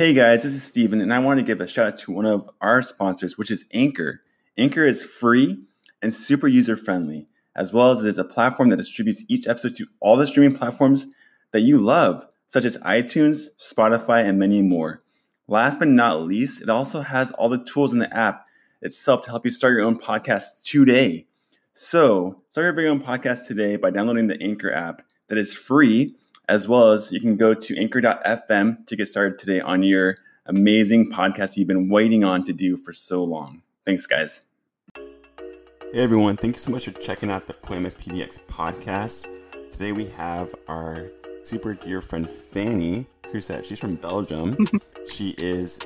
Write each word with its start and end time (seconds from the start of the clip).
Hey 0.00 0.14
guys, 0.14 0.44
this 0.44 0.54
is 0.54 0.62
Steven, 0.62 1.02
and 1.02 1.12
I 1.12 1.18
want 1.18 1.40
to 1.40 1.44
give 1.44 1.60
a 1.60 1.66
shout 1.66 1.86
out 1.86 1.98
to 1.98 2.10
one 2.10 2.24
of 2.24 2.48
our 2.62 2.80
sponsors, 2.80 3.36
which 3.36 3.50
is 3.50 3.66
Anchor. 3.74 4.22
Anchor 4.56 4.86
is 4.86 5.02
free 5.02 5.66
and 6.00 6.14
super 6.14 6.48
user 6.48 6.74
friendly, 6.74 7.26
as 7.54 7.70
well 7.70 7.90
as 7.90 8.02
it 8.02 8.08
is 8.08 8.18
a 8.18 8.24
platform 8.24 8.70
that 8.70 8.78
distributes 8.78 9.26
each 9.28 9.46
episode 9.46 9.76
to 9.76 9.88
all 10.00 10.16
the 10.16 10.26
streaming 10.26 10.56
platforms 10.56 11.08
that 11.52 11.60
you 11.60 11.76
love, 11.76 12.26
such 12.48 12.64
as 12.64 12.78
iTunes, 12.78 13.48
Spotify, 13.58 14.24
and 14.24 14.38
many 14.38 14.62
more. 14.62 15.02
Last 15.46 15.78
but 15.78 15.88
not 15.88 16.22
least, 16.22 16.62
it 16.62 16.70
also 16.70 17.02
has 17.02 17.30
all 17.32 17.50
the 17.50 17.62
tools 17.62 17.92
in 17.92 17.98
the 17.98 18.16
app 18.16 18.46
itself 18.80 19.20
to 19.24 19.28
help 19.28 19.44
you 19.44 19.50
start 19.50 19.74
your 19.74 19.82
own 19.82 19.98
podcast 19.98 20.62
today. 20.64 21.26
So, 21.74 22.40
start 22.48 22.64
your 22.64 22.72
very 22.72 22.88
own 22.88 23.02
podcast 23.02 23.46
today 23.46 23.76
by 23.76 23.90
downloading 23.90 24.28
the 24.28 24.42
Anchor 24.42 24.72
app 24.72 25.02
that 25.28 25.36
is 25.36 25.52
free 25.52 26.16
as 26.50 26.66
well 26.66 26.90
as 26.90 27.12
you 27.12 27.20
can 27.20 27.36
go 27.36 27.54
to 27.54 27.78
anchor.fm 27.78 28.84
to 28.84 28.96
get 28.96 29.06
started 29.06 29.38
today 29.38 29.60
on 29.60 29.84
your 29.84 30.18
amazing 30.46 31.08
podcast 31.08 31.56
you've 31.56 31.68
been 31.68 31.88
waiting 31.88 32.24
on 32.24 32.42
to 32.42 32.52
do 32.52 32.76
for 32.76 32.92
so 32.92 33.22
long. 33.22 33.62
Thanks, 33.86 34.04
guys. 34.04 34.42
Hey, 34.96 36.02
everyone. 36.02 36.36
Thank 36.36 36.56
you 36.56 36.60
so 36.60 36.72
much 36.72 36.86
for 36.86 36.90
checking 36.90 37.30
out 37.30 37.46
the 37.46 37.54
Poiema 37.54 37.92
PDX 37.92 38.40
podcast. 38.48 39.28
Today 39.70 39.92
we 39.92 40.06
have 40.06 40.52
our 40.66 41.06
super 41.40 41.74
dear 41.74 42.00
friend 42.00 42.28
Fanny, 42.28 43.06
who 43.30 43.40
said 43.40 43.64
she's 43.64 43.78
from 43.78 43.94
Belgium. 43.94 44.56
she 45.08 45.36
is 45.38 45.78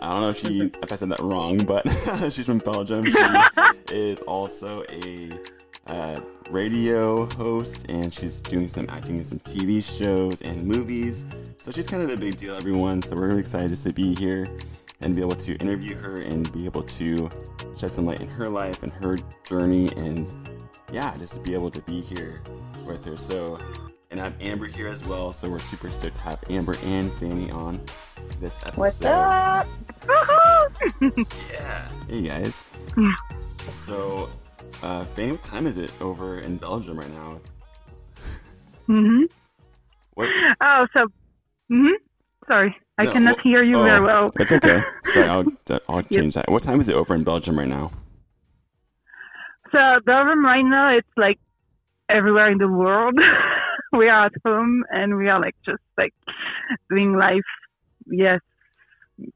I 0.00 0.12
don't 0.12 0.22
know 0.22 0.28
if 0.30 0.38
she 0.38 0.70
if 0.82 0.90
I 0.90 0.96
said 0.96 1.10
that 1.10 1.20
wrong, 1.20 1.58
but 1.58 1.86
she's 2.32 2.46
from 2.46 2.58
Belgium. 2.58 3.04
She 3.04 3.18
is 3.90 4.20
also 4.22 4.82
a 4.88 5.30
uh, 5.88 6.20
radio 6.50 7.26
host 7.36 7.88
and 7.90 8.12
she's 8.12 8.40
doing 8.40 8.66
some 8.66 8.86
acting 8.90 9.16
in 9.16 9.24
some 9.24 9.38
TV 9.38 9.82
shows 9.82 10.42
and 10.42 10.62
movies. 10.64 11.24
So 11.56 11.70
she's 11.70 11.86
kind 11.86 12.02
of 12.02 12.10
a 12.10 12.16
big 12.16 12.36
deal, 12.36 12.54
everyone. 12.56 13.02
So 13.02 13.14
we're 13.14 13.28
really 13.28 13.40
excited 13.40 13.74
to 13.74 13.92
be 13.92 14.14
here 14.14 14.46
and 15.00 15.14
be 15.14 15.22
able 15.22 15.36
to 15.36 15.54
interview 15.56 15.94
her 15.96 16.22
and 16.22 16.50
be 16.52 16.66
able 16.66 16.82
to 16.82 17.28
shed 17.78 17.90
some 17.90 18.04
light 18.04 18.20
in 18.20 18.28
her 18.28 18.48
life 18.48 18.82
and 18.82 18.92
her 18.92 19.16
journey 19.44 19.92
and 19.96 20.34
yeah, 20.92 21.14
just 21.16 21.34
to 21.34 21.40
be 21.40 21.54
able 21.54 21.70
to 21.70 21.80
be 21.82 22.00
here 22.00 22.42
with 22.84 23.04
her. 23.04 23.16
So, 23.16 23.56
and 24.10 24.20
I 24.20 24.24
have 24.24 24.34
Amber 24.42 24.66
here 24.66 24.88
as 24.88 25.06
well. 25.06 25.32
So 25.32 25.48
we're 25.48 25.60
super 25.60 25.88
stoked 25.90 26.16
to 26.16 26.22
have 26.22 26.42
Amber 26.50 26.76
and 26.84 27.12
Fanny 27.14 27.50
on 27.52 27.80
this 28.40 28.58
episode. 28.66 28.80
What's 28.80 29.02
up? 29.02 29.68
yeah. 31.52 31.88
Hey 32.08 32.22
guys. 32.22 32.64
Yeah. 32.96 33.14
so 33.68 34.28
uh, 34.82 35.04
Fanny, 35.04 35.32
what 35.32 35.42
time 35.42 35.66
is 35.66 35.78
it 35.78 35.92
over 36.00 36.38
in 36.40 36.56
Belgium 36.56 36.98
right 36.98 37.10
now? 37.12 37.40
Mm-hmm. 38.88 39.24
What? 40.14 40.28
Oh, 40.60 40.86
so. 40.92 41.06
Mhm. 41.70 41.92
Sorry, 42.48 42.74
I 42.98 43.04
No, 43.04 43.12
cannot 43.12 43.40
hear 43.42 43.62
you 43.62 43.76
oh, 43.76 43.84
very 43.84 44.00
well. 44.00 44.26
That's 44.34 44.50
okay. 44.52 44.82
Sorry, 45.04 45.28
I'll 45.28 45.44
I'll 45.88 46.02
change 46.02 46.34
that. 46.34 46.50
What 46.50 46.62
time 46.62 46.80
is 46.80 46.88
it 46.88 46.96
over 46.96 47.14
in 47.14 47.22
Belgium 47.22 47.56
right 47.58 47.68
now? 47.68 47.92
So 49.70 49.78
Belgium 50.04 50.44
right 50.44 50.64
now, 50.64 50.96
it's 50.96 51.08
like 51.16 51.38
everywhere 52.08 52.50
in 52.50 52.58
the 52.58 52.66
world. 52.68 53.16
we 53.92 54.08
are 54.08 54.26
at 54.26 54.32
home 54.44 54.84
and 54.90 55.16
we 55.16 55.28
are 55.28 55.40
like 55.40 55.54
just 55.64 55.82
like 55.96 56.12
doing 56.88 57.16
life. 57.16 57.48
Yes, 58.06 58.40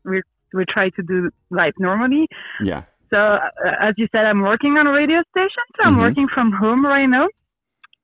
we 0.05 0.23
we 0.53 0.65
try 0.69 0.91
to 0.91 1.03
do 1.03 1.31
life 1.51 1.75
normally. 1.79 2.27
Yeah. 2.63 2.83
So 3.11 3.17
uh, 3.19 3.41
as 3.81 3.95
you 3.97 4.07
said, 4.13 4.27
I'm 4.27 4.43
working 4.43 4.77
on 4.77 4.87
a 4.87 4.93
radio 4.93 5.23
station. 5.31 5.65
So 5.77 5.85
I'm 5.85 5.97
Mhm. 5.97 6.01
working 6.01 6.29
from 6.29 6.53
home 6.53 6.85
right 6.85 7.07
now. 7.07 7.29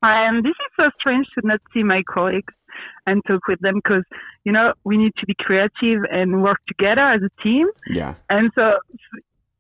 And 0.03 0.45
this 0.45 0.53
is 0.53 0.71
so 0.77 0.91
strange 0.99 1.27
to 1.35 1.47
not 1.47 1.61
see 1.73 1.83
my 1.83 2.03
colleagues 2.09 2.55
and 3.07 3.23
talk 3.27 3.47
with 3.49 3.61
them 3.61 3.75
because, 3.83 4.05
you 4.45 4.53
know, 4.53 4.73
we 4.85 4.97
need 4.97 5.13
to 5.19 5.27
be 5.27 5.35
creative 5.39 6.01
and 6.11 6.43
work 6.43 6.59
together 6.67 7.03
as 7.03 7.21
a 7.23 7.43
team. 7.43 7.67
Yeah. 7.87 8.15
And 8.31 8.51
so 8.55 8.79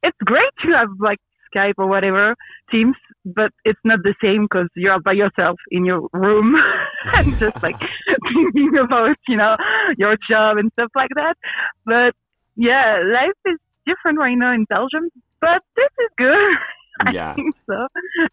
it's 0.02 0.16
great 0.24 0.50
to 0.64 0.68
have 0.72 0.88
like 0.98 1.18
Skype 1.54 1.74
or 1.78 1.86
whatever 1.86 2.34
Teams, 2.70 2.96
but 3.24 3.50
it's 3.64 3.80
not 3.84 3.98
the 4.02 4.14
same 4.22 4.44
because 4.44 4.68
you're 4.76 5.00
by 5.00 5.12
yourself 5.12 5.58
in 5.70 5.84
your 5.84 6.08
room 6.12 6.54
and 7.14 7.38
just 7.38 7.56
like 7.62 7.76
thinking 8.32 8.78
about, 8.78 9.16
you 9.28 9.36
know, 9.36 9.56
your 9.98 10.16
job 10.28 10.56
and 10.58 10.70
stuff 10.72 10.90
like 10.94 11.10
that. 11.16 11.34
But 11.84 12.14
yeah, 12.56 13.02
life 13.04 13.38
is 13.46 13.58
different 13.86 14.18
right 14.18 14.36
now 14.36 14.52
in 14.52 14.64
Belgium, 14.68 15.10
but 15.40 15.62
this 15.76 15.88
is 16.00 16.08
good. 16.16 16.56
I 17.06 17.12
Yeah. 17.12 17.34
think 17.34 17.54
so. 17.68 17.86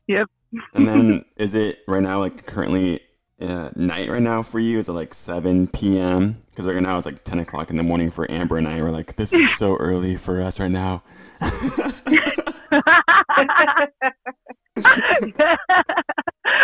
Yep. 0.07 0.27
And 0.73 0.87
then 0.87 1.25
is 1.37 1.55
it 1.55 1.79
right 1.87 2.01
now 2.03 2.19
like 2.19 2.45
currently 2.45 2.99
uh, 3.41 3.69
night 3.75 4.09
right 4.09 4.21
now 4.21 4.41
for 4.43 4.59
you? 4.59 4.79
Is 4.79 4.89
it 4.89 4.93
like 4.93 5.13
7 5.13 5.67
p.m.? 5.67 6.41
Because 6.49 6.65
right 6.67 6.81
now 6.81 6.97
it's 6.97 7.05
like 7.05 7.23
10 7.23 7.39
o'clock 7.39 7.69
in 7.69 7.77
the 7.77 7.83
morning 7.83 8.09
for 8.09 8.29
Amber 8.31 8.57
and 8.57 8.67
I. 8.67 8.81
We're 8.81 8.89
like, 8.91 9.15
this 9.15 9.31
is 9.33 9.55
so 9.57 9.75
early 9.79 10.15
for 10.15 10.41
us 10.41 10.59
right 10.59 10.71
now. 10.71 11.03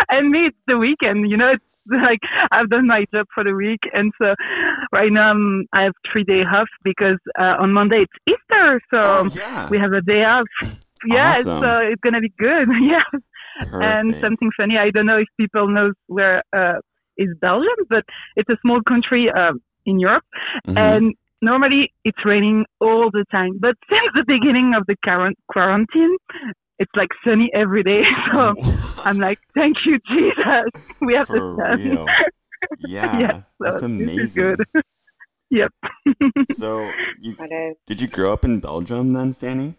and 0.10 0.30
me, 0.30 0.48
it's 0.48 0.58
the 0.68 0.78
weekend. 0.78 1.30
You 1.30 1.38
know, 1.38 1.52
it's 1.52 1.64
like 1.92 2.20
I've 2.52 2.70
done 2.70 2.88
my 2.88 3.06
job 3.14 3.28
for 3.34 3.44
the 3.44 3.54
week, 3.54 3.82
and 3.94 4.12
so 4.22 4.34
right 4.92 5.12
now 5.12 5.32
um, 5.32 5.66
I 5.74 5.84
have 5.84 5.94
three 6.12 6.24
day 6.24 6.42
off 6.42 6.68
because 6.84 7.20
uh, 7.40 7.56
on 7.60 7.74
Monday 7.74 8.06
it's 8.06 8.14
Easter, 8.28 8.82
so 8.92 9.00
oh, 9.02 9.30
yeah. 9.36 9.70
we 9.70 9.78
have 9.78 9.94
a 9.94 10.02
day 10.02 10.24
off. 10.24 10.46
Yeah, 11.06 11.32
Awesome. 11.40 11.60
so 11.62 11.78
it's 11.80 12.00
gonna 12.02 12.22
be 12.22 12.34
good. 12.38 12.68
yeah, 12.82 13.04
and 13.74 14.16
something 14.16 14.52
funny. 14.56 14.78
I 14.78 14.90
don't 14.90 15.06
know 15.06 15.18
if 15.18 15.28
people 15.38 15.68
know 15.68 15.92
where 16.08 16.44
uh, 16.56 16.76
is 17.18 17.30
Belgium, 17.42 17.86
but 17.90 18.04
it's 18.36 18.50
a 18.50 18.58
small 18.62 18.82
country 18.88 19.30
uh, 19.30 19.54
in 19.86 20.00
Europe, 20.00 20.24
Mhm. 20.68 20.78
and 20.78 21.14
normally 21.42 21.94
it's 22.06 22.24
raining 22.26 22.66
all 22.80 23.12
the 23.12 23.26
time. 23.32 23.58
But 23.60 23.76
since 23.90 24.10
the 24.16 24.24
beginning 24.26 24.74
of 24.78 24.86
the 24.88 24.96
quarant- 25.06 25.36
quarantine, 25.52 26.16
it's 26.80 26.92
like 26.96 27.10
sunny 27.26 27.50
every 27.54 27.84
day. 27.84 28.02
So 28.32 28.54
I'm 29.06 29.18
like, 29.20 29.40
thank 29.54 29.78
you, 29.86 30.00
Jesus. 30.10 30.98
We 31.02 31.16
have 31.16 31.28
For 31.28 31.40
the 31.40 31.78
sun. 31.78 31.90
real. 31.90 32.06
Yeah. 32.88 33.20
Yes, 33.20 33.36
so 33.36 33.44
that's 33.60 33.82
This 33.82 33.92
is 33.92 34.38
amazing. 34.38 34.44
good. 34.44 34.60
yep. 35.52 35.72
So 36.54 36.90
you 37.22 37.36
did 37.88 38.02
you 38.02 38.08
grow 38.08 38.34
up 38.34 38.44
in 38.46 38.60
Belgium 38.60 39.14
then, 39.14 39.34
Fanny? 39.34 39.76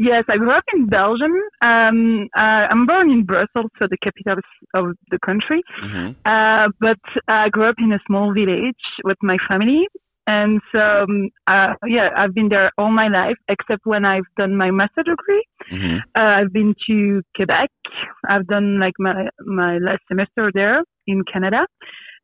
Yes, 0.00 0.24
I 0.28 0.36
grew 0.36 0.52
up 0.52 0.62
in 0.74 0.86
Belgium. 0.86 1.32
Um, 1.60 2.28
uh, 2.36 2.40
I'm 2.70 2.86
born 2.86 3.10
in 3.10 3.24
Brussels, 3.24 3.70
so 3.78 3.86
the 3.90 3.96
capital 4.00 4.36
of 4.74 4.94
the 5.10 5.18
country. 5.26 5.60
Mm-hmm. 5.82 6.10
Uh, 6.24 6.68
but 6.78 7.00
I 7.26 7.48
grew 7.48 7.68
up 7.68 7.74
in 7.78 7.90
a 7.92 7.98
small 8.06 8.32
village 8.32 8.84
with 9.02 9.16
my 9.22 9.38
family. 9.48 9.88
And 10.28 10.60
so, 10.72 10.78
um, 10.78 11.30
uh, 11.46 11.72
yeah, 11.86 12.10
I've 12.14 12.34
been 12.34 12.50
there 12.50 12.70
all 12.76 12.90
my 12.90 13.08
life, 13.08 13.38
except 13.48 13.86
when 13.86 14.04
I've 14.04 14.28
done 14.36 14.58
my 14.58 14.70
master 14.70 15.02
degree. 15.02 15.42
Mm-hmm. 15.72 15.96
Uh, 16.14 16.20
I've 16.20 16.52
been 16.52 16.74
to 16.86 17.22
Quebec. 17.34 17.70
I've 18.28 18.46
done 18.46 18.78
like 18.78 18.92
my, 18.98 19.30
my 19.46 19.78
last 19.78 20.02
semester 20.06 20.50
there 20.52 20.82
in 21.06 21.24
Canada. 21.32 21.66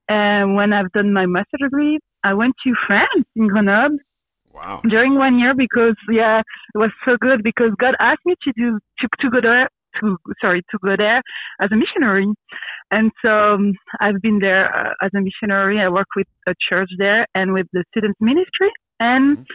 And 0.07 0.55
when 0.55 0.75
I've 0.75 0.93
done 0.93 1.15
my 1.15 1.25
master 1.25 1.57
degree, 1.59 1.99
I 2.23 2.35
went 2.35 2.55
to 2.65 2.75
France 2.87 3.25
in 3.37 3.49
Grenoble 3.49 3.97
Wow. 4.53 4.83
during 4.89 5.17
one 5.17 5.39
year 5.41 5.53
because 5.53 5.97
yeah, 6.09 6.39
it 6.39 6.79
was 6.79 6.91
so 7.05 7.17
good 7.21 7.43
because 7.43 7.71
God 7.81 7.97
asked 7.99 8.25
me 8.25 8.37
to 8.45 8.53
do 8.57 8.79
to 9.01 9.09
to 9.19 9.31
go 9.31 9.41
there 9.41 9.69
to 10.01 10.17
sorry 10.41 10.63
to 10.71 10.79
go 10.83 10.95
there 10.97 11.23
as 11.61 11.71
a 11.73 11.77
missionary, 11.77 12.27
and 12.91 13.11
so 13.23 13.31
um, 13.31 13.75
I've 14.01 14.21
been 14.23 14.39
there 14.39 14.75
uh, 14.75 14.93
as 15.05 15.11
a 15.17 15.21
missionary. 15.21 15.81
I 15.81 15.89
work 15.89 16.09
with 16.17 16.27
a 16.47 16.55
church 16.69 16.91
there 16.99 17.27
and 17.35 17.53
with 17.53 17.67
the 17.73 17.85
student 17.91 18.17
ministry 18.21 18.71
and 19.01 19.47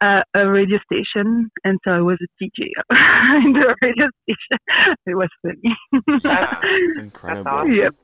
uh, 0.00 0.22
a 0.34 0.48
radio 0.48 0.78
station, 0.90 1.50
and 1.64 1.78
so 1.84 1.90
I 1.90 2.00
was 2.00 2.18
a 2.22 2.44
DJ 2.44 2.68
in 3.44 3.52
the 3.52 3.74
radio 3.82 4.06
station. 4.22 4.58
It 5.06 5.14
was 5.14 5.28
funny. 5.42 5.76
It's 6.08 6.98
incredible. 6.98 7.50
awesome. 7.50 7.72
yep. 7.72 7.94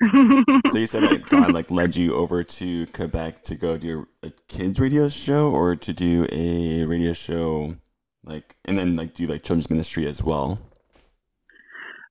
So 0.70 0.78
you 0.78 0.86
said 0.86 1.04
that 1.04 1.28
God 1.28 1.52
like 1.52 1.70
led 1.70 1.96
you 1.96 2.14
over 2.14 2.42
to 2.42 2.86
Quebec 2.86 3.44
to 3.44 3.54
go 3.54 3.78
do 3.78 4.06
a 4.22 4.30
kids 4.48 4.80
radio 4.80 5.08
show 5.08 5.50
or 5.50 5.76
to 5.76 5.92
do 5.92 6.26
a 6.32 6.84
radio 6.84 7.12
show 7.12 7.76
like 8.24 8.56
and 8.64 8.78
then 8.78 8.96
like 8.96 9.14
do 9.14 9.26
like 9.26 9.42
children's 9.42 9.70
ministry 9.70 10.06
as 10.06 10.22
well. 10.22 10.58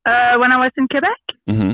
Uh, 0.05 0.37
when 0.37 0.51
I 0.51 0.57
was 0.57 0.71
in 0.77 0.87
Quebec. 0.87 1.21
Mm-hmm. 1.49 1.71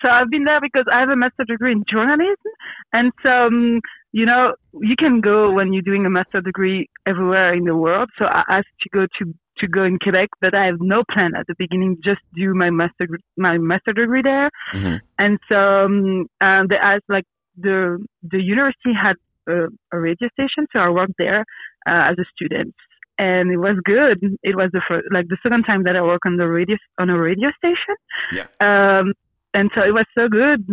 So 0.00 0.08
I've 0.08 0.30
been 0.30 0.44
there 0.44 0.60
because 0.60 0.84
I 0.92 1.00
have 1.00 1.08
a 1.08 1.16
master 1.16 1.44
degree 1.44 1.72
in 1.72 1.84
journalism, 1.90 2.52
and 2.92 3.12
so 3.22 3.30
um, 3.30 3.80
you 4.12 4.26
know 4.26 4.54
you 4.80 4.94
can 4.98 5.20
go 5.20 5.50
when 5.50 5.72
you're 5.72 5.82
doing 5.82 6.04
a 6.06 6.10
master 6.10 6.40
degree 6.40 6.88
everywhere 7.06 7.54
in 7.54 7.64
the 7.64 7.76
world. 7.76 8.10
So 8.18 8.26
I 8.26 8.42
asked 8.48 8.68
to 8.82 8.88
go 8.90 9.06
to 9.18 9.34
to 9.58 9.68
go 9.68 9.84
in 9.84 9.98
Quebec, 9.98 10.28
but 10.40 10.54
I 10.54 10.66
have 10.66 10.80
no 10.80 11.02
plan 11.10 11.32
at 11.38 11.46
the 11.46 11.54
beginning. 11.58 11.98
Just 12.04 12.20
do 12.34 12.54
my 12.54 12.70
master 12.70 13.08
my 13.36 13.58
master 13.58 13.92
degree 13.92 14.22
there, 14.22 14.50
Mm-hmm. 14.74 14.96
and 15.18 15.38
so 15.48 15.56
um, 15.56 16.26
uh, 16.40 16.64
they 16.68 16.76
asked 16.76 17.08
like 17.08 17.24
the 17.56 18.04
the 18.22 18.40
university 18.42 18.92
had 18.92 19.16
a, 19.48 19.68
a 19.90 19.98
radio 19.98 20.28
station, 20.28 20.66
so 20.72 20.78
I 20.80 20.90
worked 20.90 21.14
there 21.18 21.40
uh, 21.86 22.10
as 22.10 22.18
a 22.18 22.24
student. 22.36 22.74
And 23.18 23.50
it 23.50 23.58
was 23.58 23.76
good. 23.84 24.18
It 24.42 24.56
was 24.56 24.70
the 24.72 24.80
first, 24.88 25.06
like 25.12 25.28
the 25.28 25.36
second 25.42 25.64
time 25.64 25.84
that 25.84 25.96
I 25.96 26.02
work 26.02 26.22
on 26.26 26.36
the 26.36 26.48
radio 26.48 26.76
on 26.98 27.10
a 27.10 27.18
radio 27.18 27.50
station. 27.56 27.96
Yeah. 28.32 28.46
Um, 28.60 29.12
and 29.54 29.70
so 29.74 29.82
it 29.82 29.92
was 29.92 30.06
so 30.16 30.28
good. 30.28 30.66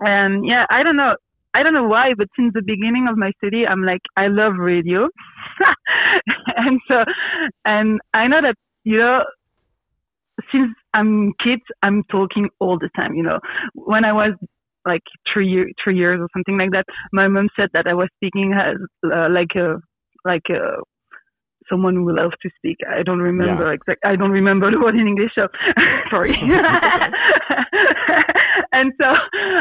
And 0.00 0.46
yeah, 0.46 0.66
I 0.70 0.82
don't 0.82 0.96
know. 0.96 1.14
I 1.54 1.62
don't 1.62 1.74
know 1.74 1.88
why, 1.88 2.12
but 2.16 2.28
since 2.36 2.52
the 2.54 2.62
beginning 2.62 3.08
of 3.10 3.16
my 3.16 3.32
study, 3.38 3.66
I'm 3.66 3.82
like, 3.82 4.02
I 4.16 4.28
love 4.28 4.54
radio. 4.58 5.08
and 6.56 6.80
so, 6.86 7.04
and 7.64 8.00
I 8.14 8.28
know 8.28 8.40
that, 8.42 8.54
you 8.84 8.98
know, 8.98 9.24
since 10.52 10.70
I'm 10.94 11.32
kids, 11.42 11.62
I'm 11.82 12.04
talking 12.04 12.48
all 12.60 12.78
the 12.78 12.90
time, 12.94 13.14
you 13.14 13.22
know, 13.22 13.40
when 13.74 14.04
I 14.04 14.12
was 14.12 14.34
like 14.86 15.02
three 15.32 15.48
year, 15.48 15.68
three 15.82 15.96
years 15.96 16.20
or 16.20 16.28
something 16.32 16.58
like 16.58 16.70
that, 16.70 16.84
my 17.12 17.26
mom 17.28 17.48
said 17.56 17.70
that 17.72 17.86
I 17.86 17.94
was 17.94 18.08
speaking 18.16 18.52
as, 18.52 18.76
uh, 19.04 19.28
like 19.30 19.56
a, 19.56 19.76
like 20.24 20.48
a, 20.50 20.76
someone 21.70 21.94
who 21.94 22.14
loves 22.14 22.34
to 22.42 22.50
speak. 22.56 22.78
I 22.88 23.02
don't 23.02 23.20
remember 23.20 23.66
yeah. 23.66 23.72
exact. 23.72 24.04
I 24.04 24.16
don't 24.16 24.30
remember 24.30 24.70
the 24.74 24.78
word 24.78 24.94
in 24.94 25.06
English. 25.06 25.32
So 25.34 25.48
sorry. 26.10 26.34
and 28.72 28.92
so 29.00 29.06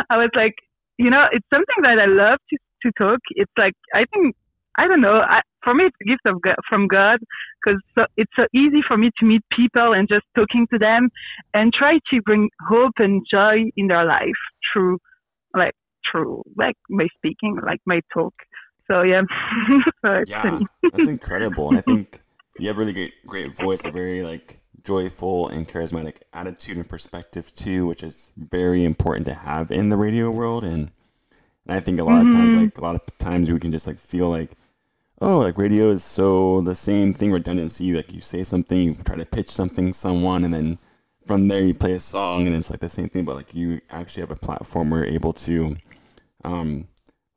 I 0.09 0.17
was 0.17 0.29
like, 0.35 0.55
you 0.97 1.09
know, 1.09 1.25
it's 1.31 1.47
something 1.53 1.81
that 1.83 1.99
I 1.99 2.05
love 2.05 2.39
to 2.49 2.57
to 2.83 2.91
talk. 2.97 3.19
It's 3.31 3.51
like 3.57 3.73
I 3.93 4.05
think 4.13 4.35
I 4.77 4.87
don't 4.87 5.01
know. 5.01 5.21
I, 5.21 5.41
for 5.63 5.73
me, 5.73 5.85
it's 5.85 5.95
a 6.01 6.05
gift 6.05 6.21
of 6.25 6.41
God, 6.41 6.55
from 6.69 6.87
God 6.87 7.19
because 7.59 7.81
so, 7.95 8.05
it's 8.15 8.31
so 8.35 8.45
easy 8.53 8.81
for 8.87 8.95
me 8.95 9.09
to 9.19 9.25
meet 9.25 9.41
people 9.51 9.93
and 9.93 10.07
just 10.07 10.23
talking 10.35 10.67
to 10.71 10.77
them 10.77 11.09
and 11.53 11.73
try 11.73 11.99
to 12.11 12.21
bring 12.21 12.49
hope 12.69 12.93
and 12.97 13.25
joy 13.29 13.65
in 13.75 13.87
their 13.87 14.05
life 14.05 14.37
through, 14.71 14.99
like, 15.55 15.73
through 16.09 16.43
like 16.55 16.75
my 16.89 17.07
speaking, 17.17 17.57
like 17.65 17.81
my 17.85 18.01
talk. 18.13 18.33
So 18.87 19.01
yeah, 19.01 19.21
yeah, 20.27 20.59
that's 20.91 21.07
incredible, 21.07 21.69
and 21.69 21.77
I 21.77 21.81
think 21.81 22.21
you 22.57 22.67
have 22.67 22.77
really 22.77 22.93
great, 22.93 23.13
great 23.25 23.55
voice, 23.55 23.85
a 23.85 23.91
very 23.91 24.23
like 24.23 24.59
joyful 24.87 25.49
and 25.49 25.67
charismatic 25.67 26.21
attitude 26.31 26.77
and 26.77 26.87
perspective 26.87 27.53
too, 27.53 27.85
which 27.85 28.01
is 28.01 28.31
very 28.37 28.85
important 28.85 29.25
to 29.25 29.33
have 29.33 29.69
in 29.69 29.89
the 29.89 29.97
radio 29.97 30.31
world. 30.31 30.63
And, 30.63 30.91
and 31.65 31.77
I 31.77 31.81
think 31.81 31.99
a 31.99 32.05
lot 32.05 32.19
mm-hmm. 32.19 32.27
of 32.27 32.33
times, 32.33 32.53
mm-hmm. 32.53 32.63
like 32.63 32.77
a 32.77 32.81
lot 32.81 32.95
of 32.95 33.17
times, 33.17 33.51
we 33.51 33.59
can 33.59 33.71
just 33.71 33.85
like 33.85 33.99
feel 33.99 34.29
like, 34.29 34.51
oh, 35.21 35.39
like 35.39 35.57
radio 35.57 35.89
is 35.89 36.05
so 36.05 36.61
the 36.61 36.73
same 36.73 37.13
thing, 37.13 37.33
redundancy. 37.33 37.91
Like 37.93 38.13
you 38.13 38.21
say 38.21 38.45
something, 38.45 38.77
you 38.77 38.95
try 39.03 39.17
to 39.17 39.25
pitch 39.25 39.49
something, 39.49 39.91
someone, 39.91 40.45
and 40.45 40.53
then 40.53 40.79
from 41.25 41.49
there 41.49 41.61
you 41.61 41.73
play 41.73 41.93
a 41.93 41.99
song, 41.99 42.47
and 42.47 42.55
it's 42.55 42.69
like 42.69 42.79
the 42.79 42.87
same 42.87 43.09
thing. 43.09 43.25
But 43.25 43.35
like 43.35 43.53
you 43.53 43.81
actually 43.89 44.21
have 44.21 44.31
a 44.31 44.37
platform 44.37 44.89
where 44.89 45.03
you're 45.03 45.13
able 45.13 45.33
to, 45.33 45.75
um, 46.45 46.87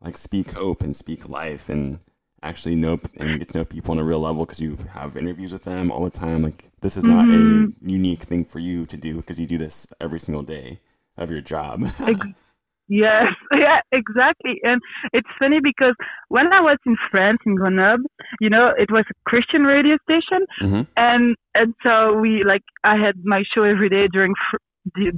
like 0.02 0.16
speak 0.16 0.52
hope 0.52 0.82
and 0.82 0.96
speak 0.96 1.28
life 1.28 1.68
and 1.68 2.00
actually 2.42 2.74
know 2.74 2.98
and 3.18 3.38
get 3.38 3.48
to 3.48 3.58
know 3.58 3.64
people 3.64 3.92
on 3.92 3.98
a 3.98 4.04
real 4.04 4.20
level 4.20 4.46
because 4.46 4.60
you 4.60 4.78
have 4.94 5.16
interviews 5.16 5.52
with 5.52 5.64
them 5.64 5.90
all 5.90 6.04
the 6.04 6.10
time. 6.10 6.42
Like 6.42 6.70
this 6.80 6.96
is 6.96 7.04
not 7.04 7.26
mm-hmm. 7.26 7.86
a 7.86 7.90
unique 7.90 8.22
thing 8.22 8.44
for 8.44 8.58
you 8.58 8.86
to 8.86 8.96
do 8.96 9.16
because 9.16 9.38
you 9.38 9.46
do 9.46 9.58
this 9.58 9.86
every 10.00 10.20
single 10.20 10.42
day 10.42 10.80
of 11.16 11.30
your 11.30 11.42
job. 11.42 11.82
yes, 12.88 13.26
yeah, 13.52 13.80
exactly. 13.92 14.60
And 14.62 14.80
it's 15.12 15.28
funny 15.38 15.60
because 15.62 15.94
when 16.28 16.52
I 16.52 16.60
was 16.60 16.78
in 16.86 16.96
France 17.10 17.38
in 17.44 17.56
Grenoble, 17.56 18.04
you 18.40 18.48
know, 18.48 18.72
it 18.76 18.90
was 18.90 19.04
a 19.10 19.14
Christian 19.28 19.64
radio 19.64 19.96
station, 20.04 20.46
mm-hmm. 20.62 20.82
and 20.96 21.36
and 21.54 21.74
so 21.82 22.14
we 22.14 22.42
like 22.44 22.62
I 22.84 22.96
had 22.96 23.16
my 23.24 23.42
show 23.54 23.64
every 23.64 23.90
day 23.90 24.08
during 24.10 24.32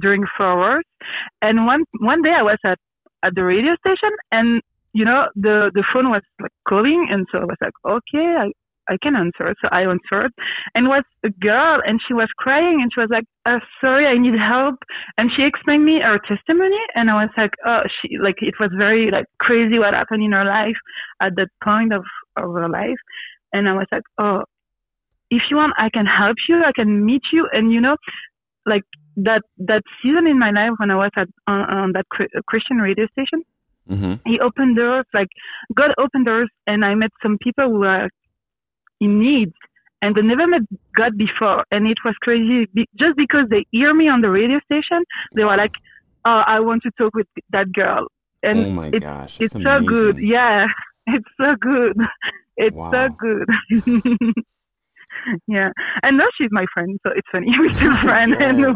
during 0.01 0.25
four 0.37 0.45
hours, 0.45 0.83
and 1.41 1.65
one 1.65 1.85
one 2.01 2.21
day 2.21 2.33
I 2.37 2.43
was 2.43 2.57
at 2.65 2.79
at 3.23 3.35
the 3.35 3.43
radio 3.43 3.73
station 3.79 4.11
and 4.31 4.61
you 4.93 5.05
know, 5.05 5.25
the, 5.35 5.71
the 5.73 5.83
phone 5.91 6.09
was 6.09 6.21
like 6.39 6.51
calling. 6.67 7.07
And 7.09 7.25
so 7.31 7.39
I 7.39 7.45
was 7.45 7.57
like, 7.61 7.73
okay, 7.85 8.35
I, 8.37 8.51
I 8.89 8.97
can 9.01 9.15
answer. 9.15 9.55
So 9.61 9.67
I 9.71 9.81
answered 9.81 10.31
and 10.75 10.87
was 10.87 11.03
a 11.25 11.29
girl 11.29 11.81
and 11.85 11.99
she 12.07 12.13
was 12.13 12.29
crying 12.37 12.79
and 12.81 12.91
she 12.93 12.99
was 12.99 13.09
like, 13.09 13.25
uh, 13.45 13.59
sorry, 13.81 14.05
I 14.05 14.17
need 14.17 14.37
help. 14.37 14.75
And 15.17 15.31
she 15.35 15.43
explained 15.43 15.85
me 15.85 15.99
her 16.01 16.19
testimony 16.27 16.79
and 16.95 17.09
I 17.09 17.23
was 17.23 17.29
like, 17.37 17.51
oh, 17.65 17.81
she, 18.01 18.17
like, 18.21 18.35
it 18.41 18.55
was 18.59 18.69
very 18.77 19.09
like 19.11 19.25
crazy 19.39 19.79
what 19.79 19.93
happened 19.93 20.23
in 20.23 20.31
her 20.31 20.45
life 20.45 20.77
at 21.21 21.33
that 21.37 21.49
point 21.63 21.93
of, 21.93 22.03
of 22.37 22.53
her 22.53 22.69
life. 22.69 23.01
And 23.51 23.67
I 23.69 23.73
was 23.73 23.87
like, 23.91 24.03
oh, 24.19 24.43
if 25.31 25.41
you 25.49 25.57
want, 25.57 25.73
I 25.77 25.89
can 25.89 26.05
help 26.05 26.37
you. 26.47 26.61
I 26.63 26.71
can 26.75 27.05
meet 27.05 27.23
you. 27.31 27.47
And 27.51 27.71
you 27.71 27.81
know, 27.81 27.97
like 28.65 28.83
that, 29.17 29.41
that 29.57 29.81
season 30.01 30.27
in 30.27 30.37
my 30.37 30.51
life 30.51 30.73
when 30.77 30.91
I 30.91 30.95
was 30.95 31.11
at, 31.15 31.27
on, 31.47 31.61
on 31.69 31.91
that 31.93 32.05
Christian 32.47 32.77
radio 32.77 33.07
station, 33.07 33.43
Mm-hmm. 33.89 34.13
He 34.25 34.39
opened 34.39 34.77
doors, 34.77 35.05
like 35.13 35.27
God 35.75 35.91
opened 35.97 36.25
doors, 36.25 36.49
and 36.67 36.85
I 36.85 36.95
met 36.95 37.11
some 37.21 37.37
people 37.37 37.69
who 37.69 37.83
are 37.83 38.09
in 39.01 39.19
need, 39.19 39.51
and 40.01 40.15
they 40.15 40.21
never 40.21 40.47
met 40.47 40.61
God 40.95 41.17
before, 41.17 41.65
and 41.71 41.87
it 41.87 41.97
was 42.05 42.15
crazy. 42.21 42.67
Be- 42.73 42.87
just 42.97 43.17
because 43.17 43.47
they 43.49 43.65
hear 43.71 43.93
me 43.93 44.07
on 44.07 44.21
the 44.21 44.29
radio 44.29 44.59
station, 44.65 45.03
they 45.35 45.43
were 45.43 45.57
like, 45.57 45.73
"Oh, 46.25 46.43
I 46.45 46.59
want 46.61 46.83
to 46.83 46.91
talk 46.97 47.13
with 47.13 47.27
that 47.51 47.71
girl." 47.73 48.07
And 48.41 48.59
oh 48.59 48.69
my 48.71 48.87
it's, 48.87 49.03
gosh, 49.03 49.41
it's 49.41 49.53
so 49.53 49.79
good. 49.79 50.17
Yeah, 50.17 50.67
it's 51.07 51.29
so 51.37 51.55
good. 51.59 51.97
It's 52.55 52.75
wow. 52.75 52.91
so 52.91 53.09
good. 53.09 54.33
yeah, 55.47 55.71
and 56.01 56.17
now 56.17 56.27
she's 56.37 56.49
my 56.51 56.65
friend, 56.73 56.99
so 57.03 57.11
it's 57.15 57.27
funny. 57.31 57.47
We're 57.59 57.71
still 57.71 57.97
friends. 58.03 58.35
yes, 58.39 58.75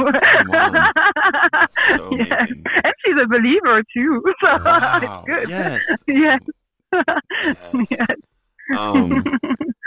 so 1.98 2.16
yeah. 2.16 2.46
and 2.48 2.94
she's 3.04 3.16
a 3.22 3.28
believer 3.28 3.84
too. 3.94 4.24
So 4.42 4.64
wow. 4.64 5.24
good. 5.26 5.50
Yes. 5.50 5.84
yes. 6.08 6.42
yes. 6.94 7.88
yes. 7.90 8.10
Um, 8.78 9.24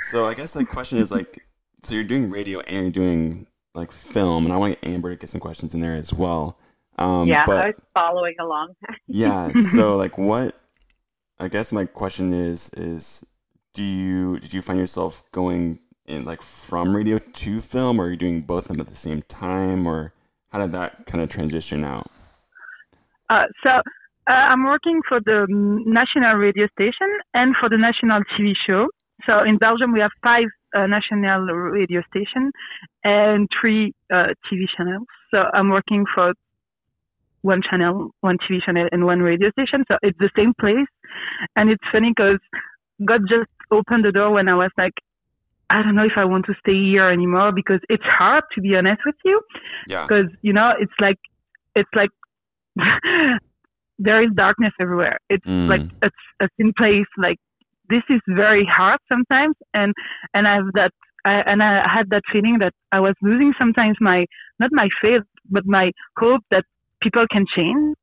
so 0.08 0.26
I 0.26 0.34
guess 0.34 0.54
the 0.54 0.64
question 0.64 0.98
is 0.98 1.10
like, 1.10 1.38
so 1.82 1.94
you're 1.94 2.04
doing 2.04 2.30
radio 2.30 2.60
and 2.60 2.82
you're 2.82 2.90
doing 2.90 3.46
like 3.74 3.92
film, 3.92 4.44
and 4.44 4.52
I 4.52 4.56
want 4.56 4.78
Amber 4.82 5.10
to 5.10 5.16
get 5.16 5.30
some 5.30 5.40
questions 5.40 5.74
in 5.74 5.80
there 5.80 5.96
as 5.96 6.12
well. 6.12 6.58
Um, 6.98 7.28
yeah, 7.28 7.44
but, 7.46 7.58
I 7.58 7.66
was 7.68 7.74
following 7.94 8.34
along. 8.40 8.74
yeah. 9.06 9.50
So 9.72 9.96
like, 9.96 10.18
what? 10.18 10.54
I 11.38 11.48
guess 11.48 11.72
my 11.72 11.86
question 11.86 12.34
is 12.34 12.70
is 12.76 13.24
do 13.72 13.82
you 13.82 14.38
did 14.38 14.52
you 14.52 14.60
find 14.60 14.78
yourself 14.78 15.22
going 15.32 15.78
in 16.10 16.24
like 16.24 16.42
from 16.42 16.94
radio 16.94 17.18
to 17.18 17.60
film, 17.60 18.00
or 18.00 18.06
are 18.06 18.10
you 18.10 18.16
doing 18.16 18.42
both 18.42 18.64
of 18.64 18.76
them 18.76 18.80
at 18.80 18.88
the 18.88 18.96
same 18.96 19.22
time, 19.22 19.86
or 19.86 20.12
how 20.50 20.58
did 20.58 20.72
that 20.72 21.06
kind 21.06 21.22
of 21.22 21.28
transition 21.28 21.84
out? 21.84 22.10
Uh, 23.28 23.44
so 23.62 23.70
uh, 23.70 24.32
I'm 24.32 24.64
working 24.64 25.00
for 25.08 25.20
the 25.20 25.46
national 25.48 26.34
radio 26.34 26.66
station 26.68 27.08
and 27.34 27.54
for 27.58 27.68
the 27.68 27.78
national 27.78 28.22
TV 28.36 28.52
show. 28.66 28.88
So 29.26 29.44
in 29.44 29.58
Belgium 29.58 29.92
we 29.92 30.00
have 30.00 30.10
five 30.22 30.46
uh, 30.74 30.86
national 30.86 31.42
radio 31.42 32.02
stations 32.10 32.52
and 33.04 33.48
three 33.60 33.92
uh, 34.12 34.34
TV 34.46 34.64
channels. 34.76 35.06
So 35.30 35.44
I'm 35.54 35.70
working 35.70 36.04
for 36.14 36.32
one 37.42 37.62
channel, 37.68 38.10
one 38.20 38.36
TV 38.38 38.58
channel, 38.64 38.88
and 38.92 39.04
one 39.04 39.20
radio 39.20 39.50
station. 39.50 39.84
So 39.88 39.96
it's 40.02 40.18
the 40.18 40.30
same 40.36 40.52
place, 40.60 40.90
and 41.56 41.70
it's 41.70 41.82
funny 41.92 42.12
because 42.14 42.40
God 43.04 43.22
just 43.28 43.50
opened 43.70 44.04
the 44.04 44.12
door 44.12 44.30
when 44.32 44.48
I 44.48 44.54
was 44.54 44.70
like, 44.76 44.92
I 45.70 45.82
don't 45.82 45.94
know 45.94 46.04
if 46.04 46.16
I 46.16 46.24
want 46.24 46.46
to 46.46 46.54
stay 46.60 46.74
here 46.74 47.08
anymore 47.08 47.52
because 47.52 47.80
it's 47.88 48.04
hard 48.04 48.44
to 48.54 48.60
be 48.60 48.74
honest 48.74 49.02
with 49.06 49.14
you. 49.24 49.40
Yeah. 49.88 50.06
Because 50.06 50.30
you 50.42 50.52
know 50.52 50.72
it's 50.78 50.92
like 51.00 51.18
it's 51.74 51.90
like 51.94 52.10
there 53.98 54.22
is 54.22 54.30
darkness 54.34 54.72
everywhere. 54.80 55.18
It's 55.28 55.46
mm. 55.46 55.68
like 55.68 55.82
it's 56.02 56.16
a 56.40 56.48
thin 56.56 56.72
place. 56.76 57.06
Like 57.16 57.38
this 57.88 58.02
is 58.10 58.20
very 58.28 58.66
hard 58.66 58.98
sometimes, 59.08 59.54
and 59.72 59.94
and 60.34 60.48
I 60.48 60.56
have 60.56 60.72
that. 60.74 60.90
I, 61.22 61.42
and 61.44 61.62
I 61.62 61.86
had 61.86 62.08
that 62.10 62.22
feeling 62.32 62.60
that 62.60 62.72
I 62.92 63.00
was 63.00 63.14
losing 63.20 63.52
sometimes 63.58 63.98
my 64.00 64.24
not 64.58 64.70
my 64.72 64.88
faith 65.02 65.20
but 65.50 65.66
my 65.66 65.92
hope 66.16 66.42
that 66.50 66.64
people 67.02 67.26
can 67.30 67.44
change. 67.54 67.96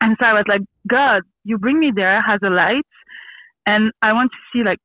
And 0.00 0.16
so 0.18 0.26
I 0.26 0.32
was 0.32 0.44
like, 0.48 0.62
God, 0.88 1.22
you 1.44 1.58
bring 1.58 1.78
me 1.78 1.92
there 1.94 2.18
as 2.18 2.40
a 2.42 2.48
light, 2.48 2.86
and 3.66 3.92
I 4.02 4.12
want 4.12 4.30
to 4.32 4.38
see 4.52 4.64
like 4.64 4.78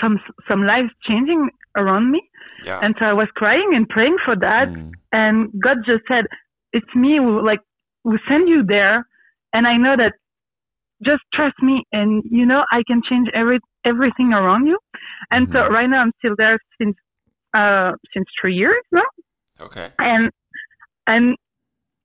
some 0.00 0.18
some 0.48 0.64
lives 0.64 0.90
changing 1.06 1.50
around 1.76 2.10
me. 2.10 2.22
Yeah. 2.64 2.80
And 2.82 2.94
so 2.98 3.04
I 3.06 3.12
was 3.12 3.28
crying 3.34 3.70
and 3.74 3.88
praying 3.88 4.16
for 4.24 4.36
that. 4.36 4.68
Mm. 4.68 4.92
And 5.12 5.52
God 5.62 5.78
just 5.86 6.02
said, 6.08 6.24
"It's 6.72 6.94
me 6.94 7.16
who 7.18 7.44
like 7.44 7.60
who 8.04 8.18
send 8.28 8.48
you 8.48 8.62
there, 8.66 9.06
and 9.52 9.66
I 9.66 9.76
know 9.76 9.96
that 9.96 10.12
just 11.04 11.22
trust 11.32 11.56
me, 11.62 11.84
and 11.92 12.22
you 12.30 12.46
know 12.46 12.64
I 12.72 12.82
can 12.86 13.02
change 13.08 13.28
every 13.34 13.60
everything 13.84 14.32
around 14.32 14.66
you." 14.66 14.78
And 15.30 15.48
mm-hmm. 15.48 15.56
so 15.56 15.72
right 15.72 15.88
now 15.88 16.02
I'm 16.02 16.12
still 16.18 16.34
there 16.36 16.58
since 16.80 16.96
uh 17.54 17.92
since 18.14 18.26
three 18.40 18.54
years 18.54 18.82
now. 18.92 19.08
Okay. 19.60 19.88
And 19.98 20.30
and 21.06 21.36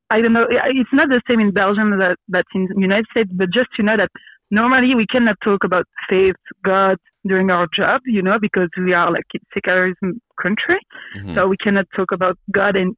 I 0.10 0.22
don't 0.22 0.34
know. 0.34 0.46
It's 0.50 0.94
not 0.94 1.10
the 1.10 1.22
same 1.28 1.40
in 1.40 1.52
Belgium 1.52 1.92
that 1.98 2.18
that's 2.28 2.50
in 2.54 2.68
the 2.74 2.80
United 2.80 3.06
States, 3.12 3.30
but 3.34 3.50
just 3.54 3.70
to 3.76 3.84
know 3.84 3.98
that 3.98 4.10
normally 4.52 4.94
we 4.96 5.08
cannot 5.08 5.36
talk 5.44 5.64
about 5.64 5.86
faith, 6.10 6.36
God 6.64 6.98
during 7.28 7.50
our 7.50 7.68
job, 7.76 8.02
you 8.06 8.22
know, 8.22 8.38
because 8.40 8.70
we 8.78 8.94
are 8.94 9.12
like 9.12 9.26
a 9.36 9.40
secularism 9.54 10.22
country, 10.42 10.80
mm-hmm. 11.16 11.34
so 11.34 11.48
we 11.48 11.58
cannot 11.58 11.86
talk 11.96 12.12
about 12.12 12.38
God 12.52 12.76
and 12.76 12.96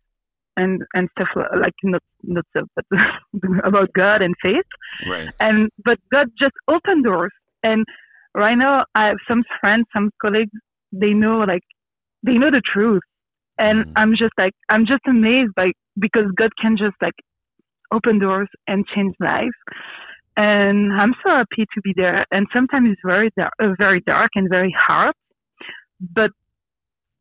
and 0.57 0.81
and 0.93 1.07
stuff 1.11 1.29
like 1.35 1.73
not 1.83 2.01
not 2.23 2.45
stuff, 2.49 2.67
but 2.75 2.85
about 3.63 3.93
God 3.93 4.21
and 4.21 4.35
faith. 4.41 4.65
Right. 5.07 5.29
And 5.39 5.69
but 5.85 5.97
God 6.11 6.27
just 6.39 6.55
opened 6.67 7.05
doors, 7.05 7.31
and 7.63 7.85
right 8.33 8.55
now 8.55 8.85
I 8.95 9.07
have 9.07 9.17
some 9.27 9.43
friends, 9.61 9.85
some 9.93 10.11
colleagues, 10.21 10.51
they 10.91 11.13
know 11.13 11.39
like 11.39 11.63
they 12.23 12.33
know 12.33 12.51
the 12.51 12.61
truth, 12.73 13.03
and 13.57 13.85
mm-hmm. 13.85 13.97
I'm 13.97 14.11
just 14.11 14.33
like 14.37 14.53
I'm 14.69 14.85
just 14.85 15.03
amazed 15.07 15.53
by 15.55 15.71
because 15.99 16.25
God 16.35 16.51
can 16.61 16.75
just 16.77 16.95
like 17.01 17.15
open 17.93 18.19
doors 18.19 18.49
and 18.67 18.85
change 18.93 19.15
lives 19.21 19.55
and 20.37 20.93
I'm 20.93 21.13
so 21.23 21.29
happy 21.29 21.65
to 21.73 21.81
be 21.81 21.93
there. 21.95 22.25
And 22.31 22.47
sometimes 22.53 22.89
it's 22.91 23.01
very 23.03 23.31
dark, 23.37 23.53
uh, 23.61 23.73
very 23.77 24.01
dark 24.01 24.31
and 24.35 24.47
very 24.49 24.73
hard, 24.77 25.15
but 25.99 26.31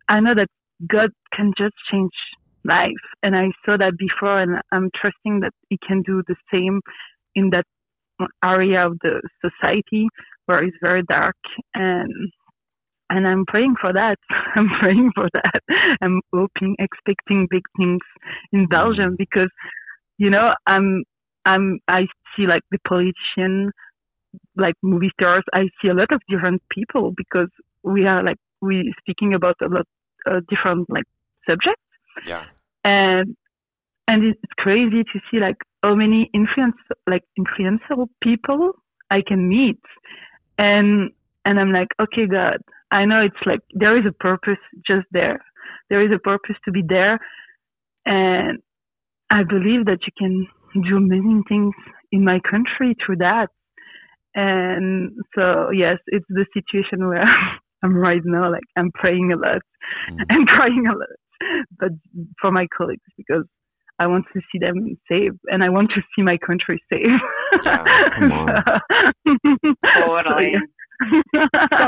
I 0.09 0.21
know 0.21 0.35
that 0.35 0.49
God 0.87 1.11
can 1.35 1.53
just 1.59 1.75
change 1.91 2.13
life, 2.65 2.93
and 3.23 3.35
I 3.35 3.51
saw 3.65 3.77
that 3.77 3.97
before, 3.99 4.41
and 4.41 4.61
I'm 4.71 4.91
trusting 4.95 5.41
that 5.41 5.53
He 5.69 5.79
can 5.87 6.03
do 6.03 6.23
the 6.29 6.37
same 6.53 6.81
in 7.35 7.51
that 7.51 7.65
area 8.45 8.87
of 8.87 8.99
the 9.03 9.21
society 9.45 10.09
where 10.47 10.63
it's 10.63 10.77
very 10.81 11.03
dark 11.03 11.37
and 11.75 12.33
and 13.09 13.27
I'm 13.27 13.45
praying 13.47 13.77
for 13.81 13.93
that. 13.93 14.17
I'm 14.57 14.69
praying 14.81 15.13
for 15.15 15.29
that. 15.33 15.61
I'm 16.01 16.21
hoping, 16.33 16.77
expecting 16.79 17.47
big 17.51 17.63
things 17.77 18.01
in 18.53 18.67
Belgium 18.67 19.13
mm. 19.13 19.17
because, 19.17 19.51
you 20.19 20.31
know, 20.31 20.55
I'm, 20.67 21.05
I'm, 21.47 21.79
I 21.89 22.03
see 22.37 22.47
like 22.47 22.63
the 22.71 22.79
politician, 22.87 23.73
like 24.57 24.75
movie 24.83 25.11
stars. 25.19 25.45
I 25.55 25.69
see 25.81 25.89
a 25.89 25.95
lot 25.95 26.13
of 26.13 26.21
different 26.29 26.63
people 26.71 27.15
because 27.17 27.49
we 27.83 28.07
are 28.07 28.23
like, 28.23 28.37
we 28.61 28.93
speaking 29.01 29.33
about 29.33 29.57
a 29.63 29.69
lot 29.69 29.87
of 30.27 30.33
uh, 30.33 30.41
different 30.49 30.91
like 30.91 31.05
subjects. 31.49 31.83
Yeah. 32.27 32.45
And, 32.85 33.37
and 34.09 34.25
it's 34.25 34.53
crazy 34.59 35.03
to 35.05 35.21
see 35.31 35.39
like 35.39 35.57
how 35.83 35.95
many 35.95 36.31
influence, 36.35 36.77
like 37.07 37.23
influential 37.39 38.11
people 38.23 38.73
I 39.11 39.23
can 39.27 39.49
meet. 39.49 39.81
And, 40.59 41.11
and 41.45 41.61
I'm 41.61 41.73
like, 41.73 41.89
okay, 42.01 42.27
God, 42.27 42.59
I 42.91 43.05
know 43.05 43.21
it's 43.21 43.47
like 43.47 43.61
there 43.73 43.97
is 43.99 44.05
a 44.07 44.13
purpose 44.13 44.59
just 44.87 45.07
there. 45.13 45.45
There 45.91 46.05
is 46.05 46.11
a 46.15 46.19
purpose 46.19 46.57
to 46.65 46.73
be 46.73 46.83
there. 46.87 47.19
And 48.05 48.59
I 49.31 49.43
believe 49.43 49.87
that 49.87 49.99
you 50.07 50.13
can 50.17 50.47
do 50.83 50.97
amazing 50.97 51.45
things 51.49 51.75
in 52.13 52.25
my 52.25 52.41
country 52.49 52.97
through 53.05 53.17
that. 53.17 53.49
And 54.35 55.13
so, 55.35 55.71
yes, 55.71 55.97
it's 56.07 56.27
the 56.29 56.45
situation 56.53 57.09
where 57.09 57.25
I'm 57.83 57.97
right 57.97 58.23
now. 58.25 58.51
Like 58.51 58.65
I'm 58.77 58.91
praying 58.93 59.33
a 59.33 59.37
lot 59.37 59.63
mm. 60.11 60.25
and 60.29 60.47
crying 60.47 60.87
a 60.87 60.97
lot, 60.97 61.61
but 61.79 61.91
for 62.41 62.51
my 62.51 62.67
colleagues 62.77 63.03
because 63.17 63.45
I 63.99 64.07
want 64.07 64.27
to 64.35 64.41
see 64.53 64.59
them 64.59 64.97
saved 65.11 65.39
and 65.47 65.65
I 65.65 65.71
want 65.71 65.91
to 65.95 66.03
see 66.15 66.23
my 66.23 66.37
country 66.37 66.83
saved. 66.91 67.23
Yeah, 67.65 68.09
come 68.11 68.33
on. 68.33 68.63
totally. 70.05 70.53
so 71.01 71.87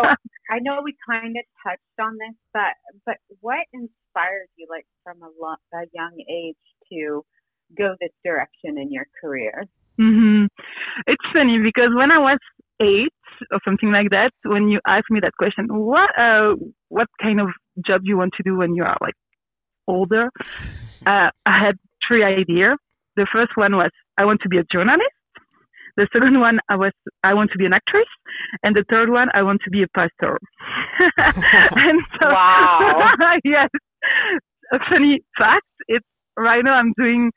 I 0.51 0.59
know 0.61 0.81
we 0.83 0.95
kind 1.09 1.37
of 1.37 1.45
touched 1.63 1.99
on 2.01 2.15
this, 2.15 2.37
but 2.55 2.73
but 3.05 3.17
what 3.41 3.67
inspired 3.73 4.49
you, 4.57 4.67
like 4.71 4.87
from 5.05 5.23
a, 5.23 5.29
lo- 5.41 5.63
a 5.75 5.85
young 5.93 6.17
age, 6.31 6.57
to 6.91 7.25
go 7.77 7.95
this 8.01 8.11
direction 8.25 8.79
in 8.79 8.93
your 8.93 9.07
career? 9.21 9.65
Mm-hmm. 10.01 10.47
It's 11.07 11.25
funny 11.33 11.59
because 11.63 11.91
when 11.95 12.11
I 12.11 12.19
was 12.19 12.39
eight 12.81 13.13
or 13.51 13.59
something 13.65 13.91
like 13.91 14.11
that, 14.11 14.31
when 14.45 14.69
you 14.69 14.81
asked 14.87 15.11
me 15.11 15.21
that 15.21 15.33
question, 15.39 15.67
what 15.69 16.11
uh, 16.19 16.55
what 16.89 17.09
kind 17.21 17.41
of 17.41 17.49
job 17.85 18.03
you 18.05 18.17
want 18.17 18.33
to 18.37 18.43
do 18.43 18.57
when 18.57 18.75
you 18.75 18.85
are 18.85 18.97
like 19.01 19.15
older, 19.89 20.31
uh, 21.07 21.31
I 21.47 21.65
had 21.65 21.77
three 22.07 22.25
ideas. 22.25 22.79
The 23.17 23.27
first 23.33 23.53
one 23.57 23.77
was 23.77 23.91
I 24.17 24.25
want 24.25 24.41
to 24.43 24.49
be 24.49 24.59
a 24.59 24.65
journalist. 24.71 25.15
The 25.99 26.09
second 26.13 26.41
one, 26.47 26.61
I 26.69 26.77
was, 26.77 26.93
I 27.25 27.35
want 27.35 27.51
to 27.53 27.59
be 27.59 27.67
an 27.67 27.73
actress. 27.75 28.07
And 28.63 28.75
the 28.75 28.85
third 28.89 29.11
one, 29.11 29.29
I 29.35 29.43
want 29.43 29.61
to 29.65 29.71
be 29.71 29.83
a 29.83 29.89
pastor. 29.95 30.39
and 31.19 32.01
so, 32.21 32.31
wow. 32.31 33.13
yes. 33.45 33.69
A 34.73 34.79
funny 34.89 35.21
fact, 35.37 35.67
it's 35.89 36.07
right 36.37 36.65
now 36.65 36.75
I'm 36.75 36.93
doing 36.97 37.33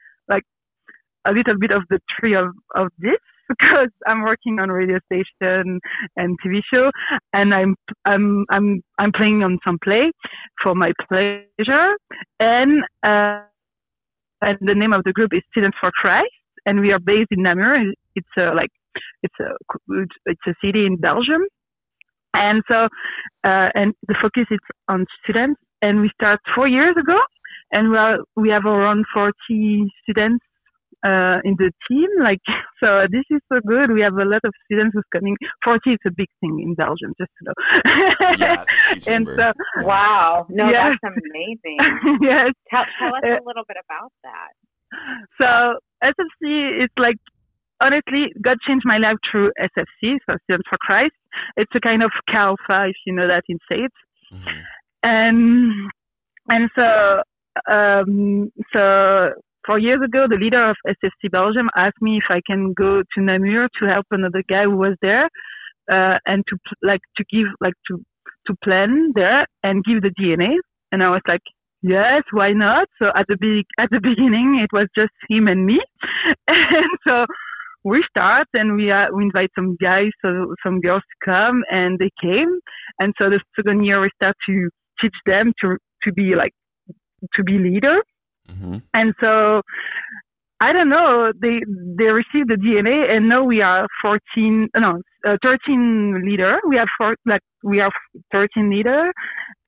a 1.26 1.32
little 1.32 1.58
bit 1.60 1.72
of 1.72 1.84
the 1.90 2.00
tree 2.20 2.36
of, 2.36 2.50
of 2.76 2.88
this 3.00 3.20
because 3.50 3.90
I'm 4.08 4.22
working 4.22 4.60
on 4.60 4.70
radio 4.70 5.00
station 5.12 5.80
and 6.16 6.38
TV 6.46 6.62
show, 6.72 6.92
and 7.34 7.54
I'm 7.54 7.76
I'm 8.06 8.46
I'm 8.50 8.82
I'm 8.98 9.12
playing 9.12 9.44
on 9.44 9.60
some 9.66 9.78
play 9.84 10.12
for 10.64 10.76
my 10.76 10.92
pleasure, 11.08 11.96
and 12.40 12.84
uh, 13.04 13.44
and 14.42 14.58
the 14.62 14.76
name 14.76 14.94
of 14.94 15.04
the 15.04 15.12
group 15.12 15.32
is 15.34 15.42
Students 15.52 15.78
for 15.80 15.92
Christ, 15.92 16.32
and 16.66 16.80
we 16.80 16.92
are 16.92 17.00
based 17.00 17.32
in 17.32 17.44
Namur. 17.44 17.92
It's 18.16 18.28
a, 18.38 18.54
like 18.56 18.72
it's 19.24 19.36
a 19.40 19.52
it's 20.26 20.48
a 20.48 20.54
city 20.64 20.86
in 20.86 20.98
Belgium, 20.98 21.42
and 22.34 22.64
so 22.68 22.86
uh, 23.44 23.70
and 23.76 23.94
the 24.08 24.16
focus 24.22 24.46
is 24.52 24.60
on 24.88 25.06
students. 25.24 25.60
And 25.84 26.00
we 26.00 26.12
start 26.14 26.40
four 26.56 26.68
years 26.68 26.96
ago, 26.96 27.18
and 27.72 27.90
we 27.90 27.98
are 27.98 28.20
we 28.36 28.50
have 28.50 28.66
around 28.66 29.06
40 29.14 29.92
students 30.04 30.46
uh, 31.04 31.40
in 31.44 31.56
the 31.58 31.72
team. 31.88 32.10
Like, 32.22 32.42
so 32.82 33.08
this 33.12 33.26
is 33.30 33.42
so 33.52 33.60
good. 33.66 33.92
We 33.92 34.02
have 34.02 34.14
a 34.14 34.26
lot 34.26 34.42
of 34.44 34.54
students 34.66 34.94
who's 34.94 35.08
coming. 35.14 35.36
40 35.64 35.92
is 35.92 36.00
a 36.06 36.12
big 36.12 36.28
thing 36.40 36.60
in 36.62 36.76
Belgium, 36.76 37.14
just 37.20 37.32
to 37.40 37.42
know. 37.46 37.56
yeah, 38.40 38.64
and 39.14 39.28
so, 39.28 39.52
wow. 39.86 40.46
No, 40.50 40.70
yes. 40.70 40.98
that's 41.02 41.16
amazing. 41.16 41.78
yes. 42.22 42.54
Tell, 42.70 42.86
tell 43.00 43.16
us 43.16 43.24
a 43.24 43.46
little 43.46 43.66
bit 43.68 43.78
about 43.78 44.12
that. 44.24 44.54
So 45.38 45.80
SFC 46.04 46.84
is 46.84 46.90
like 46.98 47.16
honestly, 47.82 48.28
God 48.42 48.58
changed 48.68 48.86
my 48.86 48.98
life 48.98 49.18
through 49.30 49.52
SFC, 49.60 50.18
so 50.26 50.36
Students 50.44 50.68
for 50.70 50.78
Christ. 50.80 51.16
It's 51.58 51.72
a 51.76 51.80
kind 51.80 52.04
of 52.04 52.12
Alpha, 52.28 52.88
if 52.90 52.96
you 53.06 53.14
know 53.14 53.28
that 53.28 53.44
in 53.48 53.58
States. 53.66 53.96
Mm-hmm. 54.32 54.60
And 55.04 55.92
and 56.48 56.70
so 56.76 57.22
um, 57.72 58.52
so 58.74 59.32
four 59.66 59.80
years 59.80 60.00
ago, 60.04 60.26
the 60.30 60.38
leader 60.38 60.70
of 60.70 60.76
SFC 60.88 61.32
Belgium 61.32 61.70
asked 61.76 62.02
me 62.02 62.18
if 62.18 62.26
I 62.30 62.42
can 62.46 62.74
go 62.74 63.02
to 63.02 63.22
Namur 63.22 63.68
to 63.80 63.86
help 63.88 64.06
another 64.12 64.44
guy 64.50 64.64
who 64.64 64.78
was 64.78 64.96
there, 65.02 65.26
uh, 65.92 66.18
and 66.26 66.44
to 66.48 66.58
like 66.82 67.02
to 67.18 67.24
give 67.32 67.48
like 67.60 67.74
to 67.88 68.00
to 68.48 68.56
plan 68.64 69.12
there 69.16 69.46
and 69.64 69.84
give 69.84 70.02
the 70.02 70.12
DNA. 70.20 70.56
And 70.92 71.04
I 71.04 71.10
was 71.10 71.22
like, 71.28 71.42
yes, 71.82 72.24
why 72.32 72.52
not? 72.54 72.88
So 73.00 73.08
at 73.16 73.26
the 73.28 73.38
big 73.40 73.66
at 73.80 73.90
the 73.92 74.00
beginning, 74.04 74.62
it 74.64 74.76
was 74.76 74.88
just 74.96 75.14
him 75.30 75.48
and 75.48 75.66
me, 75.66 75.80
and 76.48 76.92
so 77.08 77.26
we 77.84 78.04
start 78.10 78.48
and 78.54 78.76
we 78.76 78.92
uh, 78.92 79.08
we 79.14 79.24
invite 79.24 79.50
some 79.56 79.76
guys, 79.82 80.12
so 80.24 80.54
some 80.64 80.82
girls 80.82 81.02
to 81.02 81.26
come, 81.26 81.64
and 81.70 81.98
they 82.00 82.12
came. 82.22 82.60
And 83.00 83.14
so 83.18 83.30
the 83.30 83.40
second 83.56 83.86
year 83.86 84.02
we 84.02 84.10
start 84.16 84.36
to 84.48 84.70
teach 85.02 85.16
them 85.26 85.54
to 85.62 85.78
to 86.04 86.12
be 86.12 86.36
like 86.36 86.54
to 87.36 87.44
be 87.44 87.58
leader. 87.58 88.02
Mm-hmm. 88.52 88.78
And 88.94 89.14
so 89.20 89.62
I 90.62 90.74
don't 90.74 90.90
know. 90.90 91.32
They 91.42 91.60
they 91.98 92.06
received 92.06 92.50
the 92.50 92.56
DNA, 92.56 93.10
and 93.10 93.28
now 93.28 93.44
we 93.44 93.62
are 93.62 93.88
14, 94.04 94.70
no, 94.78 95.02
uh, 95.28 95.38
13 95.42 96.24
leader. 96.24 96.60
We 96.68 96.78
have 96.78 96.88
four, 97.00 97.16
like 97.26 97.42
we 97.64 97.80
are 97.80 97.92
13 98.32 98.70
leader, 98.70 99.12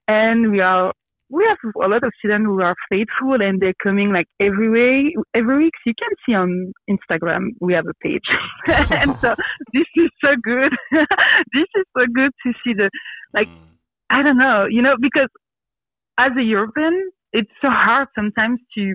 and 0.08 0.52
we 0.52 0.60
are 0.60 0.94
we 1.32 1.44
have 1.50 1.58
a 1.84 1.88
lot 1.88 2.04
of 2.04 2.12
students 2.20 2.46
who 2.46 2.62
are 2.62 2.76
faithful 2.92 3.42
and 3.42 3.60
they're 3.60 3.74
coming 3.82 4.14
like 4.14 4.28
every 4.40 4.70
way, 4.70 5.16
every 5.34 5.58
week. 5.64 5.74
You 5.84 5.94
can 5.98 6.12
see 6.24 6.36
on 6.36 6.74
Instagram 6.88 7.48
we 7.60 7.74
have 7.74 7.86
a 7.88 7.98
page, 8.04 8.30
and 8.68 9.16
so 9.18 9.34
this 9.74 9.88
is 9.96 10.10
so 10.22 10.30
good. 10.44 10.74
this 11.54 11.70
is 11.76 11.86
so 11.98 12.06
good 12.14 12.32
to 12.46 12.54
see 12.64 12.74
the 12.74 12.92
like. 13.34 13.48
Mm. 13.48 13.70
I 14.12 14.22
don't 14.22 14.38
know, 14.38 14.68
you 14.70 14.84
know, 14.84 14.94
because 15.02 15.30
as 16.20 16.34
a 16.38 16.44
European, 16.44 17.10
it's 17.34 17.52
so 17.62 17.70
hard 17.70 18.08
sometimes 18.16 18.60
to 18.76 18.94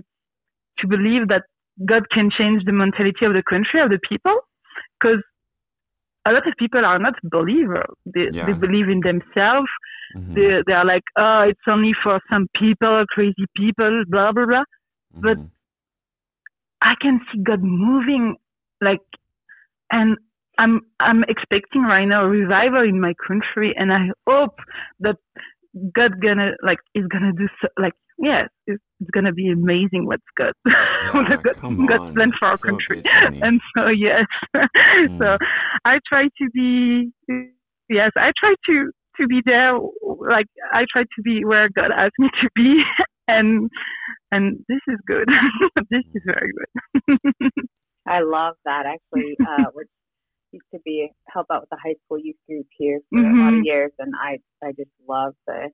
to 0.79 0.87
believe 0.87 1.27
that 1.27 1.43
God 1.85 2.09
can 2.11 2.29
change 2.35 2.63
the 2.65 2.71
mentality 2.73 3.25
of 3.25 3.33
the 3.33 3.43
country 3.49 3.81
of 3.81 3.89
the 3.89 3.99
people, 4.07 4.35
because 4.99 5.21
a 6.25 6.31
lot 6.31 6.47
of 6.47 6.53
people 6.57 6.85
are 6.85 6.99
not 6.99 7.13
believers. 7.23 7.93
They, 8.05 8.27
yeah. 8.31 8.45
they 8.45 8.53
believe 8.53 8.89
in 8.89 8.99
themselves. 8.99 9.69
Mm-hmm. 10.15 10.33
They, 10.33 10.63
they 10.67 10.73
are 10.73 10.85
like, 10.85 11.03
oh, 11.17 11.45
it's 11.49 11.59
only 11.67 11.93
for 12.03 12.19
some 12.29 12.47
people, 12.55 13.05
crazy 13.09 13.45
people, 13.55 14.03
blah, 14.07 14.31
blah, 14.31 14.45
blah. 14.45 14.63
Mm-hmm. 15.15 15.21
But 15.21 15.37
I 16.81 16.93
can 17.01 17.21
see 17.31 17.39
God 17.41 17.61
moving 17.63 18.35
like, 18.81 18.99
and 19.91 20.17
I'm, 20.57 20.81
I'm 20.99 21.23
expecting 21.23 21.83
right 21.83 22.05
now 22.05 22.25
a 22.25 22.29
revival 22.29 22.83
in 22.83 22.99
my 22.99 23.13
country. 23.25 23.73
And 23.77 23.93
I 23.93 24.09
hope 24.27 24.55
that 24.99 25.15
God 25.95 26.19
gonna, 26.21 26.51
like, 26.63 26.79
is 26.93 27.07
gonna 27.07 27.31
do 27.33 27.47
so, 27.61 27.69
like, 27.77 27.93
yes, 28.21 28.49
it's, 28.67 28.83
it's 28.99 29.09
gonna 29.11 29.33
be 29.33 29.49
amazing 29.49 30.05
what's 30.05 30.23
good, 30.35 30.53
yeah, 30.65 31.37
God, 31.37 31.87
God's 31.87 32.13
plan 32.13 32.31
for 32.39 32.45
our 32.47 32.57
so 32.57 32.69
country. 32.69 33.01
Good, 33.01 33.41
and 33.41 33.61
so 33.75 33.87
yes, 33.87 34.25
mm. 34.55 35.17
so 35.17 35.37
I 35.85 35.99
try 36.07 36.23
to 36.23 36.49
be 36.53 37.11
yes, 37.89 38.11
I 38.15 38.31
try 38.39 38.53
to 38.67 38.91
to 39.19 39.27
be 39.27 39.41
there. 39.45 39.77
Like 40.01 40.47
I 40.71 40.85
try 40.91 41.03
to 41.03 41.21
be 41.23 41.45
where 41.45 41.69
God 41.69 41.91
asked 41.95 42.19
me 42.19 42.29
to 42.41 42.49
be, 42.55 42.81
and 43.27 43.69
and 44.31 44.59
this 44.67 44.81
is 44.87 44.99
good. 45.05 45.27
this 45.89 46.03
is 46.13 46.21
very 46.25 46.51
good. 46.51 47.51
I 48.07 48.21
love 48.21 48.55
that. 48.65 48.85
Actually, 48.85 49.35
uh, 49.41 49.65
we 49.75 49.83
used 50.51 50.65
to 50.73 50.79
be 50.83 51.11
help 51.27 51.47
out 51.51 51.61
with 51.61 51.69
the 51.69 51.77
high 51.83 51.95
school 52.05 52.17
youth 52.17 52.37
group 52.47 52.65
here 52.77 52.99
for 53.09 53.19
mm-hmm. 53.19 53.39
a 53.39 53.43
lot 53.43 53.47
of 53.49 53.53
mm-hmm. 53.55 53.63
years, 53.65 53.91
and 53.99 54.13
I 54.19 54.39
I 54.65 54.71
just 54.71 54.91
love 55.07 55.33
the 55.45 55.69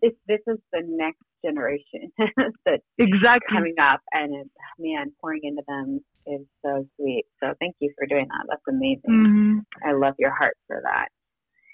this 0.00 0.12
this 0.28 0.40
is 0.46 0.58
the 0.72 0.82
next 0.86 1.22
generation 1.44 2.12
that's 2.64 2.82
exactly 2.98 3.56
coming 3.56 3.74
up, 3.80 4.00
and 4.12 4.50
man, 4.78 5.12
pouring 5.20 5.40
into 5.44 5.62
them 5.66 6.00
is 6.26 6.46
so 6.64 6.86
sweet. 6.96 7.24
So 7.42 7.52
thank 7.60 7.74
you 7.80 7.92
for 7.98 8.06
doing 8.06 8.26
that. 8.28 8.46
That's 8.48 8.62
amazing. 8.68 9.00
hmm 9.06 9.58
I 9.84 9.92
love 9.92 10.14
your 10.18 10.34
heart 10.34 10.56
for 10.66 10.80
that. 10.84 11.08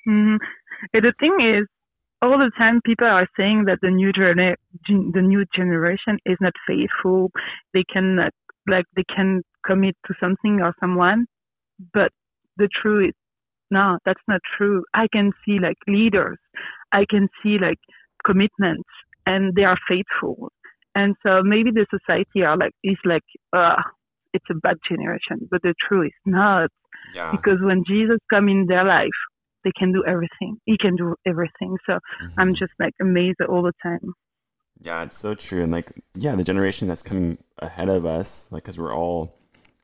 hmm 0.07 0.37
And 0.95 1.05
the 1.05 1.13
thing 1.21 1.37
is, 1.41 1.67
all 2.23 2.39
the 2.39 2.51
time 2.57 2.81
people 2.85 3.07
are 3.07 3.29
saying 3.37 3.65
that 3.67 3.79
the 3.83 3.91
new 3.91 4.13
gener- 4.13 4.57
gen- 4.87 5.13
the 5.15 5.23
new 5.23 5.45
generation 5.55 6.19
is 6.27 6.37
not 6.41 6.53
faithful. 6.67 7.31
They 7.75 7.85
can 7.93 8.19
uh, 8.19 8.31
like 8.67 8.87
they 8.97 9.05
can 9.15 9.43
commit 9.67 9.97
to 10.07 10.15
something 10.21 10.61
or 10.63 10.75
someone, 10.81 11.27
but 11.95 12.11
the 12.57 12.69
truth 12.83 13.09
is 13.11 13.15
no, 13.71 13.99
that's 14.07 14.23
not 14.27 14.41
true. 14.57 14.85
I 14.95 15.09
can 15.13 15.33
see 15.45 15.59
like 15.61 15.77
leaders, 15.87 16.39
I 16.93 17.05
can 17.09 17.29
see 17.43 17.59
like 17.61 17.79
commitments, 18.25 18.89
and 19.27 19.55
they 19.55 19.65
are 19.65 19.79
faithful. 19.89 20.51
And 20.95 21.15
so 21.25 21.43
maybe 21.43 21.71
the 21.71 21.87
society 21.91 22.43
are 22.43 22.57
like 22.57 22.73
is 22.83 22.97
like, 23.05 23.23
uh, 23.53 23.83
it's 24.35 24.45
a 24.51 24.55
bad 24.55 24.77
generation, 24.89 25.49
but 25.51 25.63
the 25.63 25.75
truth 25.89 26.07
is 26.07 26.13
not 26.27 26.71
Yeah. 27.15 27.31
because 27.31 27.59
when 27.61 27.85
Jesus 27.87 28.19
come 28.31 28.49
in 28.49 28.67
their 28.67 28.85
life, 28.85 29.09
they 29.65 29.73
can 29.79 29.93
do 29.93 30.05
everything. 30.07 30.59
He 30.65 30.77
can 30.79 30.97
do 30.97 31.15
everything. 31.27 31.77
So 31.87 31.99
I'm 32.37 32.55
Mhm. 32.55 32.59
just 32.59 32.73
like 32.79 32.95
amazed 33.01 33.41
all 33.49 33.63
the 33.63 33.73
time. 33.83 34.15
Yeah, 34.81 35.03
it's 35.03 35.19
so 35.19 35.35
true. 35.35 35.63
And 35.63 35.73
like, 35.73 35.93
yeah, 36.15 36.37
the 36.37 36.45
generation 36.45 36.89
that's 36.89 37.03
coming 37.03 37.39
ahead 37.59 37.89
of 37.89 38.07
us, 38.07 38.49
like, 38.53 38.65
because 38.65 38.79
we're 38.79 38.95
all 38.95 39.39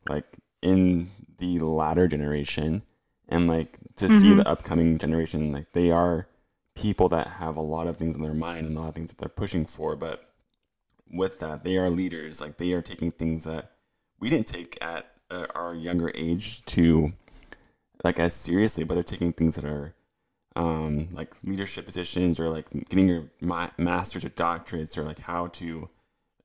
like 0.09 0.39
in 0.63 1.11
the 1.39 1.59
latter 1.61 2.07
generation, 2.07 2.83
and 3.29 3.47
like 3.49 3.79
to 3.97 4.09
see 4.09 4.31
Mhm. 4.33 4.37
the 4.37 4.49
upcoming 4.49 4.99
generation, 4.99 5.53
like, 5.53 5.73
they 5.73 5.91
are 5.91 6.29
people 6.75 7.09
that 7.11 7.27
have 7.29 7.57
a 7.57 7.61
lot 7.61 7.87
of 7.87 7.97
things 7.97 8.17
on 8.17 8.23
their 8.23 8.35
mind 8.35 8.67
and 8.67 8.77
a 8.77 8.81
lot 8.81 8.89
of 8.89 8.95
things 8.95 9.09
that 9.11 9.19
they're 9.19 9.29
pushing 9.29 9.65
for. 9.67 9.95
But 9.97 10.31
with 11.11 11.39
that, 11.41 11.65
they 11.65 11.77
are 11.77 11.91
leaders. 11.91 12.41
Like, 12.41 12.57
they 12.59 12.73
are 12.73 12.83
taking 12.83 13.11
things 13.13 13.45
that 13.45 13.73
we 14.19 14.31
didn't 14.31 14.47
take 14.49 14.77
at 14.83 15.13
uh, 15.31 15.47
our 15.55 15.75
younger 15.75 16.11
age 16.15 16.65
to 16.67 17.13
like 18.03 18.19
as 18.19 18.35
seriously, 18.35 18.85
but 18.85 18.95
they're 18.95 19.03
taking 19.03 19.33
things 19.33 19.55
that 19.57 19.65
are 19.65 19.95
um, 20.57 21.09
like 21.13 21.35
leadership 21.43 21.85
positions 21.85 22.39
or 22.39 22.49
like 22.49 22.67
getting 22.89 23.09
your 23.09 23.31
ma- 23.41 23.71
masters 23.79 24.25
or 24.25 24.29
doctorates 24.31 24.97
or 24.99 25.03
like 25.05 25.21
how 25.21 25.47
to 25.49 25.89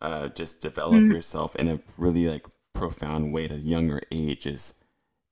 uh, 0.01 0.29
just 0.29 0.62
develop 0.62 1.03
Mhm. 1.03 1.09
yourself 1.09 1.55
in 1.57 1.67
a 1.67 1.79
really 1.98 2.27
like 2.27 2.45
profound 2.74 3.33
way 3.33 3.45
at 3.45 3.51
a 3.51 3.57
younger 3.57 4.01
age 4.12 4.45
is 4.45 4.74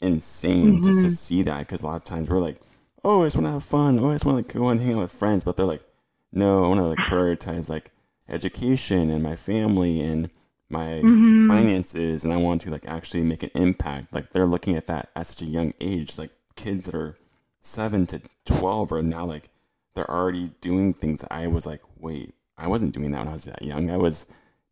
insane 0.02 0.82
just 0.84 1.02
to 1.02 1.08
Mhm. 1.08 1.12
see 1.12 1.42
that 1.44 1.60
because 1.60 1.82
a 1.82 1.86
lot 1.86 1.96
of 1.96 2.04
times 2.04 2.30
we're 2.30 2.40
like 2.40 2.60
oh 3.08 3.22
i 3.24 3.26
just 3.26 3.36
want 3.38 3.48
to 3.48 3.52
have 3.52 3.64
fun. 3.64 3.98
Oh 4.00 4.10
i 4.10 4.14
just 4.16 4.26
want 4.26 4.36
to 4.36 4.44
like, 4.44 4.54
go 4.62 4.70
and 4.70 4.82
hang 4.82 4.96
out 4.96 5.02
with 5.02 5.12
friends. 5.12 5.44
But 5.44 5.56
they're 5.58 5.66
like 5.66 5.84
no 6.32 6.64
i 6.66 6.68
want 6.68 6.80
to 6.80 6.88
like 6.94 7.10
prioritize 7.10 7.70
like 7.70 7.92
education 8.30 9.10
and 9.10 9.24
my 9.24 9.36
family 9.36 10.02
and 10.02 10.30
my 10.70 11.02
Mhm. 11.04 11.48
finances. 11.48 12.24
And 12.26 12.34
i 12.34 12.38
want 12.38 12.62
to 12.64 12.70
like 12.72 12.86
actually 12.86 13.24
make 13.24 13.44
an 13.44 13.52
impact. 13.56 14.14
Like 14.14 14.32
they're 14.32 14.46
looking 14.46 14.76
at 14.76 14.88
that 14.88 15.10
at 15.16 15.28
such 15.28 15.42
a 15.42 15.46
young 15.46 15.74
age. 15.80 16.18
Like 16.18 16.32
kids 16.56 16.86
that 16.86 16.96
are 16.96 17.16
7 17.62 18.06
to 18.08 18.22
12 18.46 18.92
are 18.92 19.04
now 19.04 19.26
like 19.26 19.50
they're 19.94 20.10
already 20.10 20.52
doing 20.62 20.94
things 20.94 21.24
i 21.32 21.48
was 21.48 21.66
like 21.66 21.82
wait 22.00 22.34
i 22.58 22.68
wasn't 22.68 22.94
doing 22.94 23.12
that 23.12 23.20
when 23.20 23.28
i 23.28 23.32
was 23.32 23.46
that 23.46 23.62
young. 23.62 23.90
I 23.90 23.98
was 23.98 24.26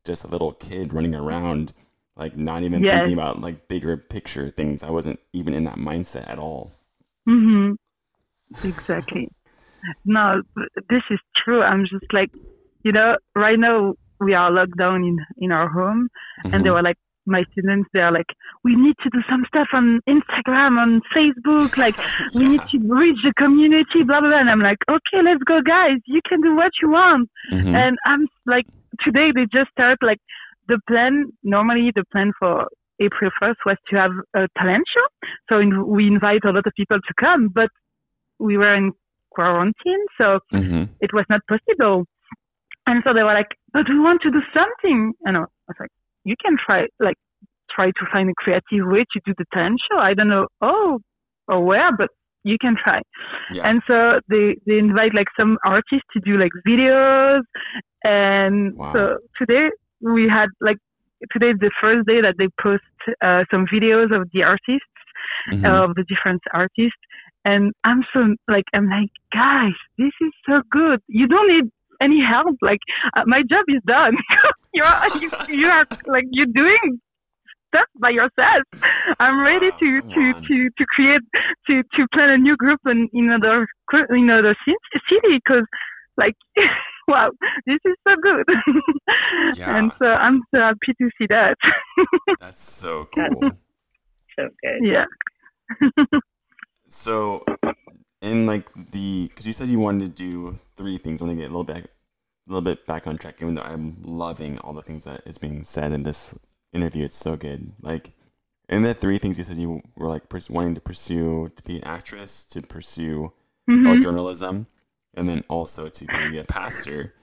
just 0.06 0.24
a 0.24 0.28
little 0.28 0.54
kid 0.54 0.94
running 0.94 1.16
around 1.16 1.74
like 2.16 2.38
not 2.38 2.64
even 2.64 2.84
Yes. 2.84 2.92
thinking 2.94 3.14
about 3.14 3.42
like 3.42 3.68
bigger 3.68 3.98
picture 3.98 4.50
things. 4.50 4.84
I 4.84 4.92
wasn't 4.92 5.20
even 5.34 5.54
in 5.54 5.64
that 5.66 5.76
mindset 5.78 6.30
at 6.30 6.40
all. 6.40 6.72
Hmm 7.28 7.65
Exactly. 8.64 9.30
no, 10.04 10.42
this 10.90 11.04
is 11.12 11.20
true. 11.44 11.62
I'm 11.62 11.84
just 11.86 12.12
like, 12.12 12.30
you 12.84 12.92
know, 12.92 13.18
right 13.36 13.60
now 13.60 13.94
we 14.20 14.34
are 14.34 14.50
locked 14.52 14.78
down 14.78 15.04
in, 15.04 15.18
in 15.38 15.52
our 15.52 15.70
home 15.70 16.08
and 16.52 16.64
they 16.64 16.70
Mhm. 16.70 16.74
were 16.76 16.82
like, 16.82 16.98
my 17.28 17.44
students, 17.52 17.90
they 17.94 18.00
are 18.02 18.12
like, 18.12 18.26
we 18.64 18.76
need 18.76 18.96
to 19.04 19.10
do 19.10 19.20
some 19.30 19.44
stuff 19.48 19.68
on 19.74 20.00
Instagram, 20.08 20.78
on 20.78 21.02
Facebook, 21.16 21.76
like, 21.78 21.96
we 22.36 22.46
need 22.48 22.62
to 22.72 22.78
reach 23.02 23.18
the 23.24 23.34
community, 23.38 24.04
blah, 24.04 24.20
blah, 24.22 24.30
blah. 24.30 24.40
And 24.40 24.50
I'm 24.50 24.62
like, 24.62 24.78
okay, 24.90 25.22
let's 25.24 25.44
go, 25.44 25.60
guys. 25.62 25.98
You 26.06 26.22
can 26.28 26.42
do 26.42 26.56
what 26.56 26.72
you 26.82 26.90
want. 26.90 27.30
Mhm. 27.52 27.74
And 27.76 27.98
I'm 28.06 28.28
like, 28.46 28.66
today 29.04 29.32
they 29.34 29.46
just 29.52 29.72
start 29.72 29.98
like 30.02 30.20
the 30.68 30.80
plan. 30.88 31.26
Normally, 31.44 31.92
the 31.96 32.04
plan 32.12 32.32
for 32.40 32.68
April 33.00 33.30
1st 33.42 33.58
was 33.66 33.78
to 33.90 33.96
have 33.98 34.12
a 34.36 34.48
talent 34.58 34.86
show. 34.94 35.28
So 35.50 35.60
in, 35.60 35.86
we 35.88 36.08
invite 36.08 36.46
a 36.46 36.52
lot 36.52 36.66
of 36.66 36.74
people 36.78 36.98
to 37.00 37.14
come, 37.20 37.50
but 37.50 37.70
we 38.40 38.58
were 38.58 38.74
in 38.76 38.92
quarantine, 39.32 40.06
so 40.18 40.40
Mhm. 40.54 40.90
it 41.02 41.14
was 41.14 41.26
not 41.30 41.42
possible. 41.48 42.06
And 42.88 43.02
so 43.04 43.14
they 43.14 43.24
were 43.24 43.34
like, 43.34 43.52
but 43.74 43.88
we 43.90 44.00
want 44.00 44.22
to 44.22 44.32
do 44.32 44.42
something. 44.54 45.14
And 45.26 45.38
I 45.38 45.40
was 45.42 45.78
like, 45.80 45.90
you 46.24 46.36
can 46.44 46.58
try, 46.64 46.88
like, 47.00 47.18
try 47.70 47.88
to 47.88 48.06
find 48.12 48.30
a 48.30 48.34
creative 48.38 48.86
way 48.88 49.04
to 49.14 49.20
do 49.26 49.34
the 49.38 49.46
talent 49.54 49.80
show. 49.90 49.98
I 49.98 50.14
don't 50.14 50.30
know, 50.30 50.48
oh, 50.62 51.00
or 51.48 51.64
where, 51.64 51.92
but 51.96 52.10
you 52.44 52.58
can 52.62 52.76
try. 52.82 53.02
yeah 53.54 53.68
And 53.68 53.82
so 53.88 54.20
they, 54.30 54.56
they 54.68 54.78
invite 54.78 55.14
like 55.16 55.28
some 55.38 55.58
artists 55.66 56.08
to 56.14 56.20
do 56.24 56.38
like 56.38 56.52
videos. 56.68 57.42
And 58.04 58.76
Wow. 58.76 58.94
so 58.94 59.18
today 59.40 59.70
we 60.02 60.30
had 60.30 60.50
like, 60.62 60.78
today 61.32 61.50
is 61.52 61.60
the 61.60 61.72
first 61.82 62.08
day 62.08 62.22
that 62.22 62.36
they 62.38 62.48
post 62.62 62.84
uh, 63.22 63.44
some 63.52 63.66
videos 63.66 64.16
of 64.16 64.30
the 64.34 64.44
artists, 64.44 64.86
Mhm. 65.52 65.66
of 65.66 65.96
the 65.96 66.04
different 66.04 66.42
artists. 66.54 67.02
And 67.46 67.74
I'm 67.84 68.04
so 68.12 68.36
like, 68.48 68.66
I'm 68.74 68.90
like, 68.90 69.10
guys, 69.32 69.74
this 69.98 70.12
is 70.20 70.32
so 70.48 70.62
good. 70.72 71.00
You 71.08 71.28
don't 71.28 71.48
need 71.48 71.72
any 72.02 72.20
help. 72.22 72.58
Like 72.62 72.80
uh, 73.16 73.24
my 73.26 73.42
job 73.50 73.64
is 73.70 73.82
done. 73.88 74.16
you're, 74.74 74.86
you, 75.22 75.30
you 75.62 75.68
are 75.68 75.86
like, 76.08 76.26
you're 76.32 76.48
doing 76.48 77.00
stuff 77.70 77.88
by 78.02 78.10
yourself. 78.10 78.64
I'm 79.20 79.42
ready 79.42 79.70
Wow, 79.70 79.78
to, 79.80 80.02
to, 80.02 80.20
on. 80.36 80.42
to, 80.44 80.70
to 80.78 80.86
create, 80.96 81.22
to, 81.68 81.84
to 81.84 82.08
plan 82.14 82.30
a 82.32 82.38
new 82.38 82.58
group 82.58 82.80
in, 82.88 83.08
in 83.14 83.30
another, 83.32 83.68
in 84.10 84.30
another 84.30 84.56
city 84.66 85.40
because 85.46 85.66
like, 86.18 86.34
wow, 87.08 87.30
this 87.68 87.80
is 87.86 87.96
so 88.08 88.16
good. 88.22 88.46
Yeah. 89.58 89.78
And 89.78 89.92
so 90.00 90.06
I'm 90.08 90.42
so 90.54 90.60
happy 90.60 90.94
to 91.00 91.10
see 91.18 91.28
that. 91.30 91.56
that's 92.40 92.62
so 92.64 93.08
That's- 93.16 93.34
cool 93.40 93.52
So 94.38 94.50
good. 94.64 94.82
yeah. 94.84 95.06
So, 96.88 97.44
in 98.22 98.46
like 98.46 98.70
the, 98.92 99.28
because 99.30 99.46
you 99.48 99.54
said 99.54 99.70
you 99.70 99.80
wanted 99.80 100.16
to 100.16 100.24
do 100.24 100.56
three 100.76 100.98
things. 100.98 101.22
I 101.22 101.26
want 101.26 101.38
to 101.38 101.42
get 101.44 101.50
a 101.50 101.54
little 101.56 101.64
bit, 101.64 101.86
a 101.86 101.90
little 102.48 102.62
bit 102.62 102.86
back 102.86 103.08
on 103.08 103.18
track. 103.18 103.36
Even 103.42 103.56
though 103.56 103.62
I'm 103.62 103.98
loving 104.04 104.58
all 104.60 104.74
the 104.74 104.82
things 104.82 105.04
that 105.04 105.22
is 105.26 105.38
being 105.38 105.64
said 105.64 105.92
in 105.92 106.04
this 106.04 106.34
interview, 106.74 107.06
it's 107.06 107.18
so 107.18 107.36
good. 107.36 107.72
Like, 107.82 108.12
in 108.70 108.84
the 108.84 108.94
three 108.94 109.18
things 109.18 109.38
you 109.38 109.44
said 109.44 109.58
you 109.58 109.82
were 109.96 110.08
like 110.08 110.28
pers- 110.30 110.50
wanting 110.50 110.76
to 110.76 110.82
pursue 110.82 111.50
to 111.56 111.64
be 111.64 111.78
an 111.78 111.84
actress, 111.84 112.44
to 112.46 112.62
pursue 112.62 113.32
Mhm. 113.70 113.86
well, 113.88 114.00
journalism, 114.00 114.68
and 115.14 115.28
then 115.30 115.44
also 115.50 115.90
to 115.90 116.06
be 116.06 116.38
a 116.38 116.44
pastor. 116.44 117.14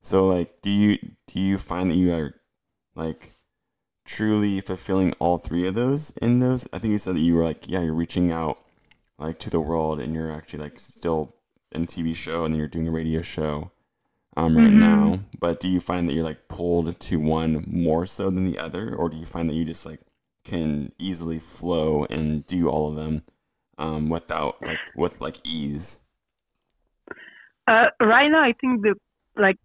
So, 0.00 0.26
like, 0.26 0.60
do 0.62 0.70
you 0.70 0.98
do 1.26 1.40
you 1.40 1.58
find 1.58 1.90
that 1.90 1.96
you 1.96 2.12
are 2.12 2.34
like 2.94 3.34
truly 4.04 4.60
fulfilling 4.60 5.12
all 5.18 5.38
three 5.38 5.66
of 5.66 5.74
those 5.74 6.10
in 6.22 6.38
those? 6.38 6.66
I 6.72 6.78
think 6.78 6.92
you 6.92 6.98
said 6.98 7.16
that 7.16 7.20
you 7.20 7.34
were 7.34 7.44
like, 7.44 7.68
yeah, 7.68 7.80
you're 7.80 7.94
reaching 7.94 8.30
out 8.32 8.58
like 9.18 9.38
to 9.40 9.50
the 9.50 9.60
world, 9.60 10.00
and 10.00 10.14
you're 10.14 10.32
actually 10.32 10.60
like 10.60 10.78
still 10.78 11.34
in 11.72 11.84
a 11.84 11.86
TV 11.86 12.14
show, 12.14 12.44
and 12.44 12.54
then 12.54 12.58
you're 12.58 12.68
doing 12.68 12.88
a 12.88 12.92
radio 12.92 13.22
show 13.22 13.70
um, 14.36 14.56
right 14.56 14.72
Mhm. 14.72 14.78
now. 14.78 15.20
But 15.38 15.60
do 15.60 15.68
you 15.68 15.80
find 15.80 16.08
that 16.08 16.14
you're 16.14 16.24
like 16.24 16.48
pulled 16.48 16.98
to 16.98 17.16
one 17.20 17.64
more 17.66 18.06
so 18.06 18.30
than 18.30 18.44
the 18.44 18.58
other, 18.58 18.94
or 18.94 19.08
do 19.08 19.16
you 19.16 19.26
find 19.26 19.48
that 19.50 19.54
you 19.54 19.64
just 19.64 19.84
like 19.86 20.00
can 20.44 20.92
easily 20.98 21.38
flow 21.38 22.04
and 22.10 22.46
do 22.46 22.68
all 22.68 22.88
of 22.90 22.96
them 22.96 23.22
um, 23.78 24.08
without 24.08 24.62
like 24.62 24.80
with 24.94 25.20
like 25.20 25.36
ease? 25.44 26.00
Uh, 27.66 27.86
right 28.00 28.28
now, 28.28 28.42
I 28.42 28.54
think 28.60 28.82
the 28.82 28.94
like 29.36 29.56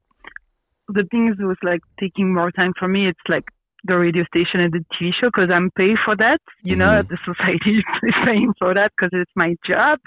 the 0.89 1.05
things 1.11 1.37
was 1.39 1.57
like 1.63 1.81
taking 1.99 2.33
more 2.33 2.51
time 2.51 2.73
for 2.77 2.87
me. 2.87 3.07
It's 3.07 3.19
like 3.29 3.45
the 3.85 3.97
radio 3.97 4.23
station 4.25 4.59
and 4.61 4.71
the 4.73 4.83
TV 4.95 5.11
show 5.19 5.27
because 5.27 5.49
I'm 5.53 5.69
paid 5.77 5.97
for 6.05 6.15
that. 6.17 6.39
You 6.63 6.75
know, 6.75 7.01
Mhm. 7.03 7.07
the 7.09 7.17
society 7.25 7.83
is 8.03 8.15
paying 8.25 8.53
for 8.59 8.73
that 8.73 8.91
because 8.95 9.09
it's 9.13 9.31
my 9.35 9.55
job, 9.65 9.99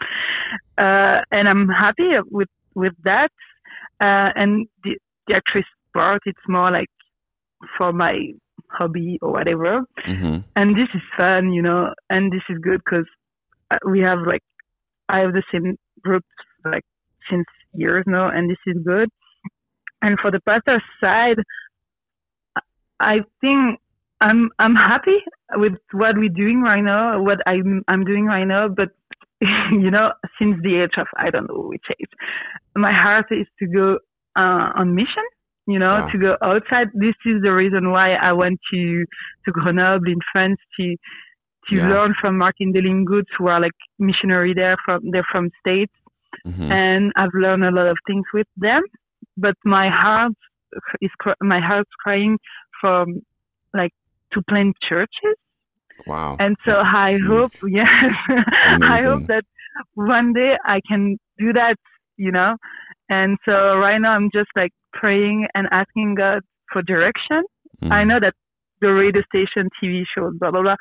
uh, 0.79 1.21
and 1.31 1.49
I'm 1.49 1.69
happy 1.69 2.11
with 2.31 2.49
with 2.75 2.95
that. 3.05 3.31
Uh, 4.01 4.31
and 4.35 4.67
the 4.85 4.97
the 5.27 5.35
actress 5.35 5.67
part, 5.95 6.23
it's 6.27 6.47
more 6.49 6.71
like 6.71 6.89
for 7.77 7.93
my 7.93 8.15
hobby 8.71 9.19
or 9.23 9.33
whatever. 9.33 9.83
Mm-hmm. 10.07 10.37
and 10.57 10.77
this 10.77 10.89
is 10.95 11.03
fun, 11.17 11.53
you 11.53 11.63
know, 11.63 11.93
and 12.11 12.33
this 12.33 12.43
is 12.49 12.59
good 12.59 12.81
because 12.85 13.07
we 13.87 14.01
have 14.01 14.21
like 14.27 14.43
I 15.09 15.19
have 15.21 15.33
the 15.33 15.43
same 15.53 15.77
group 16.03 16.25
like 16.65 16.85
since 17.31 17.47
years 17.75 18.05
now, 18.07 18.29
and 18.29 18.49
this 18.51 18.59
is 18.67 18.77
good. 18.85 19.09
And 20.03 20.19
for 20.21 20.31
the 20.31 20.41
pastor 20.41 20.81
side, 21.01 21.39
I 23.01 23.19
think 23.41 23.79
I'm 24.21 24.51
I'm 24.59 24.75
happy 24.75 25.19
with 25.55 25.75
what 25.93 26.17
we're 26.17 26.29
doing 26.31 26.63
right 26.63 26.83
now, 26.83 27.21
what 27.23 27.39
I'm 27.47 27.83
I'm 27.89 28.05
doing 28.05 28.25
right 28.27 28.45
now. 28.45 28.69
But 28.69 28.91
you 29.73 29.91
know, 29.91 30.13
since 30.39 30.57
the 30.63 30.83
age 30.83 30.97
of 30.99 31.07
I 31.19 31.31
don't 31.31 31.49
know 31.49 31.63
which 31.69 31.85
age, 32.01 32.11
my 32.75 32.93
heart 32.93 33.27
is 33.31 33.47
to 33.61 33.67
go 33.67 33.99
uh, 34.37 34.71
on 34.77 34.95
mission 34.95 35.25
you 35.69 35.81
know, 35.81 35.97
Yeah. 35.99 36.09
to 36.13 36.19
go 36.19 36.37
outside. 36.43 36.89
This 36.95 37.17
is 37.27 37.43
the 37.43 37.53
reason 37.53 37.91
why 37.91 38.15
I 38.15 38.33
went 38.33 38.61
to 38.73 39.05
to 39.45 39.51
Grenoble 39.53 40.07
in 40.07 40.21
France 40.33 40.61
to 40.79 40.95
to 41.69 41.75
Yeah. 41.77 41.89
learn 41.89 42.15
from 42.21 42.39
Martin 42.39 42.73
Delingoots, 42.73 43.33
who 43.37 43.49
are 43.49 43.61
like 43.61 43.73
missionary 43.99 44.55
there 44.55 44.77
from 44.85 45.01
they're 45.11 45.27
from 45.33 45.51
States, 45.59 45.93
Mhm. 46.47 46.71
and 46.71 47.13
I've 47.17 47.35
learned 47.35 47.65
a 47.65 47.73
lot 47.73 47.89
of 47.89 47.99
things 48.07 48.25
with 48.33 48.47
them. 48.57 48.83
But 49.37 49.57
my 49.65 49.89
heart 49.89 50.35
is 51.01 51.11
my 51.43 51.59
heart's 51.61 51.91
crying 52.05 52.39
from 52.81 53.21
like 53.75 53.93
to 54.33 54.43
plant 54.49 54.77
churches. 54.89 55.37
Wow. 56.07 56.37
And 56.39 56.57
so 56.65 56.73
That's 56.73 56.87
I 56.95 57.11
huge. 57.13 57.23
hope, 57.27 57.53
yes, 57.69 57.87
I 58.83 59.03
hope 59.03 59.27
that 59.29 59.45
one 59.95 60.33
day 60.33 60.57
I 60.65 60.81
can 60.89 61.19
do 61.39 61.53
that, 61.53 61.77
you 62.17 62.31
know. 62.31 62.57
And 63.09 63.39
so 63.45 63.77
right 63.77 63.99
now 63.99 64.13
I'm 64.13 64.31
just 64.33 64.51
like 64.57 64.73
praying 64.93 65.47
and 65.55 65.69
asking 65.71 66.17
God 66.17 66.41
for 66.73 66.83
direction. 66.83 67.43
I 67.83 68.03
Mhm. 68.05 68.09
know 68.09 68.21
that 68.21 68.35
the 68.81 68.89
radio 68.93 69.23
station, 69.23 69.69
TV 69.83 70.05
shows, 70.15 70.35
blah 70.39 70.51
blah 70.51 70.63
blah, 70.63 70.77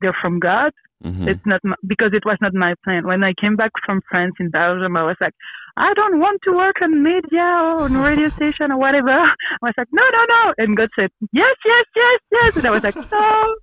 they're 0.00 0.16
from 0.20 0.38
God. 0.38 0.72
Mhm. 1.04 1.28
It's 1.28 1.46
not 1.46 1.60
my, 1.62 1.76
because 1.86 2.12
it 2.12 2.24
was 2.24 2.38
not 2.40 2.54
my 2.54 2.74
plan. 2.84 3.06
When 3.06 3.22
I 3.22 3.32
came 3.40 3.54
back 3.54 3.70
from 3.86 4.00
France 4.10 4.34
in 4.40 4.50
Belgium, 4.50 4.96
I 4.96 5.04
was 5.04 5.16
like, 5.20 5.32
I 5.76 5.94
don't 5.94 6.18
want 6.18 6.40
to 6.42 6.52
work 6.52 6.74
on 6.82 7.02
media 7.04 7.44
or 7.44 7.82
on 7.84 7.96
radio 7.96 8.28
station 8.38 8.72
or 8.72 8.78
whatever. 8.78 9.10
I 9.10 9.62
was 9.62 9.74
like, 9.78 9.86
no, 9.92 10.02
no, 10.02 10.24
no. 10.28 10.54
And 10.58 10.76
God 10.76 10.88
said, 10.96 11.10
yes, 11.32 11.56
yes, 11.64 11.84
yes, 11.94 12.20
yes. 12.32 12.56
And 12.56 12.66
I 12.66 12.70
was 12.70 12.82
like, 12.82 12.96
no. 12.96 13.54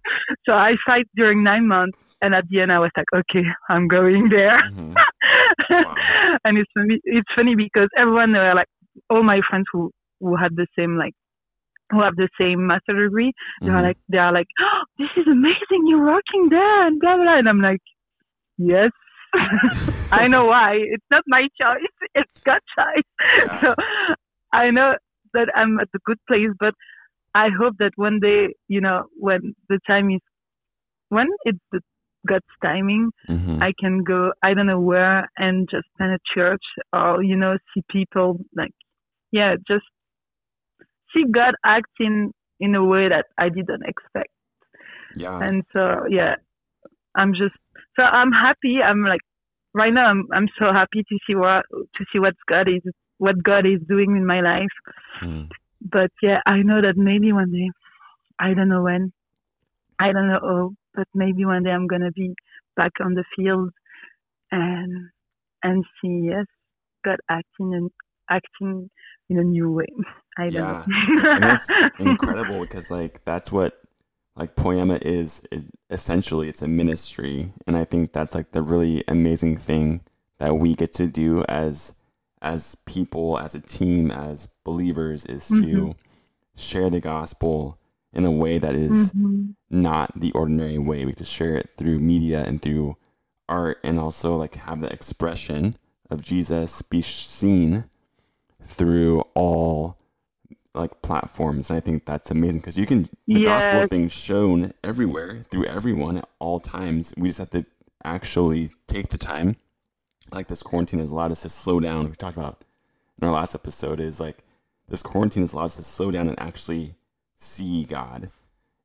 So 0.45 0.53
I 0.53 0.75
fight 0.85 1.07
during 1.15 1.43
nine 1.43 1.67
months. 1.67 1.97
And 2.21 2.33
at 2.33 2.45
the 2.49 2.61
end, 2.61 2.71
I 2.71 2.79
was 2.79 2.91
like, 2.95 3.05
okay, 3.13 3.43
I'm 3.69 3.87
going 3.87 4.29
there. 4.29 4.61
Mhm. 4.71 4.93
and 6.45 6.57
it's 6.57 6.71
funny, 6.77 6.99
it's 7.03 7.29
funny 7.35 7.55
because 7.55 7.89
everyone, 7.97 8.31
they 8.31 8.39
were 8.39 8.53
like, 8.55 8.67
all 9.09 9.23
my 9.23 9.41
friends 9.49 9.65
who, 9.73 9.91
who 10.21 10.35
had 10.35 10.55
the 10.55 10.67
same, 10.77 10.97
like, 10.97 11.13
who 11.95 12.01
have 12.03 12.15
the 12.17 12.29
same 12.39 12.67
master 12.67 12.93
degree, 13.03 13.31
they 13.61 13.69
are 13.69 13.79
Mhm. 13.81 13.87
like, 13.89 13.97
they 14.09 14.17
are 14.17 14.33
like, 14.39 14.47
oh, 14.67 14.81
this 14.99 15.09
is 15.17 15.27
amazing. 15.27 15.81
You're 15.87 16.05
working 16.05 16.49
there 16.49 16.87
and 16.87 16.99
blah, 16.99 17.15
blah. 17.15 17.37
And 17.39 17.47
I'm 17.49 17.61
like, 17.61 17.81
yes. 18.57 18.91
I 20.11 20.27
know 20.27 20.45
why. 20.45 20.69
It's 20.95 21.09
not 21.11 21.23
my 21.27 21.43
choice. 21.61 21.95
It's 22.19 22.31
God's 22.45 22.65
choice. 22.77 23.09
Yeah. 23.37 23.59
So 23.61 23.75
I 24.53 24.71
know 24.71 24.95
that 25.33 25.47
I'm 25.55 25.79
at 25.79 25.89
a 25.93 25.99
good 26.05 26.19
place, 26.27 26.53
but 26.59 26.73
I 27.33 27.49
hope 27.59 27.73
that 27.79 27.91
one 27.97 28.19
day, 28.21 28.53
you 28.67 28.79
know, 28.79 28.97
when 29.27 29.53
the 29.69 29.79
time 29.87 30.09
is, 30.11 30.21
when 31.09 31.27
it's 31.43 31.65
the 31.73 31.81
God's 32.31 32.53
timing, 32.63 33.11
Mhm. 33.29 33.61
I 33.61 33.73
can 33.81 34.03
go, 34.03 34.31
I 34.41 34.53
don't 34.55 34.67
know 34.67 34.79
where, 34.91 35.29
and 35.37 35.67
just 35.69 35.87
plan 35.97 36.11
a 36.19 36.19
church 36.33 36.65
or, 36.93 37.21
you 37.31 37.35
know, 37.35 37.57
see 37.73 37.83
people 37.97 38.27
like, 38.55 38.75
yeah, 39.31 39.55
just 39.67 39.85
see 41.15 41.23
God 41.31 41.55
acting 41.65 42.31
in 42.59 42.75
a 42.75 42.83
way 42.83 43.09
that 43.09 43.25
I 43.37 43.49
didn't 43.49 43.83
expect. 43.85 44.29
yeah. 45.15 45.39
And 45.41 45.63
so, 45.73 46.05
yeah, 46.09 46.35
I'm 47.15 47.33
just, 47.33 47.55
so 47.95 48.03
I'm 48.03 48.31
happy. 48.31 48.79
I'm 48.83 49.03
like, 49.03 49.21
right 49.73 49.93
now, 49.93 50.07
I'm, 50.07 50.27
I'm 50.33 50.47
so 50.59 50.71
happy 50.73 51.03
to 51.07 51.17
see 51.25 51.35
what, 51.35 51.65
to 51.71 52.05
see 52.11 52.19
what 52.19 52.33
God 52.47 52.67
is, 52.67 52.81
what 53.17 53.41
God 53.43 53.65
is 53.65 53.79
doing 53.87 54.15
in 54.15 54.25
my 54.25 54.41
life. 54.41 54.75
Mhm. 55.21 55.49
But 55.81 56.11
yeah, 56.21 56.39
I 56.45 56.61
know 56.61 56.81
that 56.81 56.97
maybe 56.97 57.31
one 57.31 57.51
day, 57.51 57.69
I 58.39 58.53
don't 58.53 58.69
know 58.69 58.83
when, 58.83 59.13
I 59.99 60.11
don't 60.11 60.27
know 60.27 60.39
how, 60.41 60.71
but 60.93 61.07
maybe 61.13 61.45
one 61.45 61.63
day 61.63 61.71
I'm 61.71 61.87
going 61.87 62.01
to 62.01 62.11
be 62.11 62.33
back 62.75 62.91
on 63.01 63.13
the 63.13 63.23
field 63.35 63.71
and, 64.51 65.09
and 65.63 65.85
see, 66.01 66.29
yes, 66.31 66.45
God 67.03 67.19
acting 67.29 67.73
and 67.73 67.91
acting 68.29 68.89
in 69.29 69.39
a 69.39 69.43
new 69.43 69.71
way. 69.71 69.87
I 70.37 70.43
don't 70.49 70.53
Yeah. 70.53 70.83
know. 70.87 71.31
and 71.35 71.43
that's 71.43 71.71
incredible 71.99 72.61
because 72.61 72.91
like 72.91 73.23
that's 73.25 73.51
what 73.51 73.81
like 74.35 74.55
poiema 74.55 75.01
is 75.01 75.41
it, 75.51 75.63
essentially 75.89 76.49
it's 76.49 76.61
a 76.61 76.67
ministry 76.67 77.53
and 77.65 77.77
i 77.77 77.85
think 77.85 78.11
that's 78.11 78.35
like 78.35 78.51
the 78.51 78.61
really 78.61 79.01
amazing 79.07 79.55
thing 79.55 80.01
that 80.39 80.57
we 80.57 80.75
get 80.75 80.91
to 80.91 81.07
do 81.07 81.45
as 81.47 81.93
as 82.41 82.75
people 82.85 83.39
as 83.39 83.55
a 83.55 83.61
team 83.61 84.11
as 84.11 84.49
believers 84.65 85.25
is 85.25 85.47
to 85.47 85.55
Mhm. 85.55 85.95
share 86.55 86.89
the 86.89 86.99
gospel 86.99 87.79
in 88.11 88.25
a 88.25 88.31
way 88.31 88.57
that 88.57 88.75
is 88.75 89.13
Mhm. 89.13 89.55
not 89.69 90.19
the 90.19 90.33
ordinary 90.33 90.77
way 90.77 91.05
we 91.05 91.11
get 91.11 91.17
to 91.19 91.23
share 91.25 91.55
it 91.55 91.69
through 91.77 91.99
media 91.99 92.43
and 92.43 92.61
through 92.61 92.97
art 93.47 93.77
and 93.85 93.97
also 93.99 94.35
like 94.35 94.55
have 94.55 94.81
the 94.81 94.91
expression 94.91 95.75
of 96.09 96.21
jesus 96.21 96.81
be 96.81 97.01
seen 97.01 97.85
through 98.67 99.21
all 99.33 99.97
like 100.73 101.01
platforms 101.01 101.69
and 101.69 101.77
i 101.77 101.79
think 101.79 102.05
that's 102.05 102.29
amazing 102.31 102.59
because 102.59 102.77
you 102.77 102.85
can 102.85 103.07
the 103.27 103.41
gospel 103.43 103.79
is 103.81 103.87
being 103.87 104.07
shown 104.09 104.71
everywhere 104.83 105.45
through 105.49 105.65
everyone 105.65 106.17
at 106.17 106.27
all 106.39 106.59
times. 106.59 107.13
We 107.17 107.29
just 107.29 107.39
have 107.39 107.49
to 107.51 107.65
actually 108.03 108.69
take 108.87 109.09
the 109.09 109.17
time. 109.17 109.55
Like 110.33 110.47
this 110.47 110.61
quarantine 110.63 110.99
has 110.99 111.11
allowed 111.11 111.31
us 111.31 111.41
to 111.43 111.49
slow 111.49 111.79
down. 111.79 112.09
We 112.09 112.15
talked 112.15 112.37
about 112.37 112.63
in 113.21 113.27
our 113.27 113.33
last 113.33 113.55
episode 113.55 113.99
is 113.99 114.19
like 114.19 114.39
this 114.89 115.01
quarantine 115.01 115.43
has 115.43 115.53
allowed 115.53 115.65
us 115.65 115.77
to 115.77 115.83
slow 115.83 116.11
down 116.11 116.27
and 116.27 116.39
actually 116.39 116.95
see 117.37 117.85
god. 117.85 118.29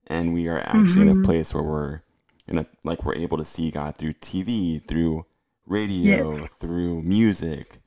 And 0.07 0.33
we 0.33 0.47
are 0.49 0.61
actually 0.61 1.03
in 1.03 1.09
a 1.09 1.15
Mhm. 1.17 1.25
place 1.25 1.53
where 1.53 1.63
we're 1.63 2.03
in 2.47 2.59
a 2.59 2.67
like 2.85 3.05
we're 3.05 3.15
able 3.17 3.37
to 3.39 3.45
see 3.45 3.71
god 3.71 3.97
through 3.97 4.13
tv 4.15 4.81
through 4.87 5.27
radio 5.67 6.47
through 6.47 7.03
music 7.03 7.81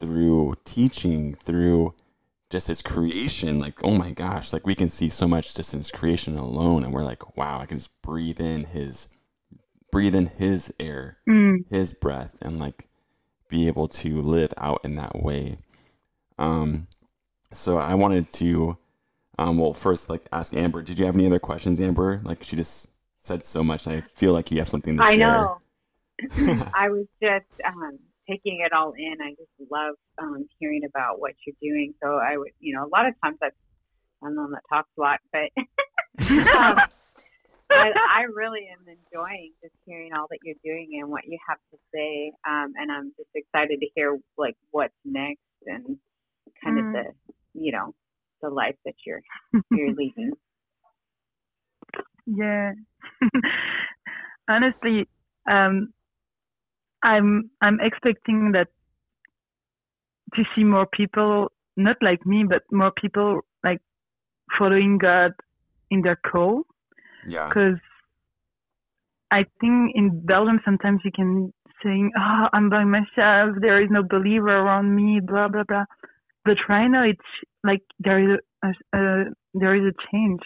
through 0.00 0.54
teaching 0.64 1.34
through 1.34 1.94
just 2.50 2.68
his 2.68 2.80
creation 2.82 3.58
like 3.58 3.82
oh 3.84 3.92
my 3.94 4.10
gosh 4.12 4.52
like 4.52 4.66
we 4.66 4.74
can 4.74 4.88
see 4.88 5.08
so 5.08 5.28
much 5.28 5.54
just 5.54 5.74
in 5.74 5.80
his 5.80 5.90
creation 5.90 6.38
alone 6.38 6.82
and 6.82 6.92
we're 6.94 7.02
like 7.02 7.36
wow 7.36 7.60
i 7.60 7.66
can 7.66 7.76
just 7.76 7.90
breathe 8.00 8.40
in 8.40 8.64
his 8.64 9.06
breathe 9.92 10.14
in 10.14 10.26
his 10.26 10.72
air 10.80 11.18
Mm. 11.28 11.64
his 11.70 11.92
breath 11.92 12.36
and 12.40 12.58
like 12.58 12.86
be 13.48 13.66
able 13.66 13.88
to 13.88 14.20
live 14.22 14.52
out 14.56 14.80
in 14.84 14.94
that 14.96 15.22
way 15.22 15.58
um 16.38 16.86
so 17.52 17.76
i 17.78 17.94
wanted 17.94 18.30
to 18.32 18.76
um 19.38 19.58
well 19.58 19.72
first 19.74 20.08
like 20.08 20.26
ask 20.32 20.54
amber 20.54 20.82
did 20.82 20.98
you 20.98 21.04
have 21.06 21.14
any 21.14 21.26
other 21.26 21.38
questions 21.38 21.80
amber 21.80 22.20
like 22.24 22.42
she 22.44 22.56
just 22.56 22.88
said 23.20 23.44
so 23.44 23.62
much 23.64 23.86
i 23.86 24.00
feel 24.00 24.32
like 24.32 24.50
you 24.50 24.58
have 24.58 24.68
something 24.68 24.96
to 24.96 25.02
I 25.02 25.16
share 25.16 25.28
I 25.28 25.40
know. 25.40 25.58
I 26.74 26.88
was 26.88 27.06
just 27.22 27.46
um, 27.66 27.98
taking 28.28 28.60
it 28.64 28.72
all 28.72 28.92
in. 28.96 29.16
I 29.22 29.30
just 29.30 29.70
love 29.70 29.94
um, 30.18 30.48
hearing 30.58 30.82
about 30.84 31.20
what 31.20 31.32
you're 31.46 31.56
doing. 31.62 31.94
So 32.02 32.16
I 32.16 32.36
would, 32.36 32.50
you 32.60 32.74
know, 32.74 32.84
a 32.84 32.90
lot 32.90 33.06
of 33.06 33.14
times 33.22 33.38
I, 33.42 33.48
I'm 34.24 34.34
the 34.34 34.42
one 34.42 34.52
that 34.52 34.62
talks 34.68 34.90
a 34.98 35.00
lot, 35.00 35.20
but 35.32 35.50
um, 36.58 36.76
but 37.68 37.92
I 38.16 38.22
really 38.34 38.68
am 38.72 38.86
enjoying 38.88 39.52
just 39.62 39.74
hearing 39.86 40.12
all 40.12 40.26
that 40.30 40.38
you're 40.42 40.56
doing 40.64 40.98
and 41.00 41.10
what 41.10 41.24
you 41.26 41.38
have 41.48 41.58
to 41.72 41.78
say. 41.94 42.32
Um, 42.48 42.72
and 42.76 42.90
I'm 42.90 43.12
just 43.16 43.30
excited 43.34 43.80
to 43.80 43.86
hear 43.94 44.18
like 44.36 44.56
what's 44.70 44.94
next 45.04 45.40
and 45.66 45.98
kind 46.64 46.78
Mm. 46.78 46.86
of 46.88 46.92
the, 46.92 47.32
you 47.60 47.72
know, 47.72 47.94
the 48.42 48.48
life 48.48 48.76
that 48.84 48.94
you're 49.06 49.20
you're 49.70 49.94
leading. 49.94 50.32
Yeah. 52.26 52.72
Honestly, 54.48 55.08
um, 55.48 55.92
I'm 57.02 57.50
I'm 57.60 57.78
expecting 57.80 58.52
that 58.52 58.68
to 60.34 60.44
see 60.54 60.64
more 60.64 60.86
people, 60.86 61.52
not 61.76 61.96
like 62.02 62.24
me, 62.26 62.44
but 62.48 62.62
more 62.70 62.92
people 62.92 63.40
like 63.64 63.80
following 64.58 64.98
God 64.98 65.32
in 65.90 66.02
their 66.02 66.16
call. 66.16 66.62
yeah 67.26 67.48
Because 67.48 67.78
I 69.30 69.44
think 69.60 69.92
in 69.94 70.24
Belgium 70.24 70.60
sometimes 70.64 71.00
you 71.04 71.12
can 71.12 71.52
saying, 71.82 72.10
"Oh, 72.18 72.48
I'm 72.52 72.70
by 72.70 72.84
myself. 72.84 73.56
There 73.60 73.80
is 73.80 73.90
no 73.90 74.02
believer 74.02 74.48
around 74.48 74.94
me." 74.94 75.20
Blah 75.20 75.48
blah 75.48 75.64
blah. 75.64 75.84
But 76.44 76.56
right 76.68 76.88
now 76.88 77.04
it's 77.04 77.30
like 77.62 77.82
there 77.98 78.18
is 78.18 78.38
a, 78.62 78.68
a, 78.96 79.24
there 79.54 79.74
is 79.74 79.84
a 79.92 79.94
change, 80.10 80.40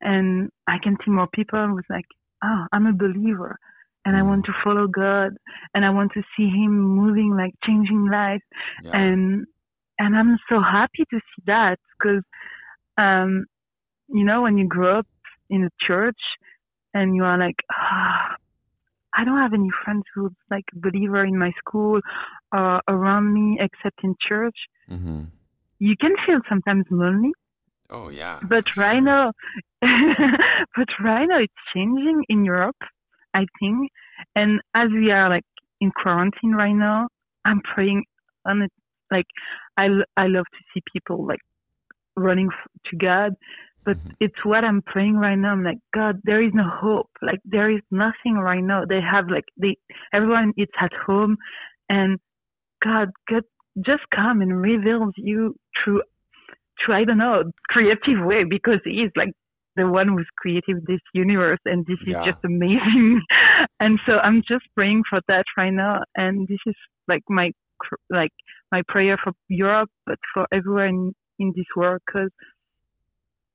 and 0.00 0.50
I 0.66 0.78
can 0.82 0.96
see 1.04 1.10
more 1.10 1.28
people 1.28 1.68
who's 1.68 1.84
like, 1.90 2.06
"Oh, 2.42 2.66
I'm 2.72 2.86
a 2.86 2.92
believer." 2.92 3.58
And 4.04 4.16
I 4.16 4.20
Mm. 4.20 4.28
want 4.28 4.44
to 4.46 4.52
follow 4.64 4.86
God, 4.86 5.32
and 5.74 5.84
I 5.84 5.90
want 5.90 6.12
to 6.14 6.22
see 6.36 6.48
Him 6.48 6.72
moving, 6.80 7.36
like 7.36 7.52
changing 7.64 8.06
lives. 8.10 8.42
Yeah. 8.82 8.96
And 8.96 9.46
and 9.98 10.16
I'm 10.16 10.38
so 10.48 10.60
happy 10.60 11.04
to 11.10 11.18
see 11.18 11.42
that 11.46 11.78
because 11.92 12.22
um 12.96 13.44
you 14.08 14.24
know 14.24 14.42
when 14.42 14.56
you 14.58 14.66
grow 14.66 14.98
up 15.00 15.06
in 15.50 15.64
a 15.64 15.70
church 15.86 16.20
and 16.94 17.14
you 17.14 17.24
are 17.24 17.38
like 17.38 17.56
ah 17.72 18.36
I 19.16 19.24
don't 19.24 19.38
have 19.38 19.52
any 19.52 19.70
friends 19.84 20.04
who's 20.14 20.32
like 20.50 20.64
a 20.74 20.78
believer 20.78 21.24
in 21.24 21.36
my 21.38 21.52
school 21.58 22.00
or 22.52 22.80
around 22.88 23.34
me 23.34 23.58
except 23.60 24.02
in 24.02 24.14
church 24.26 24.56
hmm 24.88 25.24
you 25.78 25.94
can 25.98 26.14
feel 26.26 26.40
sometimes 26.48 26.84
lonely. 26.90 27.32
Oh 27.90 28.08
yeah 28.08 28.40
but 28.42 28.64
right 28.76 29.02
sure. 29.02 29.02
now 29.02 29.32
but 30.76 30.88
right 31.02 31.26
now 31.26 31.38
it's 31.38 31.62
changing 31.74 32.24
in 32.28 32.44
Europe 32.44 32.80
I 33.34 33.46
think 33.60 33.90
and 34.36 34.60
as 34.74 34.90
we 34.92 35.10
are 35.10 35.28
like 35.28 35.44
in 35.80 35.90
quarantine 35.92 36.52
right 36.52 36.74
now 36.74 37.08
I'm 37.44 37.60
praying 37.62 38.04
on 38.46 38.62
it 38.62 38.72
like 39.10 39.26
I, 39.76 39.88
I 40.16 40.26
love 40.28 40.46
to 40.46 40.58
see 40.74 40.82
people 40.92 41.26
like 41.26 41.40
running 42.16 42.50
to 42.86 42.96
God, 42.96 43.34
but 43.84 43.96
Mhm. 43.96 44.16
it's 44.20 44.44
what 44.44 44.64
I'm 44.64 44.82
praying 44.82 45.16
right 45.16 45.36
now. 45.36 45.52
I'm 45.52 45.64
like, 45.64 45.78
God, 45.94 46.20
there 46.24 46.42
is 46.42 46.52
no 46.54 46.64
hope. 46.68 47.10
Like 47.22 47.40
there 47.44 47.70
is 47.70 47.82
nothing 47.90 48.34
right 48.36 48.62
now. 48.62 48.84
They 48.88 49.00
have 49.00 49.28
like 49.30 49.44
they 49.56 49.76
everyone 50.12 50.52
is 50.56 50.68
at 50.80 50.92
home, 51.06 51.36
and 51.88 52.18
God, 52.84 53.10
God, 53.28 53.44
just 53.84 54.04
come 54.14 54.40
and 54.42 54.60
reveals 54.60 55.14
you 55.16 55.56
through 55.82 56.02
through 56.84 56.94
I 56.96 57.04
don't 57.04 57.18
know 57.18 57.44
creative 57.68 58.24
way 58.24 58.44
because 58.44 58.80
He 58.84 59.02
is 59.02 59.12
like 59.16 59.32
the 59.76 59.86
one 59.88 60.08
who's 60.08 60.28
created 60.36 60.84
this 60.86 61.00
universe, 61.14 61.60
and 61.64 61.86
this 61.86 61.98
is 62.06 62.14
Yeah. 62.14 62.24
just 62.24 62.38
amazing. 62.44 63.20
and 63.80 63.98
so 64.06 64.14
I'm 64.18 64.42
just 64.46 64.64
praying 64.74 65.02
for 65.08 65.20
that 65.28 65.44
right 65.56 65.72
now, 65.72 66.02
and 66.16 66.46
this 66.48 66.58
is 66.66 66.74
like 67.08 67.22
my 67.28 67.52
like 68.10 68.32
my 68.72 68.82
prayer 68.88 69.16
for 69.22 69.32
Europe, 69.48 69.90
but 70.06 70.18
for 70.34 70.46
everywhere 70.52 70.86
in, 70.86 71.12
in 71.38 71.52
this 71.56 71.66
world, 71.76 72.00
because 72.06 72.30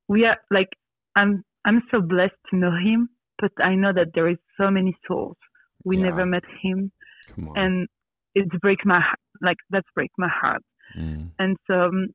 we 0.08 0.26
are 0.26 0.38
like 0.52 0.70
I'm 1.16 1.44
I'm 1.66 1.84
so 1.92 2.02
blessed 2.02 2.40
to 2.50 2.58
know 2.58 2.72
him, 2.72 3.10
but 3.42 3.52
I 3.60 3.76
know 3.76 3.92
that 3.94 4.10
there 4.14 4.30
is 4.30 4.38
so 4.60 4.70
many 4.72 4.96
souls 5.08 5.38
we 5.84 5.98
Yeah. 5.98 6.04
never 6.04 6.26
met 6.26 6.44
him, 6.62 6.92
Come 7.36 7.50
on. 7.50 7.58
and 7.58 7.88
it's 8.34 8.56
break 8.62 8.86
my 8.86 9.00
heart. 9.00 9.20
Like 9.42 9.58
that's 9.70 9.88
break 9.96 10.12
my 10.18 10.30
heart, 10.30 10.64
Mm. 10.98 11.32
and 11.40 11.58
so 11.68 11.74
um, 11.74 12.08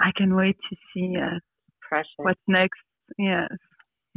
I 0.00 0.10
can 0.16 0.34
wait 0.36 0.56
to 0.70 0.76
see 0.92 1.16
uh, 1.18 1.38
Precious. 1.94 2.14
what's 2.22 2.40
next. 2.48 2.80
Yes. 3.18 3.48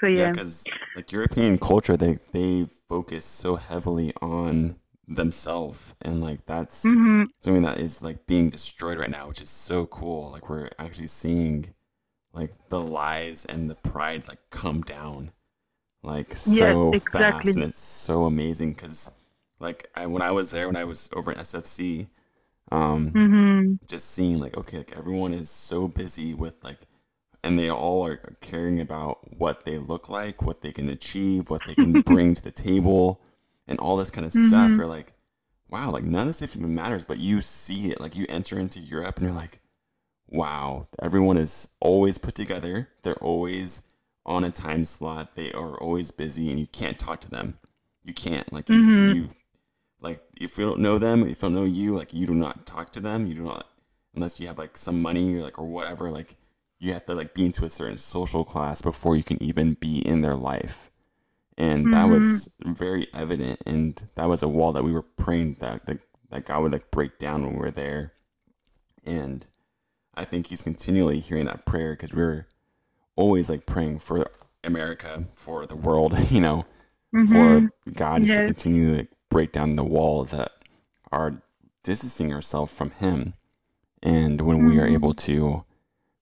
so 0.00 0.06
Yeah, 0.12 0.26
yeah. 0.26 0.28
because 0.28 0.68
like 0.94 1.12
European 1.12 1.58
culture, 1.58 1.96
they 1.96 2.18
they 2.32 2.64
focus 2.64 3.24
so 3.24 3.56
heavily 3.56 4.12
on 4.20 4.76
themselves, 5.06 5.94
and 6.02 6.20
like 6.22 6.44
that's 6.44 6.92
hmm 6.92 7.24
something 7.40 7.62
that 7.62 7.78
is 7.78 8.02
like 8.02 8.26
being 8.26 8.50
destroyed 8.50 8.98
right 8.98 9.10
now, 9.10 9.28
which 9.28 9.40
is 9.40 9.50
so 9.50 9.86
cool. 9.86 10.30
Like 10.30 10.48
we're 10.48 10.70
actually 10.78 11.06
seeing 11.08 11.74
like 12.32 12.52
the 12.70 12.80
lies 12.80 13.44
and 13.46 13.70
the 13.70 13.74
pride 13.76 14.28
like 14.28 14.50
come 14.50 14.82
down 14.82 15.32
like 16.02 16.34
so 16.34 16.94
exactly. 16.94 17.52
fast, 17.52 17.56
and 17.56 17.64
it's 17.66 17.78
so 17.80 18.24
amazing 18.24 18.72
because 18.74 19.10
like 19.60 19.88
I, 19.94 20.06
when 20.06 20.22
I 20.22 20.30
was 20.32 20.50
there, 20.50 20.66
when 20.66 20.76
I 20.76 20.84
was 20.84 21.08
over 21.14 21.32
at 21.32 21.38
SFC, 21.38 22.08
um, 22.72 23.14
hmm 23.14 23.76
just 23.88 24.10
seeing 24.12 24.40
like 24.40 24.56
okay 24.56 24.78
like 24.78 24.96
everyone 24.96 25.34
is 25.34 25.50
so 25.50 25.88
busy 25.88 26.34
with 26.34 26.62
like 26.64 26.80
and 27.44 27.58
they 27.58 27.70
all 27.70 28.06
are 28.06 28.36
caring 28.40 28.80
about 28.80 29.38
what 29.38 29.64
they 29.64 29.78
look 29.78 30.08
like 30.08 30.42
what 30.42 30.60
they 30.62 30.72
can 30.72 30.88
achieve 30.88 31.50
what 31.50 31.64
they 31.66 31.74
can 31.74 31.96
bring 32.04 32.34
to 32.34 32.42
the 32.42 32.52
table 32.52 33.20
and 33.68 33.78
all 33.80 33.96
this 33.96 34.10
kind 34.10 34.26
of 34.26 34.32
stuff. 34.34 34.72
Mhm. 34.72 34.78
you're 34.78 34.86
like 34.86 35.14
wow 35.70 35.90
like 35.90 36.04
none 36.04 36.28
of 36.28 36.38
this 36.38 36.56
even 36.56 36.74
matters 36.74 37.04
but 37.04 37.18
you 37.18 37.40
see 37.42 37.90
it. 37.92 38.00
Like 38.00 38.16
you 38.16 38.26
enter 38.28 38.58
into 38.58 38.80
europe 38.80 39.18
and 39.18 39.26
you're 39.26 39.36
like 39.36 39.60
wow 40.28 40.84
everyone 41.00 41.36
is 41.38 41.68
always 41.80 42.18
put 42.18 42.34
together. 42.34 42.88
They're 43.02 43.22
always 43.22 43.82
on 44.24 44.44
a 44.44 44.50
time 44.50 44.84
slot. 44.84 45.34
They 45.34 45.52
are 45.52 45.76
always 45.80 46.10
busy 46.10 46.50
and 46.50 46.58
you 46.60 46.66
can't 46.68 46.98
talk 46.98 47.20
to 47.22 47.30
them. 47.30 47.58
You 48.04 48.14
can't 48.14 48.52
like 48.52 48.70
if 48.70 49.00
Mhm. 49.00 49.08
you 49.08 49.30
like 50.02 50.22
if 50.40 50.58
you 50.58 50.66
don't 50.66 50.80
know 50.80 50.98
them 50.98 51.22
if 51.22 51.40
they 51.40 51.46
don't 51.48 51.54
know 51.54 51.64
you 51.64 51.94
like 51.94 52.12
you 52.12 52.26
do 52.26 52.34
not 52.34 52.66
talk 52.66 52.90
to 52.90 53.00
them 53.00 53.26
you 53.26 53.34
do 53.34 53.42
not 53.42 53.68
unless 54.14 54.38
you 54.40 54.46
have 54.46 54.58
like 54.58 54.76
some 54.76 55.00
money 55.00 55.36
or 55.36 55.42
like 55.42 55.58
or 55.58 55.66
whatever 55.66 56.10
like 56.10 56.36
you 56.82 56.92
have 56.92 57.06
to 57.06 57.14
like 57.14 57.32
be 57.32 57.46
into 57.46 57.64
a 57.64 57.70
certain 57.70 57.96
social 57.96 58.44
class 58.44 58.82
before 58.82 59.14
you 59.16 59.22
can 59.22 59.40
even 59.40 59.74
be 59.74 59.98
in 59.98 60.20
their 60.20 60.34
life. 60.34 60.90
And 61.56 61.92
that 61.92 62.08
was 62.08 62.48
very 62.60 63.06
evident 63.14 63.60
and 63.64 64.02
that 64.16 64.28
was 64.28 64.42
a 64.42 64.48
wall 64.48 64.72
that 64.72 64.82
we 64.82 64.90
were 64.92 65.02
praying 65.02 65.58
that 65.60 65.86
that, 65.86 65.98
that 66.30 66.44
god 66.44 66.62
would 66.62 66.72
like 66.72 66.90
break 66.90 67.18
down 67.18 67.44
when 67.44 67.52
we 67.52 67.60
were 67.60 67.70
there. 67.70 68.12
And 69.06 69.46
i 70.14 70.24
think 70.24 70.48
he's 70.48 70.62
continually 70.62 71.20
hearing 71.20 71.46
that 71.46 71.64
prayer 71.66 71.92
because 71.92 72.12
we're 72.12 72.46
always 73.16 73.48
like 73.48 73.64
praying 73.64 73.98
for 73.98 74.30
america 74.64 75.24
for 75.32 75.66
the 75.66 75.76
world 75.76 76.18
you 76.30 76.40
know 76.40 76.64
hmm 77.12 77.26
for 77.32 77.70
God 77.92 78.22
just 78.22 78.36
to 78.36 78.44
continue 78.44 78.90
to 78.90 78.96
like, 78.98 79.10
break 79.32 79.52
down 79.52 79.76
the 79.76 79.84
walls 79.84 80.30
that 80.30 80.52
are 81.10 81.42
distancing 81.82 82.32
ourselves 82.32 82.72
from 82.74 82.90
Him. 82.90 83.34
And 84.02 84.40
when 84.42 84.64
we 84.64 84.78
are 84.78 84.86
Mhm. 84.86 84.94
able 84.94 85.14
to 85.14 85.64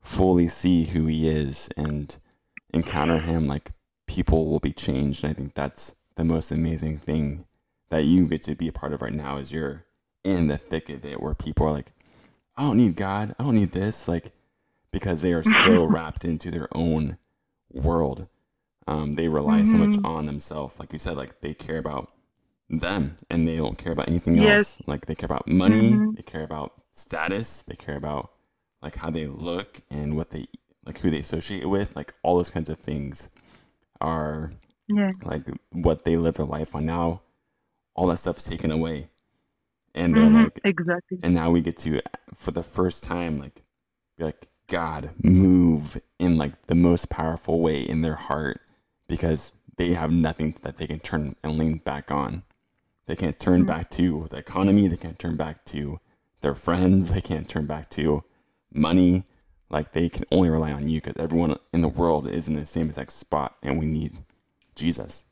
fully 0.00 0.48
see 0.48 0.84
who 0.84 1.06
He 1.06 1.28
is 1.28 1.68
and 1.76 2.16
encounter 2.72 3.18
Him, 3.18 3.46
like 3.46 3.72
people 4.06 4.46
will 4.46 4.60
be 4.60 4.72
changed. 4.72 5.24
And 5.24 5.30
I 5.30 5.34
think 5.34 5.54
that's 5.54 5.94
the 6.16 6.24
most 6.24 6.50
amazing 6.50 6.98
thing 6.98 7.44
that 7.90 8.04
you 8.04 8.26
get 8.26 8.42
to 8.44 8.54
be 8.54 8.68
a 8.68 8.72
part 8.72 8.92
of 8.92 9.02
right 9.02 9.12
now 9.12 9.36
is 9.38 9.52
you're 9.52 9.84
in 10.22 10.46
the 10.46 10.58
thick 10.58 10.88
of 10.88 11.04
it 11.04 11.20
where 11.20 11.34
people 11.34 11.66
are 11.66 11.72
like, 11.72 11.92
I 12.56 12.62
don't 12.62 12.76
need 12.76 12.96
God. 12.96 13.34
I 13.38 13.44
don't 13.44 13.54
need 13.54 13.72
this. 13.72 14.06
Like, 14.06 14.32
because 14.90 15.22
they 15.22 15.32
are 15.32 15.42
so 15.64 15.84
wrapped 15.84 16.24
into 16.24 16.50
their 16.50 16.68
own 16.76 17.18
world. 17.72 18.28
Um, 18.86 19.12
they 19.12 19.28
rely 19.28 19.62
so 19.62 19.78
much 19.78 19.96
Mhm. 19.96 20.04
on 20.04 20.26
themselves. 20.26 20.78
Like 20.78 20.92
you 20.92 20.98
said, 20.98 21.16
like 21.16 21.40
they 21.40 21.54
care 21.54 21.78
about 21.78 22.12
them 22.70 23.16
and 23.28 23.46
they 23.46 23.56
don't 23.56 23.76
care 23.76 23.92
about 23.92 24.08
anything 24.08 24.36
Yes. 24.36 24.78
else. 24.78 24.82
Like 24.86 25.06
they 25.06 25.14
care 25.14 25.26
about 25.26 25.48
money, 25.48 25.94
Mhm. 25.94 26.16
they 26.16 26.22
care 26.22 26.44
about 26.44 26.72
status, 26.92 27.62
they 27.66 27.74
care 27.74 27.96
about 27.96 28.30
like 28.80 28.96
how 28.96 29.10
they 29.10 29.26
look 29.26 29.80
and 29.90 30.16
what 30.16 30.30
they 30.30 30.46
like 30.86 30.98
who 30.98 31.10
they 31.10 31.18
associate 31.18 31.66
with. 31.68 31.96
Like 31.96 32.14
all 32.22 32.36
those 32.36 32.48
kinds 32.50 32.68
of 32.68 32.78
things 32.78 33.28
are 34.00 34.50
Yeah. 34.88 35.10
like 35.24 35.46
what 35.72 36.04
they 36.04 36.16
live 36.16 36.34
their 36.34 36.46
life 36.46 36.74
on 36.74 36.86
now. 36.86 37.22
All 37.94 38.06
that 38.06 38.18
stuff's 38.18 38.44
taken 38.48 38.70
away. 38.70 39.10
And 39.94 40.16
they're 40.16 40.24
Mhm. 40.24 40.44
like 40.44 40.60
Exactly. 40.64 41.18
and 41.22 41.34
now 41.34 41.50
we 41.50 41.60
get 41.60 41.76
to 41.78 42.00
for 42.34 42.52
the 42.52 42.62
first 42.62 43.02
time 43.02 43.36
like 43.36 43.62
be 44.16 44.24
like 44.24 44.46
god 44.68 45.10
move 45.24 46.00
in 46.20 46.38
like 46.38 46.66
the 46.68 46.76
most 46.76 47.08
powerful 47.10 47.60
way 47.60 47.80
in 47.82 48.02
their 48.02 48.14
heart 48.14 48.62
because 49.08 49.52
they 49.76 49.94
have 49.94 50.12
nothing 50.12 50.54
that 50.62 50.76
they 50.76 50.86
can 50.86 51.00
turn 51.00 51.34
and 51.42 51.58
lean 51.58 51.78
back 51.78 52.12
on 52.12 52.44
they 53.06 53.16
can't 53.16 53.38
turn 53.38 53.62
Mhm. 53.62 53.66
back 53.66 53.90
to 53.90 54.26
the 54.30 54.36
economy 54.36 54.86
they 54.88 54.96
can't 54.96 55.18
turn 55.18 55.36
back 55.36 55.64
to 55.66 56.00
their 56.42 56.54
friends 56.54 57.10
they 57.12 57.20
can't 57.20 57.48
turn 57.48 57.66
back 57.66 57.90
to 57.90 58.22
money 58.72 59.24
like 59.68 59.92
they 59.92 60.08
can 60.08 60.24
only 60.32 60.48
rely 60.50 60.72
on 60.72 60.88
you 60.88 61.00
because 61.00 61.16
everyone 61.16 61.56
in 61.72 61.80
the 61.80 61.88
world 61.88 62.28
is 62.28 62.48
in 62.48 62.54
the 62.54 62.66
same 62.66 62.86
exact 62.88 63.12
spot 63.12 63.56
and 63.62 63.78
we 63.78 63.86
need 63.86 64.12
jesus 64.74 65.26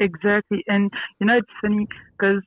Exactly. 0.00 0.64
And 0.66 0.90
you 1.20 1.26
know, 1.26 1.36
it's 1.36 1.48
funny 1.62 1.86
because 2.18 2.42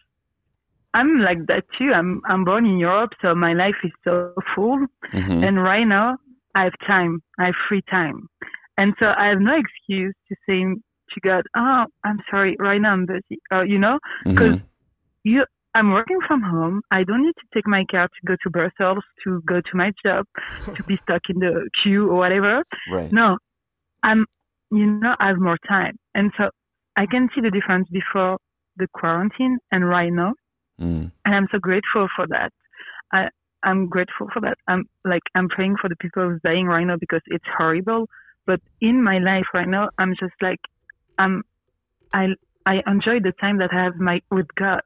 I'm 0.94 1.20
like 1.20 1.46
that 1.48 1.64
too. 1.78 1.92
I'm 1.94 2.22
I'm 2.26 2.44
born 2.44 2.66
in 2.66 2.78
Europe, 2.78 3.12
so 3.22 3.34
my 3.34 3.54
life 3.54 3.76
is 3.84 3.92
so 4.04 4.34
full. 4.54 4.86
Mhm. 5.14 5.44
And 5.48 5.64
right 5.64 5.86
now, 5.86 6.18
I 6.56 6.64
have 6.66 6.74
time. 6.86 7.22
I 7.40 7.46
have 7.46 7.56
free 7.70 7.82
time, 7.90 8.28
and 8.78 8.94
so 9.00 9.14
I 9.18 9.28
have 9.28 9.40
no 9.40 9.56
excuse 9.58 10.14
to 10.28 10.36
say 10.48 10.66
to 11.14 11.20
God, 11.22 11.44
"Oh, 11.56 11.86
I'm 12.04 12.20
sorry. 12.30 12.56
Right 12.60 12.82
now, 12.82 12.94
I'm 12.94 13.06
busy." 13.06 13.40
Uh, 13.52 13.62
you 13.62 13.80
know, 13.80 14.00
because 14.26 14.56
Mhm. 14.56 14.64
you. 15.24 15.46
I'm 15.76 15.92
working 15.92 16.18
from 16.28 16.42
home. 16.42 16.82
I 16.90 17.04
don't 17.04 17.22
need 17.22 17.36
to 17.36 17.48
take 17.54 17.68
my 17.68 17.86
car 17.92 18.08
to 18.08 18.22
go 18.26 18.36
to 18.42 18.50
Brussels 18.50 19.04
to 19.24 19.44
go 19.46 19.62
to 19.62 19.74
my 19.76 19.92
job 20.04 20.26
to 20.76 20.84
be 20.88 20.98
stuck 21.04 21.22
in 21.30 21.38
the 21.38 21.70
queue 21.84 22.10
or 22.10 22.16
whatever. 22.16 22.64
right 22.90 23.12
No, 23.12 23.38
I'm, 24.02 24.26
you 24.72 24.88
know, 24.88 25.16
I 25.20 25.28
have 25.28 25.38
more 25.38 25.60
time. 25.68 25.96
And 26.16 26.32
so 26.36 26.50
I 26.96 27.06
can 27.06 27.30
see 27.36 27.42
the 27.42 27.52
difference 27.52 27.88
before 27.90 28.40
the 28.78 28.88
quarantine 28.94 29.60
and 29.72 29.88
right 29.88 30.12
now. 30.12 30.34
Mm. 30.82 31.12
And 31.26 31.36
I'm 31.36 31.48
so 31.52 31.60
grateful 31.60 32.08
for 32.16 32.26
that. 32.30 32.52
I, 33.12 33.30
I'm 33.64 33.88
grateful 33.88 34.30
for 34.34 34.40
that. 34.42 34.58
I'm 34.68 34.86
like, 35.06 35.24
I'm 35.36 35.50
praying 35.50 35.76
for 35.80 35.90
the 35.90 35.96
people 35.98 36.28
who's 36.28 36.42
dying 36.44 36.66
right 36.66 36.86
now 36.86 36.98
because 37.00 37.22
it's 37.28 37.46
horrible. 37.56 38.08
But 38.48 38.62
in 38.82 39.04
my 39.04 39.20
life 39.20 39.46
right 39.54 39.68
now, 39.68 39.90
I'm 40.00 40.16
just 40.20 40.34
like, 40.42 40.60
I'm, 41.18 41.44
I, 42.14 42.28
I 42.66 42.82
enjoy 42.88 43.20
the 43.22 43.34
time 43.40 43.58
that 43.60 43.70
I 43.74 43.84
have 43.84 43.96
my, 43.96 44.22
with 44.32 44.48
God. 44.56 44.82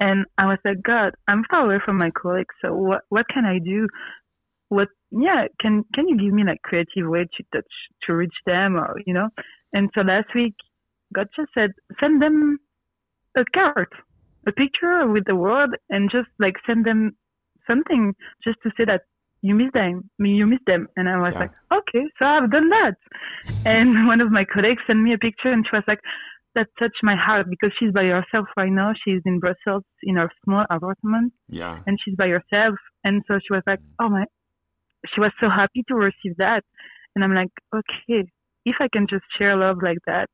And 0.00 0.26
I 0.38 0.46
was 0.46 0.58
like, 0.64 0.82
God, 0.82 1.14
I'm 1.28 1.44
far 1.50 1.64
away 1.66 1.78
from 1.84 1.98
my 1.98 2.10
colleagues. 2.10 2.54
So 2.60 2.74
what, 2.74 3.02
what 3.08 3.26
can 3.28 3.44
I 3.44 3.58
do? 3.58 3.86
What, 4.68 4.88
yeah, 5.10 5.46
can, 5.60 5.84
can 5.94 6.08
you 6.08 6.18
give 6.18 6.32
me 6.32 6.44
like 6.44 6.62
creative 6.62 7.08
way 7.08 7.26
to 7.36 7.44
touch, 7.54 7.64
to 8.06 8.14
reach 8.14 8.34
them 8.46 8.76
or, 8.76 8.96
you 9.06 9.14
know? 9.14 9.28
And 9.72 9.90
so 9.94 10.00
last 10.00 10.34
week, 10.34 10.54
God 11.14 11.28
just 11.36 11.50
said, 11.54 11.70
send 12.00 12.20
them 12.20 12.58
a 13.36 13.44
card, 13.54 13.88
a 14.46 14.52
picture 14.52 15.06
with 15.08 15.24
the 15.26 15.36
word 15.36 15.78
and 15.90 16.10
just 16.10 16.28
like 16.38 16.54
send 16.66 16.84
them 16.84 17.16
something 17.66 18.14
just 18.42 18.58
to 18.62 18.70
say 18.76 18.84
that 18.84 19.02
you 19.44 19.54
miss 19.54 19.70
them, 19.74 20.08
you 20.18 20.46
miss 20.46 20.62
them. 20.66 20.88
And 20.96 21.06
I 21.06 21.16
was 21.20 21.32
Yeah. 21.34 21.40
like, 21.44 21.54
okay, 21.78 22.04
so 22.18 22.24
I've 22.24 22.50
done 22.50 22.70
that. 22.70 22.94
and 23.66 24.06
one 24.12 24.20
of 24.22 24.30
my 24.32 24.44
colleagues 24.52 24.82
sent 24.86 25.00
me 25.06 25.12
a 25.12 25.18
picture 25.18 25.52
and 25.52 25.66
she 25.68 25.76
was 25.76 25.84
like, 25.86 26.00
that 26.54 26.68
touched 26.78 27.02
my 27.02 27.16
heart 27.16 27.46
because 27.50 27.72
she's 27.78 27.92
by 27.92 28.04
herself 28.04 28.46
right 28.56 28.70
now. 28.72 28.92
She's 29.02 29.20
in 29.26 29.40
Brussels 29.40 29.82
in 30.04 30.16
her 30.16 30.30
small 30.44 30.64
apartment 30.70 31.32
yeah 31.48 31.80
and 31.86 31.98
she's 32.02 32.16
by 32.16 32.28
herself. 32.28 32.76
And 33.02 33.22
so 33.28 33.34
she 33.44 33.52
was 33.56 33.62
like, 33.66 33.80
mm. 33.80 33.92
oh 34.00 34.08
my, 34.08 34.24
she 35.12 35.20
was 35.20 35.32
so 35.40 35.48
happy 35.50 35.82
to 35.88 35.94
receive 35.94 36.36
that. 36.38 36.62
And 37.14 37.22
I'm 37.24 37.34
like, 37.34 37.52
okay, 37.74 38.24
if 38.64 38.76
I 38.80 38.88
can 38.92 39.06
just 39.10 39.24
share 39.36 39.56
love 39.56 39.78
like 39.82 39.98
that, 40.06 40.28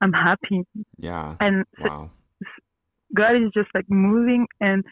I'm 0.00 0.12
happy. 0.12 0.64
yeah 0.98 1.36
And 1.40 1.64
so 1.78 1.84
wow 1.88 2.10
God 3.14 3.36
is 3.36 3.50
just 3.54 3.68
like 3.76 3.88
moving. 3.88 4.46
And 4.60 4.82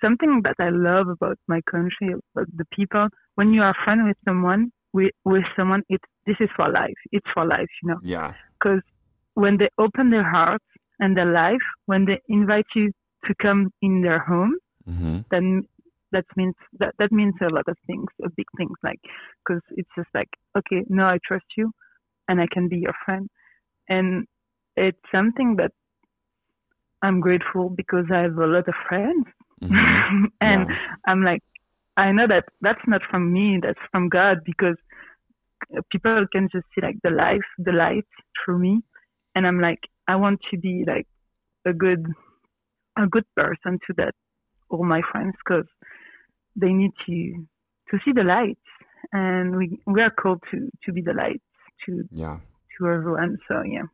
something 0.00 0.42
that 0.44 0.56
I 0.58 0.70
love 0.70 1.08
about 1.08 1.38
my 1.48 1.60
country, 1.70 2.08
about 2.12 2.48
the 2.56 2.64
people. 2.72 3.08
When 3.34 3.52
you 3.52 3.62
are 3.62 3.74
friend 3.84 4.06
with 4.06 4.16
someone, 4.24 4.72
with 4.92 5.12
with 5.24 5.44
someone, 5.56 5.82
it's 5.88 6.04
this 6.26 6.36
is 6.40 6.48
for 6.56 6.70
life. 6.70 7.00
It's 7.12 7.26
for 7.34 7.44
life, 7.46 7.68
you 7.82 7.90
know. 7.90 7.98
Yeah. 8.02 8.34
Because 8.58 8.82
when 9.34 9.58
they 9.58 9.68
open 9.78 10.10
their 10.10 10.28
hearts 10.28 10.64
and 10.98 11.16
their 11.16 11.32
life, 11.32 11.66
when 11.86 12.04
they 12.04 12.20
invite 12.28 12.66
you 12.74 12.90
to 13.26 13.34
come 13.40 13.70
in 13.82 14.02
their 14.02 14.18
home, 14.18 14.54
Mm-hmm. 14.88 15.18
then 15.30 15.62
that 16.12 16.24
means 16.36 16.54
that 16.78 16.94
that 16.98 17.12
means 17.12 17.34
a 17.42 17.52
lot 17.52 17.68
of 17.68 17.76
things, 17.86 18.06
a 18.24 18.30
big 18.30 18.46
things, 18.56 18.76
like 18.82 19.00
because 19.46 19.60
it's 19.76 19.90
just 19.96 20.08
like 20.14 20.28
okay, 20.56 20.84
no, 20.88 21.04
I 21.04 21.18
trust 21.26 21.44
you, 21.56 21.70
and 22.28 22.40
I 22.40 22.46
can 22.50 22.68
be 22.68 22.78
your 22.78 22.94
friend, 23.04 23.28
and 23.88 24.26
it's 24.76 24.98
something 25.12 25.56
that 25.56 25.72
I'm 27.02 27.20
grateful 27.20 27.68
because 27.68 28.06
I 28.12 28.20
have 28.20 28.38
a 28.38 28.46
lot 28.46 28.68
of 28.68 28.74
friends, 28.88 29.26
Mm-hmm. 29.62 30.24
and 30.40 30.68
Yeah. 30.68 30.76
I'm 31.06 31.22
like, 31.22 31.42
I 31.96 32.12
know 32.12 32.26
that 32.28 32.44
that's 32.60 32.86
not 32.86 33.02
from 33.10 33.32
me, 33.32 33.58
that's 33.62 33.78
from 33.90 34.08
God 34.08 34.38
because 34.44 34.76
people 35.90 36.26
can 36.32 36.48
just 36.52 36.66
see 36.74 36.80
like 36.80 36.96
the 37.02 37.10
life, 37.10 37.42
the 37.58 37.72
light 37.72 38.06
through 38.44 38.60
me, 38.60 38.82
and 39.34 39.46
I'm 39.46 39.60
like, 39.60 39.80
I 40.06 40.16
want 40.16 40.40
to 40.50 40.58
be 40.58 40.84
like 40.86 41.06
a 41.66 41.72
good, 41.72 42.06
a 42.96 43.06
good 43.06 43.24
person 43.36 43.78
to 43.86 43.94
that 43.96 44.14
all 44.70 44.84
my 44.84 45.02
friends 45.10 45.34
because 45.44 45.66
they 46.56 46.72
need 46.72 46.92
to 47.06 47.46
to 47.90 47.98
see 48.04 48.12
the 48.12 48.22
light, 48.22 48.58
and 49.12 49.56
we 49.56 49.80
we 49.86 50.00
are 50.00 50.10
called 50.10 50.42
to 50.50 50.70
to 50.84 50.92
be 50.92 51.02
the 51.02 51.14
light 51.14 51.42
to 51.86 52.04
Yeah. 52.12 52.38
to 52.78 52.86
everyone. 52.86 53.38
So 53.48 53.62
yeah, 53.62 53.86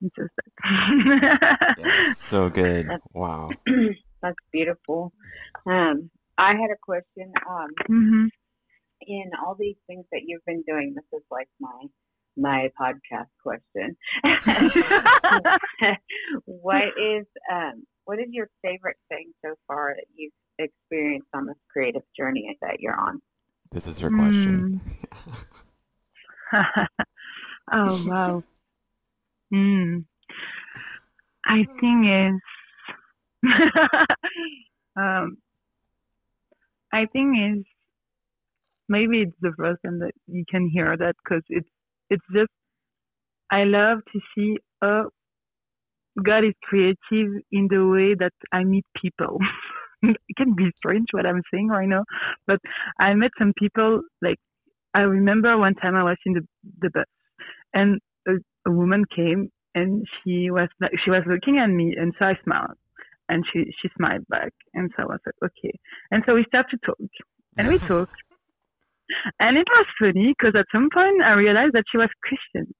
it's 0.00 0.16
just 0.16 0.32
that. 0.36 1.76
Yeah. 1.78 2.12
So 2.12 2.48
good. 2.48 2.88
Wow. 3.12 3.50
That's 4.22 4.36
beautiful. 4.52 5.12
Um, 5.66 6.10
I 6.38 6.52
had 6.52 6.70
a 6.70 6.78
question. 6.82 7.32
Um, 7.48 7.68
hmm 7.86 8.26
in 9.02 9.30
all 9.44 9.54
these 9.58 9.76
things 9.86 10.04
that 10.12 10.22
you've 10.26 10.44
been 10.46 10.62
doing, 10.66 10.94
this 10.94 11.04
is 11.12 11.24
like 11.30 11.48
my 11.60 11.84
my 12.38 12.70
podcast 12.78 13.30
question. 13.42 13.96
what 16.44 16.82
is 17.00 17.26
um 17.50 17.86
what 18.04 18.18
is 18.18 18.26
your 18.30 18.48
favorite 18.62 18.98
thing 19.08 19.32
so 19.44 19.54
far 19.66 19.94
that 19.96 20.04
you've 20.14 20.32
experienced 20.58 21.28
on 21.34 21.46
this 21.46 21.56
creative 21.72 22.02
journey 22.16 22.56
that 22.60 22.80
you're 22.80 22.98
on? 22.98 23.22
This 23.72 23.86
is 23.86 24.00
her 24.00 24.10
question. 24.10 24.80
oh 27.72 28.02
wow. 28.06 28.42
Mm. 29.52 30.04
I 31.46 31.64
think 31.80 32.06
is 32.06 32.40
um 34.96 35.38
I 36.92 37.06
think 37.06 37.36
is 37.38 37.64
maybe 38.88 39.22
it's 39.22 39.36
the 39.40 39.52
first 39.58 39.82
time 39.84 39.98
that 40.00 40.12
you 40.26 40.44
can 40.50 40.68
hear 40.68 40.96
that 40.96 41.14
because 41.24 41.42
it's 41.48 41.68
it's 42.10 42.24
just 42.32 42.50
I 43.50 43.64
love 43.64 44.00
to 44.12 44.20
see 44.34 44.58
oh 44.82 45.10
God 46.24 46.44
is 46.44 46.54
creative 46.64 47.42
in 47.52 47.68
the 47.70 47.86
way 47.86 48.14
that 48.18 48.32
I 48.52 48.64
meet 48.64 48.84
people. 49.00 49.38
it 50.02 50.36
can 50.36 50.54
be 50.54 50.70
strange 50.76 51.06
what 51.12 51.26
I'm 51.26 51.42
saying 51.52 51.68
right 51.68 51.88
now, 51.88 52.04
but 52.46 52.58
I 52.98 53.14
met 53.14 53.32
some 53.38 53.52
people 53.58 54.02
like 54.22 54.38
I 54.94 55.00
remember 55.00 55.58
one 55.58 55.74
time 55.74 55.96
I 55.96 56.04
was 56.04 56.18
in 56.26 56.34
the 56.34 56.42
the 56.80 56.90
bus 56.90 57.06
and 57.74 58.00
a, 58.28 58.32
a 58.66 58.72
woman 58.72 59.04
came 59.14 59.50
and 59.74 60.06
she 60.24 60.50
was 60.50 60.68
she 61.04 61.10
was 61.10 61.22
looking 61.26 61.58
at 61.58 61.68
me 61.70 61.94
and 61.98 62.14
so 62.18 62.26
I 62.26 62.34
smiled 62.44 62.76
and 63.28 63.44
she 63.52 63.64
she 63.80 63.88
smiled 63.96 64.26
back 64.28 64.52
and 64.74 64.90
so 64.96 65.04
I 65.04 65.06
was 65.06 65.20
like 65.26 65.50
okay. 65.50 65.74
And 66.10 66.22
so 66.26 66.34
we 66.34 66.44
started 66.48 66.78
to 66.78 66.86
talk 66.86 66.98
and 67.58 67.68
we 67.68 67.78
talked. 67.88 68.12
And 69.38 69.56
it 69.56 69.66
was 69.70 69.86
funny 70.00 70.34
because 70.36 70.54
at 70.58 70.66
some 70.72 70.88
point 70.92 71.22
I 71.22 71.32
realized 71.32 71.74
that 71.74 71.84
she 71.90 71.98
was 71.98 72.10
Christian. 72.22 72.72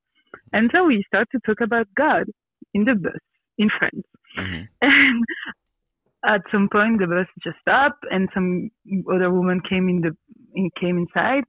And 0.53 0.71
so 0.75 0.85
we 0.85 1.05
started 1.07 1.29
to 1.33 1.41
talk 1.47 1.61
about 1.63 1.87
God 1.97 2.25
in 2.75 2.85
the 2.85 2.95
bus 2.95 3.21
in 3.59 3.71
French 3.79 4.05
Mhm. 4.39 4.69
and 4.83 5.25
at 6.25 6.43
some 6.53 6.69
point 6.71 6.99
the 7.01 7.07
bus 7.07 7.27
just 7.43 7.59
stopped 7.61 8.05
and 8.11 8.29
some 8.35 8.71
other 9.13 9.31
woman 9.33 9.61
came 9.69 9.89
in 9.89 10.01
the 10.03 10.13
in, 10.55 10.71
came 10.81 10.99
inside. 10.99 11.45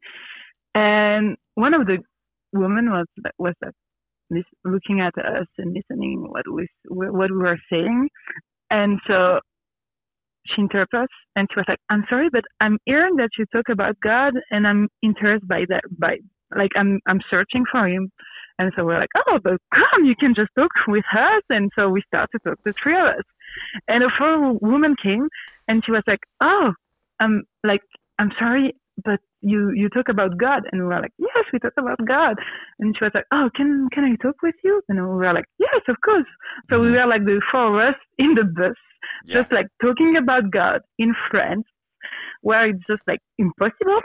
And 0.75 1.37
one 1.55 1.73
of 1.73 1.87
the 1.87 1.97
women 2.53 2.91
was 2.91 3.07
was 3.37 3.55
like 3.63 3.73
looking 4.65 5.01
at 5.01 5.17
us 5.17 5.47
and 5.57 5.73
listening 5.73 6.27
what 6.29 6.45
we 6.51 6.67
what 6.87 7.31
we 7.31 7.37
were 7.37 7.59
saying 7.71 8.09
and 8.69 8.99
so 9.07 9.39
she 10.47 10.61
interrupted 10.61 11.01
us 11.01 11.07
and 11.35 11.47
she 11.51 11.59
was 11.59 11.65
like 11.67 11.79
i'm 11.89 12.03
sorry 12.09 12.29
but 12.31 12.43
i'm 12.61 12.77
hearing 12.85 13.15
that 13.17 13.29
you 13.37 13.45
talk 13.51 13.65
about 13.69 13.95
god 14.01 14.33
and 14.51 14.67
i'm 14.67 14.87
interested 15.01 15.47
by 15.47 15.65
that 15.67 15.83
by 15.99 16.17
like 16.55 16.71
i'm 16.75 16.99
i'm 17.07 17.21
searching 17.29 17.65
for 17.71 17.87
him. 17.87 18.11
And 18.59 18.71
so 18.75 18.85
we're 18.85 18.99
like 18.99 19.09
oh 19.15 19.39
but 19.43 19.57
come 19.73 20.05
you 20.05 20.15
can 20.15 20.33
just 20.33 20.49
talk 20.57 20.71
with 20.87 21.05
us. 21.13 21.43
And 21.49 21.69
so 21.75 21.89
we 21.89 22.01
started 22.07 22.29
to 22.33 22.49
talk 22.49 22.59
the 22.65 22.73
three 22.81 22.97
of 22.97 23.07
us. 23.19 23.23
And 23.87 24.03
a 24.03 24.07
fourth 24.17 24.61
woman 24.61 24.95
came 25.01 25.27
and 25.67 25.83
she 25.85 25.91
was 25.91 26.03
like 26.07 26.21
oh 26.41 26.73
i'm 27.19 27.43
like 27.63 27.81
i'm 28.19 28.31
sorry 28.39 28.73
but 29.03 29.19
you 29.41 29.71
you 29.71 29.87
talk 29.89 30.09
about 30.09 30.37
god 30.37 30.63
and 30.71 30.81
we 30.81 30.87
were 30.87 30.99
like 31.01 31.11
yes 31.19 31.45
we 31.53 31.59
talk 31.59 31.73
about 31.77 31.97
god 32.07 32.35
and 32.79 32.95
she 32.97 33.03
was 33.03 33.11
like 33.13 33.25
oh 33.31 33.49
can 33.55 33.87
can 33.93 34.03
i 34.03 34.15
talk 34.21 34.35
with 34.41 34.55
you 34.63 34.81
and 34.89 34.99
we 34.99 35.05
were 35.05 35.33
like 35.33 35.45
yes 35.59 35.81
of 35.87 35.95
course 36.03 36.25
so 36.69 36.79
we 36.81 36.89
Mhm. 36.89 36.91
were 36.91 37.05
like 37.07 37.23
the 37.25 37.41
four 37.51 37.67
of 37.81 37.89
us 37.89 37.99
in 38.17 38.33
the 38.35 38.43
bus 38.45 38.75
Yeah. 39.25 39.41
just 39.41 39.51
like 39.51 39.67
talking 39.81 40.17
about 40.17 40.51
God 40.51 40.81
in 40.97 41.13
France, 41.29 41.65
where 42.41 42.67
it's 42.67 42.83
just 42.89 43.01
like 43.07 43.19
impossible. 43.37 44.01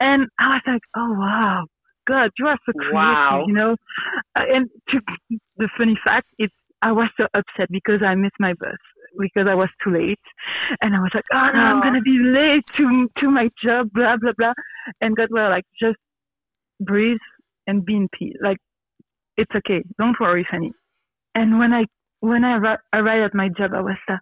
And 0.00 0.28
I 0.38 0.54
was 0.54 0.62
like, 0.66 0.82
oh 0.96 1.12
wow, 1.18 1.66
God, 2.06 2.30
you 2.38 2.46
are 2.46 2.58
so 2.66 2.72
creative, 2.78 2.94
Wow. 2.94 3.44
you 3.46 3.54
know. 3.54 3.76
Uh, 4.36 4.42
and 4.52 4.68
to, 4.90 5.00
the 5.56 5.68
funny 5.76 5.98
fact 6.04 6.28
is, 6.38 6.50
I 6.82 6.92
was 6.92 7.08
so 7.16 7.26
upset 7.34 7.68
because 7.70 8.02
I 8.02 8.14
missed 8.14 8.38
my 8.38 8.52
bus 8.54 8.76
because 9.18 9.46
I 9.48 9.54
was 9.54 9.68
too 9.82 9.92
late, 9.92 10.18
and 10.80 10.94
I 10.94 11.00
was 11.00 11.10
like, 11.14 11.24
oh 11.32 11.50
no, 11.54 11.60
I'm 11.60 11.82
gonna 11.82 12.00
be 12.00 12.18
late 12.18 12.64
to 12.76 13.08
to 13.20 13.30
my 13.30 13.48
job, 13.62 13.90
blah 13.92 14.16
blah 14.16 14.32
blah. 14.36 14.52
And 15.00 15.16
God 15.16 15.28
were 15.30 15.48
like, 15.48 15.64
just 15.80 15.98
breathe 16.80 17.18
and 17.66 17.84
be 17.84 17.96
in 17.96 18.08
peace. 18.18 18.36
Like, 18.42 18.58
it's 19.36 19.50
okay, 19.54 19.82
don't 19.98 20.18
worry, 20.20 20.46
Fanny. 20.50 20.72
And 21.34 21.58
when 21.58 21.72
I 21.72 21.84
when 22.20 22.44
I 22.44 22.58
arri- 22.58 22.78
arrived 22.92 23.24
at 23.24 23.34
my 23.34 23.48
job, 23.48 23.72
I 23.74 23.80
was 23.80 23.98
uh, 24.08 24.16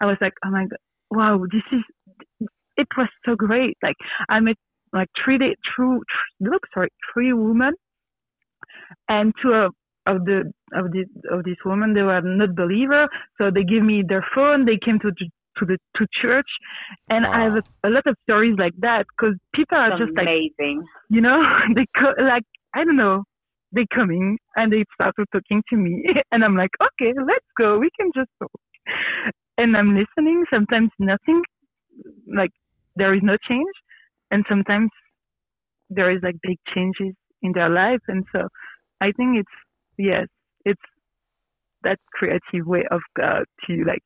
I 0.00 0.06
was 0.06 0.16
like, 0.20 0.34
oh 0.44 0.50
my 0.50 0.66
god, 0.66 0.78
wow, 1.10 1.44
this 1.50 1.62
is 1.72 2.48
it 2.76 2.88
was 2.96 3.08
so 3.24 3.34
great. 3.36 3.76
Like 3.82 3.96
I 4.28 4.40
met 4.40 4.56
like 4.92 5.08
three 5.24 5.38
day, 5.38 5.56
true, 5.74 6.00
look, 6.40 6.62
sorry, 6.72 6.88
three 7.12 7.32
women, 7.32 7.74
and 9.08 9.32
two 9.42 9.52
of 9.52 9.72
of 10.06 10.24
the 10.24 10.52
of 10.74 10.92
this 10.92 11.06
of 11.30 11.44
this 11.44 11.56
woman 11.64 11.94
they 11.94 12.02
were 12.02 12.20
not 12.20 12.54
believer, 12.54 13.08
so 13.38 13.50
they 13.50 13.64
gave 13.64 13.82
me 13.82 14.02
their 14.06 14.24
phone. 14.34 14.64
They 14.64 14.78
came 14.84 14.98
to 15.00 15.10
to 15.58 15.64
the 15.64 15.78
to 15.96 16.06
church, 16.20 16.50
and 17.08 17.24
I 17.26 17.44
have 17.44 17.54
a, 17.56 17.88
a 17.88 17.90
lot 17.90 18.06
of 18.06 18.16
stories 18.24 18.56
like 18.58 18.74
that 18.80 19.06
because 19.16 19.36
people 19.54 19.78
are 19.78 19.90
just 19.98 20.12
like 20.16 20.26
amazing. 20.26 20.84
you 21.10 21.20
know 21.20 21.38
they 21.74 21.86
co- 21.98 22.20
like 22.22 22.44
i 22.74 22.84
don't 22.84 22.96
know. 22.96 23.24
They 23.72 23.86
coming 23.92 24.38
and 24.56 24.72
they 24.72 24.84
started 24.94 25.26
talking 25.32 25.60
to 25.70 25.76
me 25.76 26.04
and 26.32 26.44
i'm 26.44 26.56
like 26.56 26.70
okay 26.80 27.12
let's 27.26 27.50
go. 27.58 27.78
We 27.78 27.90
can 27.98 28.10
just 28.14 28.30
talk. 28.38 28.52
And 29.58 29.76
i'm 29.76 29.96
listening. 29.96 30.44
Sometimes 30.52 30.90
nothing 30.98 31.42
like 32.40 32.50
there 32.96 33.14
is 33.14 33.22
no 33.22 33.36
change 33.48 33.74
and 34.30 34.44
sometimes 34.48 34.90
there 35.90 36.10
is 36.10 36.20
like 36.22 36.36
big 36.42 36.58
changes 36.74 37.14
in 37.42 37.52
their 37.52 37.68
life. 37.68 38.00
And 38.08 38.24
so 38.32 38.48
i 39.00 39.10
think 39.16 39.38
it's 39.38 39.56
yes 39.98 40.26
it's 40.64 40.80
that 41.82 41.98
creative 42.12 42.66
way 42.66 42.84
of 42.90 43.00
god 43.16 43.44
to 43.66 43.84
like 43.86 44.02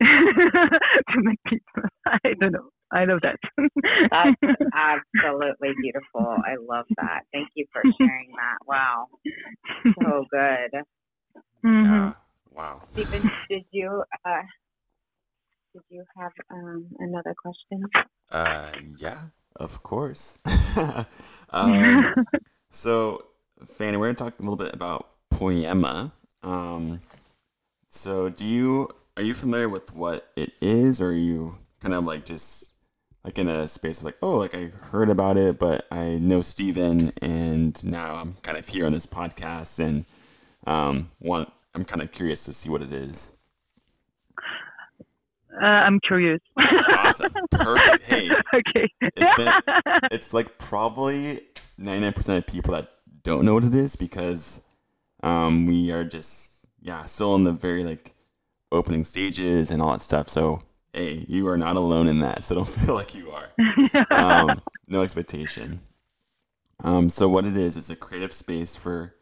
to 0.00 1.16
make 1.16 1.38
people 1.46 1.82
i 2.06 2.18
don't 2.40 2.52
know 2.52 2.68
i 2.92 3.04
love 3.04 3.20
that 3.22 3.36
That's 4.10 4.36
absolutely 4.74 5.70
beautiful. 5.80 6.26
I 6.26 6.56
love 6.60 6.86
that. 6.96 7.20
Thank 7.32 7.48
you 7.54 7.66
for 7.72 7.82
sharing 7.98 8.30
that. 8.36 8.58
Wow. 8.66 9.06
So 9.98 10.24
good. 10.30 10.82
Mm-hmm. 11.64 11.84
Yeah. 11.84 12.12
Wow. 12.54 12.82
Stephen, 12.92 13.22
did 13.48 13.64
you 13.70 14.02
uh 14.24 14.42
did 15.74 15.82
you 15.90 16.04
have 16.16 16.32
um 16.50 16.86
another 16.98 17.34
question? 17.40 17.84
Uh, 18.30 18.72
yeah, 18.98 19.28
of 19.56 19.82
course. 19.82 20.38
um, 21.50 22.14
so, 22.70 23.26
Fanny, 23.66 23.96
we're 23.96 24.06
gonna 24.06 24.14
talk 24.14 24.38
a 24.38 24.42
little 24.42 24.56
bit 24.56 24.74
about 24.74 25.08
poiema. 25.36 26.12
Um, 26.42 27.00
so, 27.88 28.28
do 28.28 28.44
you 28.44 28.88
are 29.16 29.22
you 29.22 29.34
familiar 29.34 29.68
with 29.68 29.94
what 29.94 30.28
it 30.36 30.52
is, 30.60 31.00
or 31.00 31.08
are 31.08 31.12
you 31.12 31.58
kind 31.80 31.94
of 31.94 32.04
like 32.04 32.24
just 32.24 32.72
like 33.24 33.38
in 33.38 33.48
a 33.48 33.66
space 33.66 33.98
of 33.98 34.04
like, 34.04 34.16
oh, 34.22 34.36
like 34.36 34.54
I 34.54 34.66
heard 34.90 35.10
about 35.10 35.36
it, 35.36 35.58
but 35.58 35.86
I 35.90 36.16
know 36.16 36.42
Steven, 36.42 37.12
and 37.20 37.82
now 37.84 38.16
I'm 38.16 38.34
kind 38.42 38.56
of 38.56 38.68
here 38.68 38.86
on 38.86 38.92
this 38.92 39.06
podcast, 39.06 39.78
and 39.80 40.04
um, 40.66 41.10
want 41.20 41.52
I'm 41.74 41.84
kind 41.84 42.02
of 42.02 42.12
curious 42.12 42.44
to 42.44 42.52
see 42.52 42.70
what 42.70 42.82
it 42.82 42.92
is. 42.92 43.32
Uh, 45.60 45.64
I'm 45.64 46.00
curious. 46.00 46.40
awesome. 46.98 47.32
Perfect. 47.50 48.04
Hey. 48.04 48.30
okay. 48.54 48.92
It's 49.00 49.36
been, 49.36 49.52
it's 50.10 50.34
like 50.34 50.58
probably 50.58 51.40
99% 51.80 52.36
of 52.36 52.46
people 52.46 52.74
that 52.74 52.90
don't 53.22 53.46
know 53.46 53.54
what 53.54 53.64
it 53.64 53.72
is 53.72 53.96
because 53.96 54.60
um, 55.22 55.66
we 55.66 55.90
are 55.90 56.04
just, 56.04 56.66
yeah, 56.80 57.04
still 57.04 57.34
in 57.34 57.44
the 57.44 57.52
very 57.52 57.84
like 57.84 58.14
opening 58.72 59.04
stages 59.04 59.70
and 59.70 59.82
all 59.82 59.92
that 59.92 60.02
stuff. 60.02 60.28
So, 60.28 60.60
hey, 60.92 61.24
you 61.28 61.46
are 61.48 61.56
not 61.56 61.76
alone 61.76 62.08
in 62.08 62.20
that. 62.20 62.44
So 62.44 62.54
don't 62.56 62.68
feel 62.68 62.94
like 62.94 63.14
you 63.14 63.30
are. 63.30 63.52
Um, 64.10 64.60
no 64.88 65.02
expectation. 65.02 65.80
Um, 66.84 67.10
so 67.10 67.28
what 67.28 67.46
it 67.46 67.56
is, 67.56 67.76
it's 67.76 67.90
a 67.90 67.96
creative 67.96 68.32
space 68.32 68.76
for 68.76 69.14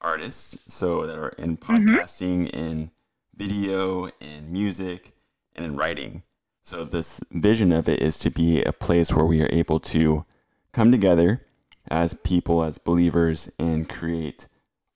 artists. 0.00 0.58
So 0.66 1.06
that 1.06 1.16
are 1.16 1.30
in 1.30 1.56
podcasting, 1.56 2.50
in 2.50 2.90
video, 3.34 4.10
in 4.20 4.52
music, 4.52 5.12
and 5.54 5.64
in 5.64 5.76
writing. 5.76 6.22
So 6.62 6.84
this 6.84 7.20
vision 7.30 7.72
of 7.72 7.88
it 7.88 8.02
is 8.02 8.18
to 8.18 8.30
be 8.30 8.62
a 8.62 8.72
place 8.72 9.12
where 9.12 9.24
we 9.24 9.40
are 9.42 9.48
able 9.50 9.80
to 9.80 10.24
come 10.72 10.92
together 10.92 11.46
as 11.90 12.12
people, 12.12 12.62
as 12.62 12.76
believers, 12.76 13.50
and 13.58 13.88
create 13.88 14.48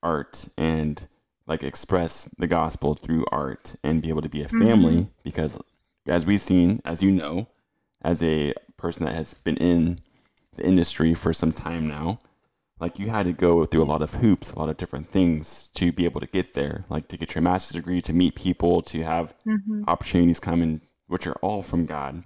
art 0.03 0.49
and 0.57 1.07
like 1.47 1.63
express 1.63 2.29
the 2.39 2.47
gospel 2.47 2.95
through 2.95 3.25
art 3.33 3.75
and 3.83 4.03
be 4.03 4.09
able 4.09 4.23
to 4.23 4.29
be 4.29 4.43
a 4.43 4.47
mm-hmm. 4.47 4.65
family 4.65 5.09
because 5.23 5.59
as 6.07 6.27
we've 6.27 6.41
seen, 6.41 6.81
as 6.85 7.03
you 7.03 7.11
know, 7.11 7.49
as 8.03 8.23
a 8.23 8.55
person 8.77 9.05
that 9.05 9.15
has 9.15 9.35
been 9.35 9.57
in 9.57 9.99
the 10.57 10.65
industry 10.65 11.15
for 11.15 11.33
some 11.33 11.53
time 11.53 11.87
now, 11.87 12.19
like 12.81 12.99
you 12.99 13.09
had 13.09 13.27
to 13.27 13.33
go 13.33 13.65
through 13.65 13.83
a 13.83 13.85
lot 13.85 14.03
of 14.03 14.15
hoops, 14.15 14.51
a 14.51 14.59
lot 14.59 14.69
of 14.69 14.77
different 14.77 15.09
things 15.09 15.71
to 15.75 15.93
be 15.93 16.05
able 16.05 16.21
to 16.21 16.27
get 16.27 16.55
there, 16.55 16.85
like 16.89 17.07
to 17.09 17.17
get 17.17 17.35
your 17.35 17.43
master's 17.43 17.77
degree, 17.77 18.01
to 18.01 18.13
meet 18.13 18.35
people, 18.35 18.83
to 18.83 19.05
have 19.05 19.35
mm-hmm. 19.47 19.85
opportunities 19.87 20.41
come 20.41 20.63
in, 20.63 20.81
which 21.07 21.27
are 21.27 21.37
all 21.43 21.63
from 21.63 21.87
God 21.87 22.25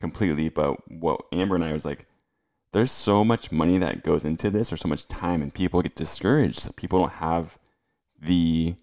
completely. 0.00 0.48
But 0.48 0.90
what 0.90 1.20
Amber 1.32 1.54
and 1.54 1.64
I 1.64 1.74
was 1.74 1.84
like, 1.84 2.06
there's 2.72 2.90
so 2.90 3.24
much 3.24 3.50
money 3.50 3.78
that 3.78 4.02
goes 4.04 4.24
into 4.24 4.50
this, 4.50 4.72
or 4.72 4.76
so 4.76 4.88
much 4.88 5.08
time, 5.08 5.42
and 5.42 5.52
people 5.52 5.82
get 5.82 5.96
discouraged. 5.96 6.74
People 6.76 7.00
don't 7.00 7.12
have 7.12 7.58
the 8.20 8.74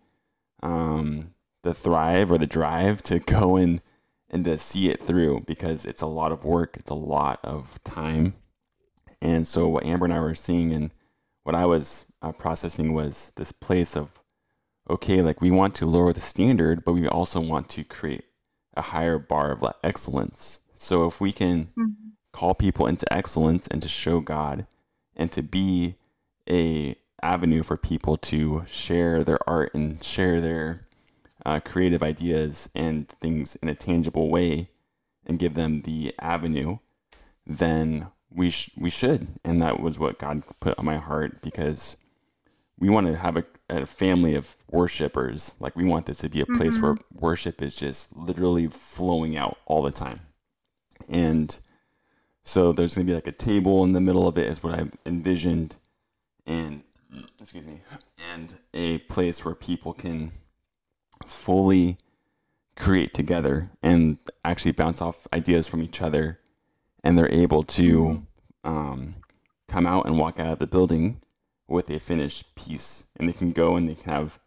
um 0.63 1.33
the 1.63 1.73
thrive 1.73 2.31
or 2.31 2.38
the 2.38 2.47
drive 2.47 3.03
to 3.03 3.19
go 3.38 3.55
and 3.57 3.81
and 4.29 4.43
to 4.45 4.57
see 4.57 4.89
it 4.89 5.01
through 5.01 5.41
because 5.47 5.85
it's 5.85 6.01
a 6.01 6.07
lot 6.07 6.31
of 6.31 6.43
work 6.43 6.75
it's 6.77 6.89
a 6.89 6.95
lot 6.95 7.39
of 7.43 7.81
time 7.83 8.33
and 9.21 9.47
so 9.47 9.67
what 9.67 9.85
amber 9.85 10.05
and 10.05 10.13
i 10.13 10.19
were 10.19 10.35
seeing 10.35 10.73
and 10.73 10.91
what 11.43 11.55
i 11.55 11.65
was 11.65 12.05
uh, 12.21 12.31
processing 12.31 12.93
was 12.93 13.31
this 13.35 13.51
place 13.51 13.95
of 13.95 14.19
okay 14.89 15.21
like 15.21 15.41
we 15.41 15.51
want 15.51 15.75
to 15.75 15.85
lower 15.85 16.11
the 16.13 16.21
standard 16.21 16.83
but 16.83 16.93
we 16.93 17.07
also 17.07 17.39
want 17.39 17.69
to 17.69 17.83
create 17.83 18.25
a 18.75 18.81
higher 18.81 19.19
bar 19.19 19.51
of 19.51 19.63
excellence 19.83 20.59
so 20.75 21.05
if 21.05 21.21
we 21.21 21.31
can 21.31 21.69
call 22.38 22.53
people 22.53 22.85
into 22.85 23.11
excellence 23.11 23.67
and 23.69 23.81
to 23.81 23.88
show 23.88 24.19
god 24.19 24.67
and 25.15 25.31
to 25.31 25.41
be 25.41 25.95
a 26.47 26.95
avenue 27.23 27.63
for 27.63 27.77
people 27.77 28.15
to 28.15 28.63
share 28.67 29.23
their 29.23 29.39
art 29.49 29.73
and 29.73 30.03
share 30.03 30.39
their 30.39 30.85
uh, 31.47 31.59
creative 31.59 32.03
ideas 32.03 32.69
and 32.75 33.09
things 33.09 33.55
in 33.63 33.69
a 33.69 33.73
tangible 33.73 34.29
way 34.29 34.69
and 35.25 35.39
give 35.39 35.55
them 35.55 35.81
the 35.81 36.13
avenue, 36.19 36.77
then 37.47 38.05
we 38.29 38.51
sh- 38.51 38.69
we 38.77 38.91
should. 38.91 39.27
And 39.43 39.59
that 39.63 39.79
was 39.79 39.97
what 39.97 40.19
God 40.19 40.43
put 40.59 40.77
on 40.77 40.85
my 40.85 40.97
heart 40.97 41.41
because 41.41 41.97
we 42.77 42.88
want 42.88 43.07
to 43.07 43.15
have 43.15 43.38
a, 43.38 43.45
a 43.67 43.88
family 43.88 44.35
of 44.35 44.55
worshipers. 44.69 45.55
Like 45.59 45.75
we 45.75 45.85
want 45.85 46.05
this 46.05 46.19
to 46.19 46.29
be 46.29 46.41
a 46.41 46.45
place 46.45 46.79
where 46.79 46.97
worship 47.13 47.63
is 47.63 47.75
just 47.75 48.15
literally 48.15 48.67
flowing 48.67 49.35
out 49.35 49.57
all 49.65 49.81
the 49.81 49.91
time. 49.91 50.19
And 51.09 51.57
so 52.48 52.72
there's 52.72 52.95
gonna 52.95 53.06
be 53.06 53.14
like 53.14 53.28
a 53.28 53.32
table 53.32 53.84
in 53.84 53.93
the 53.93 54.02
middle 54.02 54.28
of 54.28 54.38
it 54.38 54.48
is 54.48 54.64
what 54.64 54.74
I've 54.74 54.93
envisioned 55.06 55.76
and 56.45 56.84
excuse 57.39 57.66
me 57.66 57.82
and 58.34 58.56
a 58.74 59.00
place 59.00 59.43
where 59.43 59.56
people 59.56 59.93
can 59.93 60.32
fully 61.26 61.98
create 62.76 63.14
together 63.14 63.70
and 63.82 64.18
actually 64.45 64.72
bounce 64.72 65.02
off 65.02 65.28
ideas 65.34 65.68
from 65.68 65.82
each 65.82 66.02
other. 66.02 66.39
And 67.04 67.18
they're 67.18 67.32
able 67.32 67.64
to 67.64 68.26
um, 68.64 69.16
come 69.68 69.88
out 69.88 70.06
and 70.06 70.18
walk 70.18 70.39
out 70.39 70.54
of 70.54 70.60
the 70.60 70.68
building 70.68 71.22
with 71.68 71.89
a 71.89 72.00
finished 72.00 72.56
piece. 72.56 73.06
And 73.16 73.28
they 73.28 73.34
can 73.34 73.52
go 73.52 73.76
and 73.76 73.89
they 73.89 73.95
can 73.95 74.12
have 74.12 74.39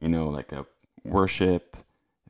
you 0.00 0.08
know 0.08 0.28
like 0.28 0.52
a 0.52 0.66
worship 1.04 1.76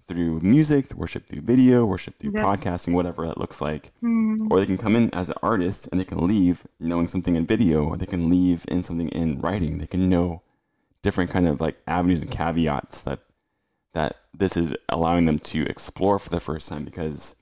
through 0.09 0.41
music 0.41 0.93
worship 0.95 1.29
through 1.29 1.43
video 1.43 1.85
worship 1.87 2.19
through 2.19 2.33
Yeah. 2.35 2.43
podcasting 2.43 2.93
whatever 2.95 3.27
that 3.27 3.39
looks 3.39 3.61
like. 3.61 3.93
Mm, 4.03 4.49
or 4.51 4.59
they 4.61 4.67
can 4.67 4.79
come 4.79 4.97
in 4.97 5.13
as 5.15 5.29
an 5.29 5.37
artist 5.43 5.89
and 5.91 6.01
they 6.01 6.05
can 6.05 6.27
leave 6.27 6.67
knowing 6.81 7.07
something 7.07 7.37
in 7.37 7.47
video 7.47 7.85
or 7.85 7.97
they 7.97 8.07
can 8.07 8.29
leave 8.29 8.65
in 8.69 8.83
something 8.83 9.09
in 9.09 9.41
writing. 9.41 9.79
They 9.79 9.87
can 9.87 10.09
know 10.09 10.43
different 11.03 11.31
kind 11.31 11.49
of 11.49 11.61
like 11.61 11.77
avenues 11.87 12.23
and 12.23 12.31
caveats 12.31 13.03
that 13.03 13.21
that 13.95 14.17
this 14.33 14.57
is 14.57 14.75
allowing 14.89 15.27
them 15.27 15.39
to 15.39 15.63
explore 15.67 16.19
for 16.19 16.31
the 16.31 16.41
first 16.41 16.69
time 16.69 16.85
because 16.85 17.35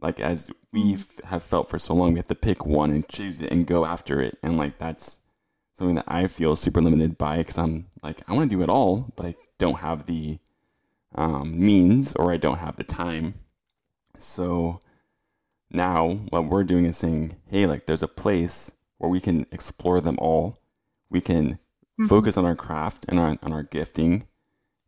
like 0.00 0.20
as 0.20 0.50
we 0.72 0.96
have 1.24 1.42
felt 1.42 1.68
for 1.68 1.78
so 1.78 1.94
long 1.94 2.12
we 2.12 2.18
have 2.18 2.26
to 2.28 2.34
pick 2.34 2.66
one 2.66 2.90
and 2.90 3.08
choose 3.08 3.40
it 3.40 3.50
and 3.50 3.66
go 3.66 3.84
after 3.84 4.20
it. 4.20 4.38
And 4.42 4.56
like 4.56 4.78
that's 4.78 5.18
something 5.74 5.94
that 5.96 6.04
i 6.08 6.26
feel 6.26 6.54
super 6.56 6.82
limited 6.82 7.16
by 7.16 7.38
because 7.38 7.56
i'm 7.56 7.86
like 8.02 8.20
i 8.28 8.34
want 8.34 8.50
to 8.50 8.54
do 8.56 8.62
it 8.62 8.68
all 8.68 9.10
but 9.16 9.24
i 9.24 9.34
don't 9.56 9.78
have 9.78 10.04
the 10.04 10.38
um, 11.14 11.58
means 11.58 12.14
or 12.14 12.32
i 12.32 12.36
don't 12.36 12.58
have 12.58 12.76
the 12.76 12.84
time. 12.84 13.34
So 14.16 14.80
now 15.70 16.08
what 16.30 16.44
we're 16.46 16.64
doing 16.64 16.84
is 16.84 16.96
saying 16.96 17.36
hey 17.46 17.66
like 17.66 17.86
there's 17.86 18.02
a 18.02 18.08
place 18.08 18.72
where 18.98 19.10
we 19.10 19.20
can 19.20 19.46
explore 19.52 20.00
them 20.00 20.18
all. 20.20 20.58
We 21.08 21.20
can 21.20 21.58
focus 22.08 22.36
on 22.36 22.44
our 22.44 22.56
craft 22.56 23.04
and 23.08 23.18
on, 23.18 23.38
on 23.42 23.52
our 23.52 23.62
gifting 23.62 24.26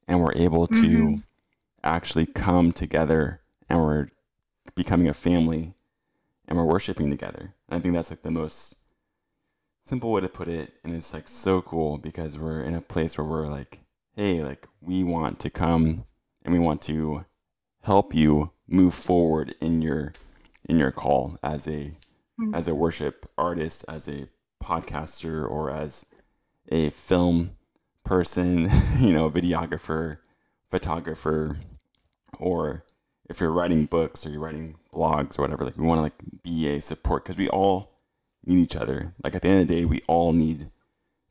and 0.09 0.21
we're 0.23 0.35
able 0.35 0.67
to 0.67 0.75
Mhm. 0.77 1.23
actually 1.85 2.27
come 2.27 2.73
together 2.73 3.41
and 3.69 3.81
we're 3.81 4.09
becoming 4.75 5.09
a 5.09 5.15
family 5.15 5.75
and 6.47 6.57
we're 6.59 6.65
worshiping 6.65 7.11
together. 7.11 7.55
And 7.69 7.79
i 7.79 7.81
think 7.81 7.95
that's 7.95 8.11
like 8.11 8.23
the 8.23 8.31
most 8.31 8.77
simple 9.85 10.13
way 10.13 10.21
to 10.21 10.29
put 10.29 10.49
it 10.49 10.75
and 10.85 10.95
it's 10.95 11.13
like 11.13 11.27
so 11.29 11.61
cool 11.63 11.99
because 11.99 12.39
we're 12.39 12.63
in 12.63 12.75
a 12.75 12.81
place 12.81 13.19
where 13.19 13.27
we're 13.27 13.49
like 13.49 13.81
hey 14.15 14.43
like 14.43 14.69
we 14.81 15.03
want 15.03 15.41
to 15.41 15.51
come 15.51 16.05
and 16.45 16.53
we 16.53 16.59
want 16.61 16.83
to 16.83 17.25
help 17.83 18.15
you 18.15 18.51
move 18.69 18.95
forward 18.95 19.55
in 19.61 19.83
your 19.83 20.13
in 20.69 20.79
your 20.79 20.91
call 20.93 21.37
as 21.43 21.67
a 21.69 21.93
Mm. 22.41 22.57
as 22.57 22.67
a 22.67 22.75
worship 22.75 23.31
artist 23.37 23.85
as 23.89 24.09
a 24.09 24.27
podcaster 24.65 25.47
or 25.47 25.71
as 25.71 26.07
a 26.71 26.89
film 26.89 27.51
person 28.05 28.71
you 28.99 29.13
know 29.13 29.31
videographer 29.31 30.17
photographer 30.71 31.59
or 32.39 32.85
if 33.29 33.39
you're 33.39 33.53
writing 33.53 33.85
books 33.85 34.25
or 34.27 34.31
you're 34.31 34.41
writing 34.41 34.77
blogs 34.95 35.39
or 35.39 35.43
whatever 35.43 35.65
like 35.67 35.77
we 35.77 35.87
want 35.87 35.99
to 35.99 36.03
like 36.03 36.15
be 36.43 36.67
a 36.69 36.81
support 36.81 37.23
because 37.23 37.37
we 37.37 37.51
all 37.51 37.91
need 38.47 38.59
each 38.61 38.77
other 38.77 39.15
like 39.23 39.35
at 39.35 39.43
the 39.43 39.49
end 39.49 39.61
of 39.61 39.69
the 39.69 39.75
day 39.81 39.85
we 39.85 40.01
all 40.09 40.33
need 40.33 40.71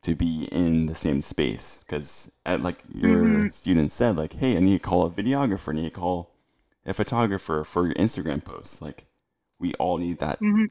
to 0.04 0.16
be 0.16 0.48
in 0.52 0.88
the 0.88 0.96
same 0.96 1.22
space 1.22 1.84
because 1.86 2.32
like 2.46 2.84
your 2.94 3.24
Mhm. 3.24 3.54
student 3.54 3.92
said 3.92 4.18
like 4.18 4.34
hey 4.34 4.58
i 4.58 4.60
need 4.60 4.82
to 4.82 4.88
call 4.90 5.06
a 5.06 5.10
videographer 5.10 5.70
i 5.74 5.76
need 5.76 5.84
to 5.94 6.00
call 6.00 6.32
a 6.86 6.94
photographer 6.94 7.64
for 7.64 7.86
your 7.86 7.96
instagram 7.96 8.44
posts 8.44 8.82
like 8.82 9.06
we 9.60 9.74
all 9.76 9.98
need 9.98 10.20
that 10.20 10.40
mhm. 10.42 10.70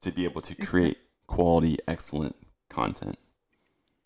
to 0.00 0.12
be 0.12 0.24
able 0.24 0.40
to 0.40 0.54
create 0.54 0.98
quality 1.26 1.76
excellent 1.88 2.36
content 2.68 3.18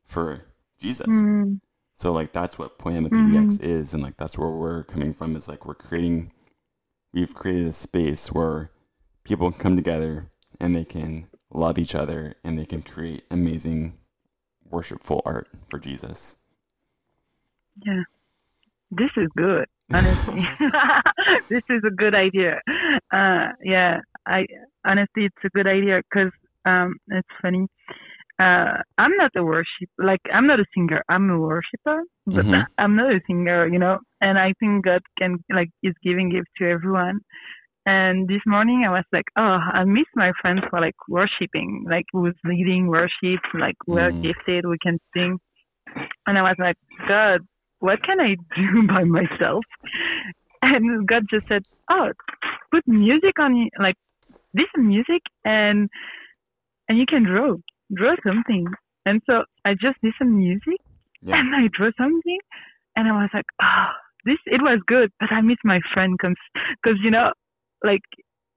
for 0.05 0.47
jesus 0.81 1.07
Mm, 1.07 1.61
so 1.95 2.13
like 2.13 2.33
that's 2.33 2.59
what 2.59 2.79
Poiema 2.79 3.11
PDX 3.11 3.61
is, 3.61 3.95
and 3.95 4.03
like 4.03 4.17
that's 4.17 4.37
where 4.37 4.49
we're 4.51 4.83
coming 4.85 5.13
from. 5.13 5.37
Is 5.37 5.47
like 5.49 5.67
we're 5.67 5.75
creating, 5.75 6.33
we've 7.13 7.35
created 7.35 7.69
a 7.69 7.73
space 7.73 8.33
where 8.33 8.71
people 9.23 9.53
come 9.53 9.77
together 9.77 10.31
and 10.59 10.75
they 10.75 10.85
can 10.85 11.29
love 11.53 11.79
each 11.79 11.95
other 11.95 12.35
and 12.43 12.59
they 12.59 12.65
can 12.67 12.83
create 12.83 13.23
amazing, 13.31 13.99
worshipful 14.73 15.23
art 15.25 15.49
for 15.69 15.79
Jesus. 15.79 16.37
yeah. 17.85 18.03
This 18.91 19.11
is 19.17 19.29
good, 19.37 19.67
honestly. 19.95 20.43
this 21.51 21.63
is 21.71 21.83
a 21.87 21.91
good 21.91 22.15
idea. 22.15 22.61
Uh, 23.13 23.49
yeah, 23.65 24.01
I 24.27 24.47
honestly, 24.87 25.27
it's 25.27 25.45
a 25.45 25.51
good 25.51 25.67
idea 25.67 26.03
because 26.11 26.33
um, 26.67 26.97
it's 27.09 27.29
funny. 27.41 27.67
Uh, 28.39 28.79
I'm 28.99 29.17
not 29.17 29.33
a 29.37 29.45
worship, 29.45 29.89
like 29.99 30.21
I'm 30.33 30.47
not 30.47 30.61
a 30.61 30.65
singer. 30.75 31.03
I'm 31.09 31.31
a 31.31 31.39
worshiper, 31.39 32.03
but 32.27 32.47
Mhm. 32.47 32.67
I'm 32.79 32.97
not 32.97 33.13
a 33.13 33.21
singer, 33.27 33.67
you 33.69 33.79
know. 33.79 33.99
And 34.21 34.39
I 34.39 34.55
think 34.61 34.85
God 34.85 35.03
can 35.19 35.39
like 35.53 35.71
is 35.83 35.95
giving 36.03 36.31
gifts 36.31 36.51
to 36.59 36.69
everyone. 36.69 37.21
And 37.85 38.29
this 38.29 38.41
morning 38.47 38.85
I 38.87 38.91
was 38.91 39.05
like, 39.13 39.25
oh, 39.37 39.59
I 39.73 39.85
miss 39.85 40.07
my 40.15 40.33
friends 40.41 40.61
for 40.71 40.81
like 40.81 40.95
worshiping, 41.09 41.85
like 41.89 42.05
who's 42.13 42.37
leading 42.45 42.87
worship, 42.87 43.41
like 43.55 43.77
we're 43.87 44.13
Mhm. 44.13 44.23
gifted, 44.23 44.67
we 44.67 44.79
can 44.79 44.99
sing. 45.15 45.39
And 46.27 46.39
I 46.39 46.43
was 46.43 46.57
like, 46.59 46.77
God, 47.09 47.41
what 47.81 48.03
can 48.03 48.21
I 48.21 48.37
do 48.57 48.87
by 48.87 49.05
myself? 49.05 49.65
and 50.63 51.07
God 51.09 51.25
just 51.29 51.47
said, 51.49 51.63
"Oh, 51.91 52.13
put 52.71 52.87
music 52.87 53.39
on 53.41 53.57
you, 53.57 53.69
like 53.79 53.97
listen 54.55 54.87
music, 54.87 55.23
and 55.45 55.89
and 56.89 56.99
you 56.99 57.07
can 57.07 57.25
draw, 57.25 57.57
draw 57.95 58.15
something." 58.27 58.67
And 59.05 59.21
so 59.27 59.45
I 59.65 59.75
just 59.75 59.99
listened 60.03 60.37
music, 60.37 60.79
Yeah. 61.23 61.41
and 61.41 61.55
I 61.55 61.69
drew 61.73 61.91
something, 61.99 62.39
and 62.97 63.09
I 63.09 63.13
was 63.13 63.31
like, 63.35 63.47
"Oh, 63.61 63.89
this 64.25 64.39
it 64.47 64.63
was 64.63 64.81
good," 64.87 65.11
but 65.19 65.33
I 65.33 65.41
miss 65.41 65.59
my 65.65 65.81
friend 65.93 66.17
because, 66.17 66.37
because 66.83 66.99
you 67.03 67.11
know, 67.11 67.33
like 67.85 68.03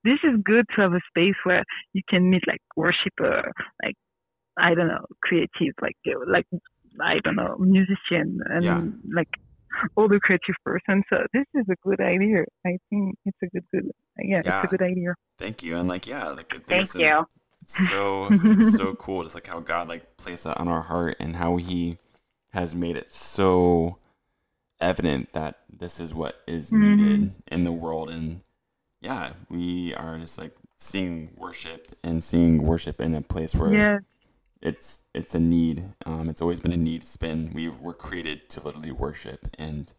this 0.04 0.18
is 0.24 0.40
good 0.44 0.64
to 0.74 0.82
have 0.82 0.92
a 0.92 1.00
space 1.08 1.34
where 1.44 1.64
you 1.92 2.02
can 2.08 2.30
meet 2.30 2.42
like 2.46 2.60
worshiper, 2.76 3.50
like 3.82 3.94
I 4.58 4.74
don't 4.74 4.88
know, 4.88 5.04
creative, 5.22 5.74
like 5.82 5.96
like 6.28 6.46
I 7.00 7.18
don't 7.24 7.36
know, 7.36 7.56
musician, 7.58 8.38
and 8.50 8.64
Yeah. 8.64 8.82
like 9.14 9.28
all 9.96 10.08
the 10.08 10.20
creative 10.20 10.54
person. 10.64 11.02
So 11.10 11.18
this 11.34 11.44
is 11.54 11.66
a 11.70 11.74
good 11.86 12.00
idea. 12.00 12.44
I 12.64 12.78
think 12.88 13.16
it's 13.26 13.36
a 13.42 13.46
good, 13.48 13.64
good, 13.72 13.90
yeah, 14.18 14.40
Yeah. 14.44 14.62
it's 14.62 14.72
a 14.72 14.76
good 14.76 14.82
idea. 14.82 15.14
Thank 15.38 15.62
you. 15.62 15.76
And 15.76 15.88
like, 15.88 16.06
yeah, 16.06 16.28
like 16.30 16.50
Thank 16.66 16.82
it's 16.82 16.94
a- 16.96 17.00
you. 17.00 17.26
it's 17.62 17.88
so 17.88 18.28
it's 18.30 18.76
so 18.76 18.94
cool 18.98 19.22
just 19.24 19.34
like 19.34 19.48
how 19.48 19.60
god 19.60 19.88
like 19.88 20.16
placed 20.18 20.44
that 20.44 20.58
on 20.58 20.68
our 20.68 20.82
heart 20.82 21.16
and 21.18 21.34
how 21.36 21.56
he 21.56 21.98
has 22.52 22.74
made 22.74 22.96
it 22.96 23.10
so 23.10 23.98
evident 24.80 25.32
that 25.32 25.58
this 25.68 25.98
is 26.00 26.14
what 26.14 26.40
is 26.46 26.70
Mhm. 26.70 26.78
needed 26.98 27.32
in 27.50 27.64
the 27.64 27.72
world 27.72 28.08
and 28.10 28.40
yeah 29.06 29.32
we 29.48 29.94
are 29.94 30.18
just 30.18 30.38
like 30.42 30.54
seeing 30.76 31.30
worship 31.36 31.82
and 32.02 32.22
seeing 32.30 32.54
worship 32.62 33.00
in 33.00 33.14
a 33.14 33.22
place 33.22 33.54
where 33.54 33.72
Yeah, 33.74 33.98
it's 34.60 34.88
it's 35.14 35.34
a 35.34 35.40
need 35.40 35.76
um 36.10 36.28
it's 36.30 36.42
always 36.42 36.60
been 36.60 36.72
a 36.72 36.76
need 36.88 37.02
it's 37.02 37.16
been 37.16 37.50
we 37.54 37.68
were 37.68 37.94
created 37.94 38.38
to 38.52 38.60
literally 38.66 38.92
worship 38.92 39.40
and 39.58 39.92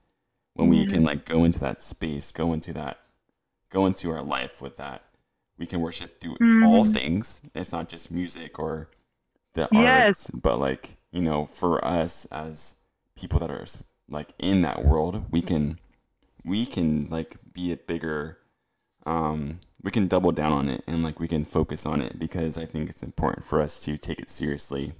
when 0.55 0.67
we 0.69 0.85
Mhm. 0.85 0.89
can 0.93 1.03
like 1.03 1.25
go 1.25 1.43
into 1.45 1.59
that 1.59 1.79
space 1.81 2.31
go 2.31 2.53
into 2.53 2.73
that 2.73 2.97
go 3.69 3.85
into 3.85 4.11
our 4.11 4.23
life 4.23 4.61
with 4.61 4.75
that 4.77 5.01
we 5.59 5.65
can 5.65 5.79
worship 5.81 6.19
through 6.19 6.37
all 6.65 6.83
Mhm. 6.83 6.93
things 6.97 7.41
it's 7.55 7.71
not 7.71 7.89
just 7.89 8.11
music 8.11 8.59
or 8.59 8.89
the 9.53 9.67
Yes. 9.71 10.29
arts 10.29 10.31
but 10.33 10.59
like 10.59 10.97
you 11.11 11.21
know 11.21 11.45
for 11.45 11.83
us 11.85 12.25
as 12.31 12.75
people 13.15 13.39
that 13.39 13.49
are 13.51 13.65
like 14.09 14.29
in 14.39 14.61
that 14.61 14.85
world 14.85 15.25
we 15.31 15.41
can 15.41 15.79
we 16.43 16.65
can 16.65 17.07
like 17.09 17.37
be 17.53 17.71
a 17.71 17.77
bigger 17.77 18.37
um 19.07 19.59
we 19.83 19.91
can 19.91 20.07
double 20.07 20.31
down 20.33 20.51
on 20.51 20.69
it 20.69 20.83
and 20.87 21.03
like 21.03 21.19
we 21.19 21.27
can 21.29 21.45
focus 21.45 21.85
on 21.87 22.01
it 22.01 22.19
because 22.19 22.57
I 22.57 22.65
think 22.65 22.89
it's 22.89 23.03
important 23.03 23.45
for 23.45 23.61
us 23.61 23.81
to 23.85 23.97
take 23.97 24.19
it 24.19 24.29
seriously 24.29 24.93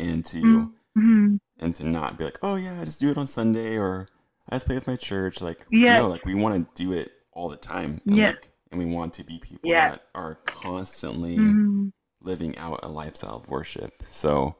and 0.00 0.24
to 0.26 0.70
hmm 0.96 1.36
and 1.60 1.74
to 1.76 1.84
not 1.84 2.18
be 2.18 2.24
like, 2.24 2.38
oh 2.42 2.56
yeah, 2.56 2.80
I 2.80 2.84
just 2.84 3.00
do 3.00 3.10
it 3.10 3.18
on 3.18 3.26
Sunday 3.28 3.76
or 3.78 4.08
I 4.50 4.56
just 4.56 4.66
play 4.66 4.76
with 4.76 4.86
my 4.88 4.96
church. 4.96 5.40
Like 5.42 5.66
Yeah. 5.70 5.92
no, 5.92 6.08
like 6.08 6.24
we 6.26 6.34
want 6.34 6.74
to 6.74 6.84
do 6.84 6.92
it 6.92 7.12
all 7.32 7.48
the 7.48 7.56
time. 7.56 8.00
And 8.08 8.18
Yeah. 8.18 8.26
like 8.26 8.50
and 8.70 8.78
we 8.78 8.86
want 8.86 9.14
to 9.14 9.24
be 9.24 9.38
people 9.38 9.70
Yeah. 9.70 9.90
that 9.90 10.04
are 10.14 10.36
constantly 10.44 11.36
hmm 11.36 11.88
living 12.22 12.56
out 12.58 12.80
a 12.82 12.88
lifestyle 12.88 13.36
of 13.36 13.48
worship. 13.50 14.02
So 14.08 14.56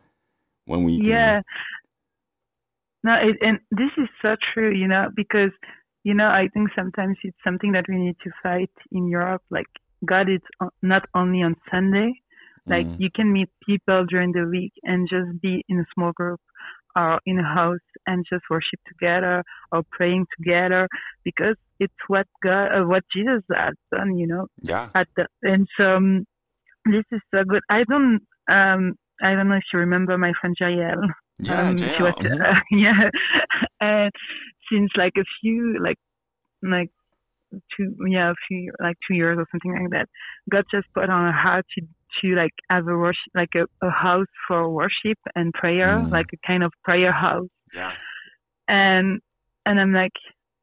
when 0.66 0.84
we 0.84 1.00
can, 1.00 1.08
yeah. 1.08 1.40
No, 3.04 3.14
it, 3.14 3.36
and 3.40 3.58
this 3.70 3.90
is 3.98 4.08
so 4.20 4.36
true, 4.54 4.72
you 4.72 4.86
know, 4.86 5.08
because 5.14 5.50
you 6.04 6.14
know 6.14 6.26
I 6.26 6.48
think 6.52 6.70
sometimes 6.74 7.16
it's 7.22 7.36
something 7.44 7.72
that 7.72 7.86
we 7.88 7.96
need 7.96 8.16
to 8.24 8.30
fight 8.42 8.70
in 8.90 9.08
Europe. 9.08 9.42
Like 9.50 9.66
God 10.06 10.28
is 10.28 10.40
not 10.82 11.04
only 11.14 11.42
on 11.42 11.56
Sunday. 11.70 12.12
Like 12.66 12.86
Mhm. 12.86 12.96
you 13.00 13.10
can 13.10 13.32
meet 13.32 13.48
people 13.66 14.04
during 14.06 14.32
the 14.32 14.46
week 14.46 14.72
and 14.84 15.08
just 15.08 15.40
be 15.40 15.64
in 15.68 15.80
a 15.80 15.86
small 15.94 16.12
group 16.12 16.40
or 16.94 17.20
in 17.26 17.38
a 17.38 17.42
house 17.42 17.86
and 18.06 18.24
just 18.30 18.44
worship 18.50 18.78
together 18.86 19.42
or 19.72 19.82
praying 19.90 20.26
together 20.36 20.88
because 21.24 21.56
it's 21.80 22.02
what 22.06 22.26
God, 22.42 22.66
uh, 22.72 22.84
what 22.84 23.02
Jesus 23.14 23.42
has 23.54 23.74
done, 23.90 24.16
you 24.16 24.26
know. 24.26 24.46
yeah, 24.62 24.90
At 24.94 25.08
the, 25.16 25.26
and 25.42 25.66
so 25.76 25.96
um, 25.96 26.24
this 26.84 27.04
is 27.10 27.20
so 27.34 27.44
good. 27.44 27.62
I 27.70 27.84
don't, 27.84 28.20
um, 28.48 28.94
I 29.22 29.34
don't 29.34 29.48
know 29.48 29.56
if 29.56 29.64
you 29.72 29.78
remember 29.80 30.16
my 30.18 30.32
friend 30.40 30.54
Jael. 30.58 31.02
yeah, 31.38 31.68
Um, 31.68 31.76
she 31.76 32.02
was, 32.02 32.14
mhm. 32.18 32.40
uh, 32.40 32.60
yeah, 32.70 33.10
and 33.80 34.12
since 34.72 34.90
like 34.96 35.12
a 35.18 35.24
few 35.40 35.78
like 35.82 35.98
like 36.62 36.88
two 37.76 37.94
yeah 38.08 38.30
a 38.30 38.34
few 38.48 38.72
like 38.80 38.96
two 39.06 39.14
years 39.14 39.36
or 39.38 39.46
something 39.52 39.82
like 39.82 39.90
that, 39.90 40.08
God 40.50 40.64
just 40.70 40.86
put 40.94 41.10
on 41.10 41.26
her 41.26 41.38
heart 41.38 41.66
to 41.78 41.86
to 42.20 42.34
like 42.34 42.52
have 42.70 42.86
a 42.88 42.96
worship 42.96 43.30
like 43.34 43.50
a, 43.54 43.64
a 43.86 43.90
house 43.90 44.26
for 44.48 44.68
worship 44.70 45.18
and 45.34 45.52
prayer, 45.52 45.98
Mm. 45.98 46.10
like 46.12 46.26
a 46.32 46.46
kind 46.46 46.62
of 46.62 46.72
prayer 46.84 47.12
house, 47.12 47.48
yeah, 47.74 47.92
and 48.68 49.20
and 49.66 49.80
I'm 49.80 49.92
like 49.92 50.12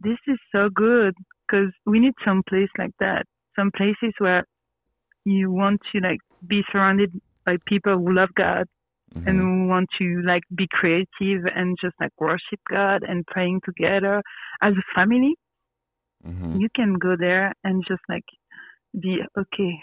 this 0.02 0.18
is 0.28 0.38
so 0.52 0.70
good 0.74 1.14
because 1.48 1.72
we 1.86 2.00
need 2.00 2.14
some 2.26 2.42
place 2.48 2.70
like 2.78 2.96
that, 3.00 3.24
some 3.58 3.72
places 3.76 4.14
where 4.20 4.46
you 5.26 5.52
want 5.52 5.82
to 5.92 6.00
like 6.00 6.20
be 6.48 6.64
surrounded 6.72 7.12
by 7.46 7.58
people 7.68 7.98
who 7.98 8.14
love 8.14 8.30
God 8.36 8.66
mhm. 9.16 9.24
and 9.28 9.40
who 9.40 9.68
want 9.68 9.88
to 10.00 10.22
like 10.26 10.44
be 10.56 10.68
creative 10.72 11.46
and 11.56 11.78
just 11.82 11.96
like 12.00 12.12
worship 12.20 12.60
God 12.70 13.04
and 13.04 13.26
praying 13.28 13.62
together 13.66 14.22
as 14.62 14.74
a 14.74 14.96
family, 14.96 15.36
Mhm. 16.26 16.62
you 16.62 16.70
can 16.76 16.96
go 16.96 17.16
there 17.18 17.54
and 17.64 17.84
just 17.88 18.02
like 18.10 18.26
be 19.00 19.20
okay. 19.38 19.80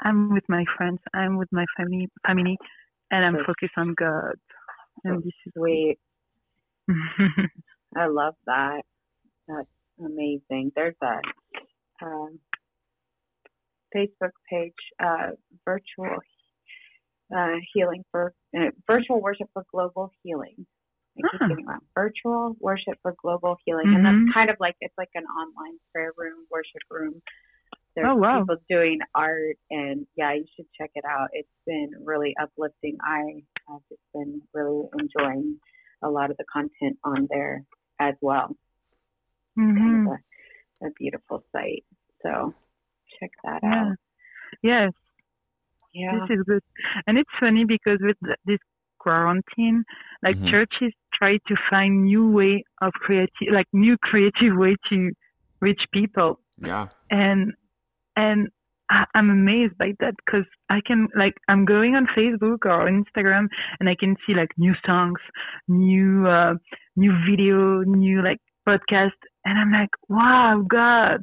I'm 0.00 0.32
with 0.32 0.44
my 0.48 0.64
friends, 0.76 1.00
I'm 1.14 1.36
with 1.36 1.48
my 1.52 1.64
family, 1.76 2.08
family, 2.26 2.56
and 3.10 3.24
I'm 3.24 3.44
focused 3.44 3.76
on 3.76 3.94
God. 3.94 4.34
And 5.04 5.22
this 5.22 5.32
is 5.46 5.52
Sweet. 5.56 5.98
I 7.96 8.06
love 8.06 8.34
that. 8.46 8.82
That's 9.48 9.68
amazing. 10.04 10.72
There's 10.74 10.94
a 11.02 11.20
um, 12.04 12.38
Facebook 13.94 14.32
page, 14.50 14.72
uh, 15.02 15.30
virtual 15.64 16.18
uh, 17.34 17.56
healing 17.72 18.04
for 18.10 18.32
uh, 18.56 18.70
virtual 18.86 19.20
worship 19.20 19.48
for 19.52 19.64
global 19.70 20.10
healing. 20.22 20.66
I 21.18 21.22
keep 21.30 21.40
Ah. 21.42 21.48
getting 21.48 21.66
wrong. 21.66 21.80
Virtual 21.94 22.56
worship 22.60 22.98
for 23.02 23.14
global 23.20 23.56
healing, 23.64 23.94
and 23.94 24.04
Mhm. 24.04 24.24
that's 24.26 24.34
kind 24.34 24.50
of 24.50 24.56
like 24.60 24.76
it's 24.80 24.96
like 24.96 25.10
an 25.14 25.24
online 25.24 25.78
prayer 25.92 26.12
room, 26.16 26.46
worship 26.50 26.82
room. 26.90 27.20
There's 27.94 28.08
Oh, 28.08 28.14
wow. 28.14 28.40
people 28.40 28.56
doing 28.68 29.00
art, 29.14 29.56
and 29.70 30.06
yeah, 30.16 30.32
you 30.32 30.44
should 30.54 30.66
check 30.78 30.90
it 30.94 31.04
out. 31.04 31.30
It's 31.32 31.48
been 31.66 31.90
really 32.04 32.36
uplifting. 32.40 32.96
I 33.02 33.42
have 33.68 33.80
just 33.88 34.02
been 34.14 34.40
really 34.54 34.88
enjoying 34.98 35.60
a 36.02 36.08
lot 36.08 36.30
of 36.30 36.36
the 36.36 36.44
content 36.44 36.96
on 37.02 37.26
there 37.30 37.64
as 37.98 38.14
well 38.20 38.56
Mhm. 39.58 39.76
kind 39.76 40.06
of 40.06 40.12
a, 40.12 40.86
a 40.86 40.90
beautiful 40.92 41.44
site. 41.52 41.84
So 42.22 42.54
check 43.18 43.30
that 43.44 43.60
Yeah. 43.62 43.90
out. 43.90 43.96
Yes, 44.62 44.92
Yeah. 45.92 46.12
this 46.28 46.38
is 46.38 46.44
good. 46.44 46.62
And 47.06 47.18
it's 47.18 47.30
funny 47.40 47.64
because 47.64 47.98
with 48.00 48.16
this 48.44 48.58
quarantine, 48.98 49.84
like 50.22 50.36
Mhm. 50.36 50.50
churches 50.50 50.92
try 51.14 51.38
to 51.48 51.56
find 51.70 52.04
new 52.04 52.28
way 52.30 52.64
of 52.80 52.92
creative, 52.94 53.48
like 53.52 53.66
new 53.72 53.96
creative 53.98 54.56
way 54.56 54.76
to 54.90 55.10
reach 55.60 55.82
people. 55.92 56.40
yeah, 56.60 56.88
and 57.10 57.52
and 58.16 58.48
I- 58.90 59.06
I'm 59.14 59.30
amazed 59.30 59.76
by 59.78 59.92
that 60.00 60.14
because 60.24 60.46
I 60.70 60.80
can 60.84 61.08
like 61.14 61.34
I'm 61.48 61.64
going 61.64 61.94
on 61.94 62.06
Facebook 62.08 62.64
or 62.64 62.88
Instagram 62.88 63.48
and 63.78 63.88
I 63.88 63.94
can 63.94 64.16
see 64.26 64.34
like 64.34 64.50
new 64.58 64.74
songs, 64.84 65.20
new 65.68 66.26
uh, 66.26 66.54
new 66.96 67.12
video, 67.28 67.82
new 67.84 68.22
like 68.22 68.38
podcast, 68.68 69.18
and 69.44 69.58
I'm 69.58 69.70
like, 69.70 69.90
wow, 70.08 70.64
God, 70.68 71.22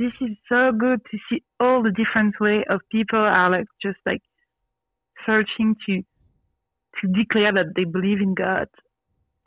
this 0.00 0.12
is 0.22 0.36
so 0.48 0.72
good 0.72 1.00
to 1.10 1.18
see 1.28 1.42
all 1.60 1.82
the 1.82 1.92
different 1.92 2.34
way 2.40 2.64
of 2.70 2.80
people 2.90 3.18
are 3.18 3.50
like 3.50 3.66
just 3.82 3.98
like 4.06 4.22
searching 5.26 5.76
to 5.86 6.02
to 7.00 7.08
declare 7.12 7.52
that 7.52 7.72
they 7.76 7.84
believe 7.84 8.20
in 8.20 8.34
God, 8.34 8.68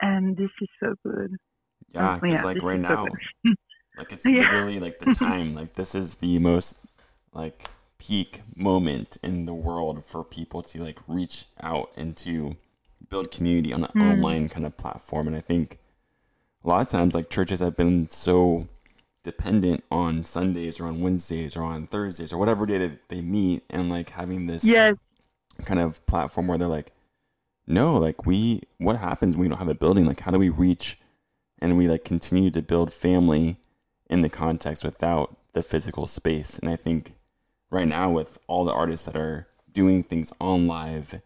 and 0.00 0.36
this 0.36 0.50
is 0.62 0.68
so 0.80 0.94
good. 1.04 1.32
yeah. 1.92 2.14
Because 2.20 2.40
yeah, 2.40 2.44
like 2.44 2.62
right 2.62 2.78
is 2.80 2.86
so 2.86 2.94
now, 2.94 3.08
like 3.98 4.12
it's 4.12 4.24
Yeah. 4.24 4.48
literally 4.48 4.80
like 4.80 4.98
the 5.00 5.06
time. 5.26 5.52
like 5.52 5.74
this 5.74 5.94
is 5.94 6.16
the 6.16 6.38
most 6.38 6.76
like 7.32 7.68
peak 7.98 8.42
moment 8.54 9.18
in 9.22 9.44
the 9.46 9.54
world 9.54 10.04
for 10.04 10.22
people 10.24 10.62
to 10.62 10.82
like 10.82 10.98
reach 11.08 11.46
out 11.62 11.90
and 11.96 12.16
to 12.18 12.56
build 13.10 13.30
community 13.30 13.72
on 13.72 13.84
an 13.84 13.92
Mm. 13.96 14.10
online 14.10 14.48
kind 14.48 14.66
of 14.66 14.76
platform. 14.76 15.26
And 15.26 15.36
I 15.36 15.40
think 15.40 15.78
a 16.64 16.68
lot 16.68 16.80
of 16.82 16.88
times 16.88 17.14
like 17.14 17.28
churches 17.28 17.60
have 17.60 17.76
been 17.76 18.08
so 18.08 18.68
dependent 19.24 19.82
on 19.90 20.22
Sundays 20.22 20.78
or 20.78 20.86
on 20.86 21.00
Wednesdays 21.00 21.56
or 21.56 21.64
on 21.64 21.88
Thursdays 21.88 22.32
or 22.32 22.38
whatever 22.38 22.64
day 22.66 22.78
that 22.78 23.08
they 23.08 23.20
meet 23.20 23.64
and 23.68 23.90
like 23.90 24.10
having 24.10 24.46
this 24.46 24.62
yes, 24.62 24.94
kind 25.64 25.80
of 25.80 26.04
platform 26.06 26.46
where 26.46 26.58
they're 26.58 26.68
like, 26.68 26.92
no, 27.66 27.96
like 27.96 28.26
we, 28.26 28.60
what 28.78 28.96
happens 28.98 29.36
when 29.36 29.42
we 29.42 29.48
don't 29.48 29.58
have 29.58 29.68
a 29.68 29.74
building? 29.74 30.04
Like, 30.04 30.20
how 30.20 30.30
do 30.30 30.38
we 30.38 30.50
reach 30.50 30.98
and 31.58 31.76
we 31.76 31.88
like 31.88 32.04
continue 32.04 32.50
to 32.52 32.62
build 32.62 32.92
family 32.92 33.56
in 34.08 34.22
the 34.22 34.28
context 34.28 34.84
without 34.84 35.36
the 35.54 35.62
physical 35.62 36.06
space? 36.06 36.58
And 36.58 36.70
I 36.70 36.76
think 36.76 37.14
right 37.70 37.88
now, 37.88 38.10
with 38.10 38.38
all 38.46 38.64
the 38.64 38.74
artists 38.74 39.06
that 39.06 39.16
are 39.16 39.48
doing 39.72 40.02
things 40.02 40.32
on 40.40 40.66
live, 40.66 41.22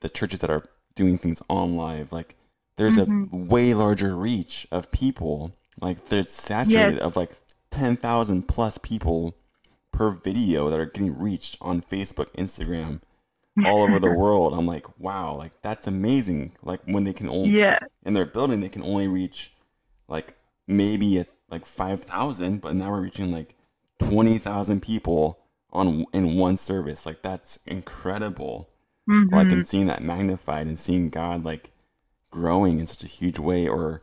the 0.00 0.08
churches 0.08 0.40
that 0.40 0.50
are 0.50 0.64
doing 0.94 1.18
things 1.18 1.42
on 1.50 1.76
live, 1.76 2.10
like 2.12 2.34
there's 2.76 2.96
Mhm. 2.96 3.32
a 3.32 3.36
way 3.36 3.74
larger 3.74 4.16
reach 4.16 4.66
of 4.72 4.90
people. 4.90 5.52
Like, 5.84 6.06
they're 6.06 6.22
saturated 6.24 6.98
of 6.98 7.16
like 7.16 7.32
10,000 7.70 8.48
plus 8.48 8.78
people 8.78 9.36
per 9.92 10.10
video 10.10 10.70
that 10.70 10.78
are 10.80 10.86
getting 10.86 11.18
reached 11.18 11.56
on 11.60 11.80
Facebook, 11.80 12.26
Instagram, 12.36 13.00
all 13.64 13.82
over 13.82 13.98
the 13.98 14.12
world. 14.16 14.52
I'm 14.54 14.66
like, 14.66 14.98
wow, 14.98 15.34
like 15.36 15.52
that's 15.62 15.86
amazing. 15.86 16.52
Like 16.62 16.80
when 16.86 17.04
they 17.04 17.12
can 17.12 17.28
only 17.28 17.50
yeah. 17.50 17.78
in 18.04 18.14
their 18.14 18.26
building 18.26 18.60
they 18.60 18.68
can 18.68 18.82
only 18.82 19.06
reach 19.06 19.52
like 20.08 20.34
maybe 20.66 21.18
at 21.18 21.28
like 21.48 21.66
5,000, 21.66 22.60
but 22.60 22.74
now 22.74 22.90
we're 22.90 23.02
reaching 23.02 23.30
like 23.30 23.54
20,000 24.00 24.82
people 24.82 25.38
on 25.72 26.04
in 26.12 26.36
one 26.36 26.56
service. 26.56 27.06
Like 27.06 27.22
that's 27.22 27.58
incredible. 27.66 28.70
Mhm. 29.08 29.30
Like 29.32 29.52
and 29.52 29.66
seeing 29.66 29.86
that 29.86 30.02
magnified 30.02 30.66
and 30.66 30.78
seeing 30.78 31.10
God 31.10 31.44
like 31.44 31.70
growing 32.30 32.80
in 32.80 32.86
such 32.86 33.04
a 33.04 33.12
huge 33.12 33.38
way 33.38 33.68
or 33.68 34.02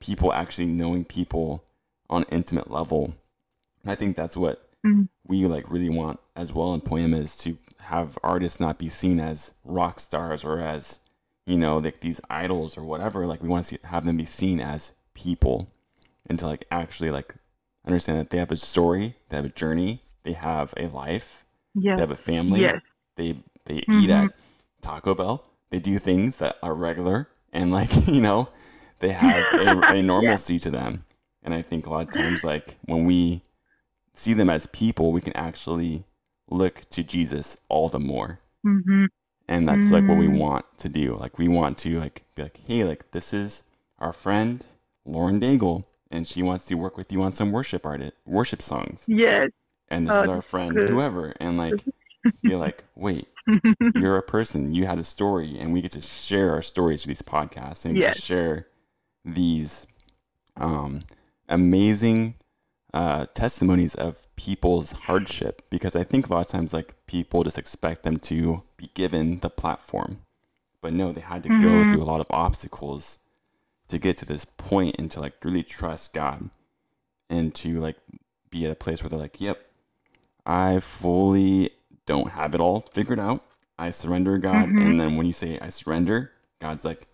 people 0.00 0.32
actually 0.32 0.66
knowing 0.66 1.04
people 1.04 1.64
on 2.08 2.22
an 2.22 2.28
intimate 2.30 2.70
level. 2.70 3.14
And 3.82 3.92
I 3.92 3.94
think 3.94 4.16
that's 4.16 4.36
what 4.36 4.66
Mhm. 4.84 5.08
we 5.26 5.46
like 5.46 5.70
really 5.70 5.90
want 5.90 6.18
as 6.34 6.52
well 6.52 6.74
in 6.74 6.80
Poiema 6.80 7.18
is 7.18 7.36
to 7.38 7.56
have 7.80 8.18
artists 8.24 8.58
not 8.60 8.78
be 8.78 8.88
seen 8.88 9.20
as 9.20 9.52
rock 9.64 10.00
stars 10.00 10.44
or 10.44 10.58
as 10.60 11.00
you 11.46 11.56
know 11.56 11.78
like 11.78 12.00
these 12.00 12.20
idols 12.30 12.76
or 12.78 12.82
whatever 12.82 13.26
like 13.26 13.42
we 13.42 13.48
want 13.48 13.64
to 13.64 13.68
see, 13.76 13.78
have 13.84 14.04
them 14.04 14.16
be 14.16 14.24
seen 14.24 14.60
as 14.60 14.92
people 15.14 15.68
and 16.26 16.38
to 16.38 16.46
like 16.46 16.64
actually 16.70 17.10
like 17.10 17.34
understand 17.86 18.18
that 18.18 18.30
they 18.30 18.38
have 18.38 18.52
a 18.52 18.56
story 18.56 19.16
they 19.28 19.36
have 19.36 19.44
a 19.44 19.48
journey 19.50 20.02
they 20.22 20.32
have 20.32 20.72
a 20.76 20.86
life 20.88 21.44
Yes. 21.74 21.96
they 21.96 22.00
have 22.00 22.10
a 22.10 22.16
family 22.16 22.60
Yes. 22.62 22.80
they 23.16 23.42
they 23.64 23.76
eat 23.88 24.10
Mhm. 24.10 24.24
at 24.26 24.32
Taco 24.80 25.14
Bell. 25.14 25.44
They 25.70 25.78
do 25.80 25.98
things 25.98 26.36
that 26.36 26.56
are 26.62 26.74
regular 26.74 27.28
and 27.52 27.70
like 27.72 27.90
you 28.08 28.20
know 28.20 28.48
they 29.00 29.10
have 29.10 29.42
a, 29.54 29.80
a 29.94 30.02
normalcy 30.02 30.58
to 30.60 30.70
them. 30.70 31.04
And 31.42 31.52
I 31.54 31.62
think 31.62 31.86
a 31.86 31.90
lot 31.90 32.02
of 32.02 32.10
times 32.12 32.44
like 32.44 32.76
when 32.84 33.04
we 33.06 33.42
see 34.14 34.34
them 34.34 34.50
as 34.50 34.66
people, 34.66 35.12
we 35.12 35.20
can 35.20 35.34
actually 35.36 36.04
look 36.50 36.80
to 36.90 37.02
Jesus 37.02 37.56
all 37.68 37.88
the 37.88 37.98
more. 38.00 38.38
Mhm. 38.64 39.08
And 39.48 39.68
that's 39.68 39.90
like 39.90 40.06
what 40.06 40.18
we 40.18 40.26
Mm. 40.26 40.38
want 40.38 40.64
to 40.78 40.88
do. 40.88 41.16
Like 41.16 41.38
we 41.38 41.48
want 41.48 41.76
to 41.78 41.98
like 41.98 42.24
be 42.36 42.42
like, 42.42 42.60
hey, 42.66 42.84
like 42.84 43.10
this 43.10 43.32
is 43.32 43.64
our 43.98 44.12
friend 44.12 44.64
Lauren 45.04 45.40
Daigle, 45.40 45.84
and 46.10 46.26
she 46.28 46.42
wants 46.42 46.66
to 46.66 46.74
work 46.76 46.96
with 46.96 47.10
you 47.10 47.22
on 47.22 47.32
some 47.32 47.50
worship 47.52 47.84
art 47.86 48.00
worship 48.26 48.62
songs. 48.62 49.04
Yes. 49.08 49.50
And 49.88 50.06
this 50.06 50.14
Oh, 50.14 50.22
is 50.22 50.28
our 50.28 50.42
friend 50.42 50.72
good. 50.76 50.88
whoever. 50.90 51.34
And 51.40 51.56
like 51.58 51.84
be 52.42 52.54
like, 52.54 52.84
wait, 52.94 53.26
you're 53.94 54.18
a 54.18 54.22
person 54.22 54.72
you 54.74 54.86
had 54.86 54.98
a 54.98 55.04
story 55.04 55.58
and 55.58 55.72
we 55.72 55.80
get 55.80 55.92
to 55.92 56.00
share 56.00 56.52
our 56.52 56.62
stories 56.62 57.02
through 57.02 57.10
these 57.10 57.22
podcasts 57.22 57.84
and 57.84 57.94
we 57.94 58.00
get 58.00 58.08
Yes. 58.08 58.16
to 58.16 58.22
share 58.22 58.66
these 59.24 59.86
um, 60.56 61.00
amazing 61.48 62.34
uh, 62.92 63.26
testimonies 63.34 63.94
of 63.94 64.26
people's 64.36 64.92
hardship 64.92 65.62
because 65.70 65.94
i 65.94 66.02
think 66.02 66.26
a 66.28 66.32
lot 66.32 66.40
of 66.40 66.48
times 66.48 66.72
like 66.72 66.94
people 67.06 67.44
just 67.44 67.58
expect 67.58 68.02
them 68.02 68.18
to 68.18 68.62
be 68.78 68.90
given 68.94 69.38
the 69.40 69.50
platform 69.50 70.18
but 70.80 70.92
no 70.94 71.12
they 71.12 71.20
had 71.20 71.42
to 71.42 71.48
go 71.50 71.54
Mhm. 71.84 71.90
through 71.90 72.02
a 72.02 72.04
lot 72.04 72.20
of 72.20 72.26
obstacles 72.30 73.18
to 73.88 73.98
get 73.98 74.16
to 74.16 74.24
this 74.24 74.44
point 74.46 74.96
and 74.98 75.10
to 75.10 75.20
like 75.20 75.34
really 75.44 75.62
trust 75.62 76.12
god 76.14 76.48
and 77.28 77.54
to 77.56 77.78
like 77.80 77.96
be 78.50 78.64
at 78.64 78.72
a 78.72 78.74
place 78.74 79.02
where 79.02 79.10
they're 79.10 79.18
like 79.18 79.40
yep 79.40 79.58
i 80.46 80.80
fully 80.80 81.70
don't 82.06 82.30
have 82.30 82.54
it 82.54 82.60
all 82.60 82.80
figured 82.92 83.20
out 83.20 83.44
i 83.78 83.90
surrender 83.90 84.38
god 84.38 84.68
Mhm. 84.70 84.80
and 84.82 85.00
then 85.00 85.16
when 85.16 85.26
you 85.26 85.32
say 85.34 85.58
i 85.60 85.68
surrender 85.68 86.32
god's 86.60 86.84
like 86.84 87.06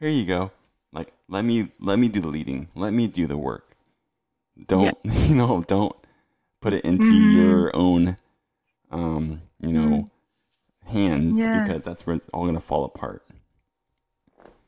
here 0.00 0.08
you 0.08 0.24
go 0.24 0.50
like 0.92 1.12
let 1.28 1.44
me 1.44 1.72
let 1.80 1.98
me 1.98 2.08
do 2.08 2.20
the 2.20 2.28
leading 2.28 2.68
let 2.74 2.92
me 2.92 3.06
do 3.06 3.26
the 3.26 3.36
work 3.36 3.76
don't 4.66 4.96
you 5.04 5.34
know 5.34 5.62
don't 5.66 5.94
put 6.60 6.72
it 6.72 6.84
into 6.84 7.14
Mhm. 7.14 7.32
your 7.32 7.70
own 7.74 8.16
um 8.90 9.42
you 9.60 9.72
know 9.72 10.10
hands 10.86 11.38
Yeah. 11.38 11.52
because 11.52 11.84
that's 11.84 12.06
where 12.06 12.16
it's 12.16 12.28
all 12.30 12.42
going 12.42 12.54
to 12.54 12.60
fall 12.60 12.84
apart 12.84 13.24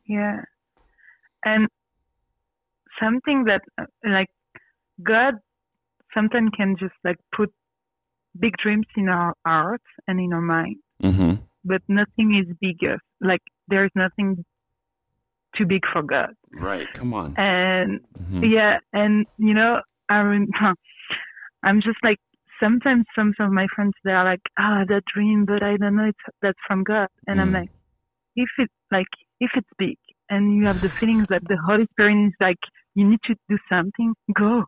Yeah. 0.07 0.43
And 1.45 1.69
something 3.01 3.45
that, 3.45 3.63
like, 4.05 4.29
God 5.03 5.35
sometimes 6.15 6.51
can 6.57 6.77
just, 6.79 6.95
like, 7.05 7.17
put 7.35 7.51
big 8.39 8.55
dreams 8.63 8.87
in 8.97 9.09
our 9.09 9.35
hearts 9.45 9.85
and 10.07 10.21
in 10.21 10.33
our 10.33 10.41
mind, 10.41 10.77
mm-hmm 11.03 11.35
but 11.65 11.81
nothing 11.89 12.35
is 12.35 12.57
bigger. 12.61 12.99
Like, 13.21 13.43
there 13.69 13.85
is 13.85 13.91
nothing 13.95 14.45
too 15.63 15.69
big 15.69 15.83
for 15.93 16.03
God. 16.03 16.35
right 16.53 16.87
come 16.95 17.15
on 17.15 17.35
And, 17.37 18.01
Mhm. 18.21 18.53
yeah, 18.53 18.79
and, 18.93 19.27
you 19.39 19.55
know, 19.55 19.81
I 20.09 20.21
rem- 20.21 20.49
I'm 21.63 21.81
just 21.81 21.99
like, 22.03 22.19
sometimes 22.61 23.05
some 23.15 23.33
of 23.41 23.51
my 23.53 23.67
friends, 23.75 23.95
they're 24.05 24.25
like, 24.25 24.43
ah, 24.59 24.85
that 24.89 25.05
dream, 25.13 25.45
but 25.45 25.63
I 25.63 25.77
don't 25.77 25.97
know 25.97 26.09
it's 26.09 26.19
that's 26.43 26.59
from 26.67 26.83
God. 26.85 27.09
And 27.27 27.41
I'm 27.41 27.51
Mm. 27.51 27.61
like, 27.61 27.71
if 28.37 28.49
it, 28.59 28.71
like, 28.91 29.13
if 29.41 29.51
it's 29.55 29.69
big 29.79 29.99
and 30.29 30.57
you 30.57 30.65
have 30.67 30.81
the 30.81 30.91
feelings 30.99 31.27
that 31.29 31.43
the 31.49 31.57
Holy 31.69 31.87
Spirit 31.93 32.27
is 32.29 32.35
like, 32.41 32.59
you 32.95 33.09
need 33.09 33.23
to 33.25 33.35
do 33.49 33.59
something, 33.69 34.15
go. 34.35 34.65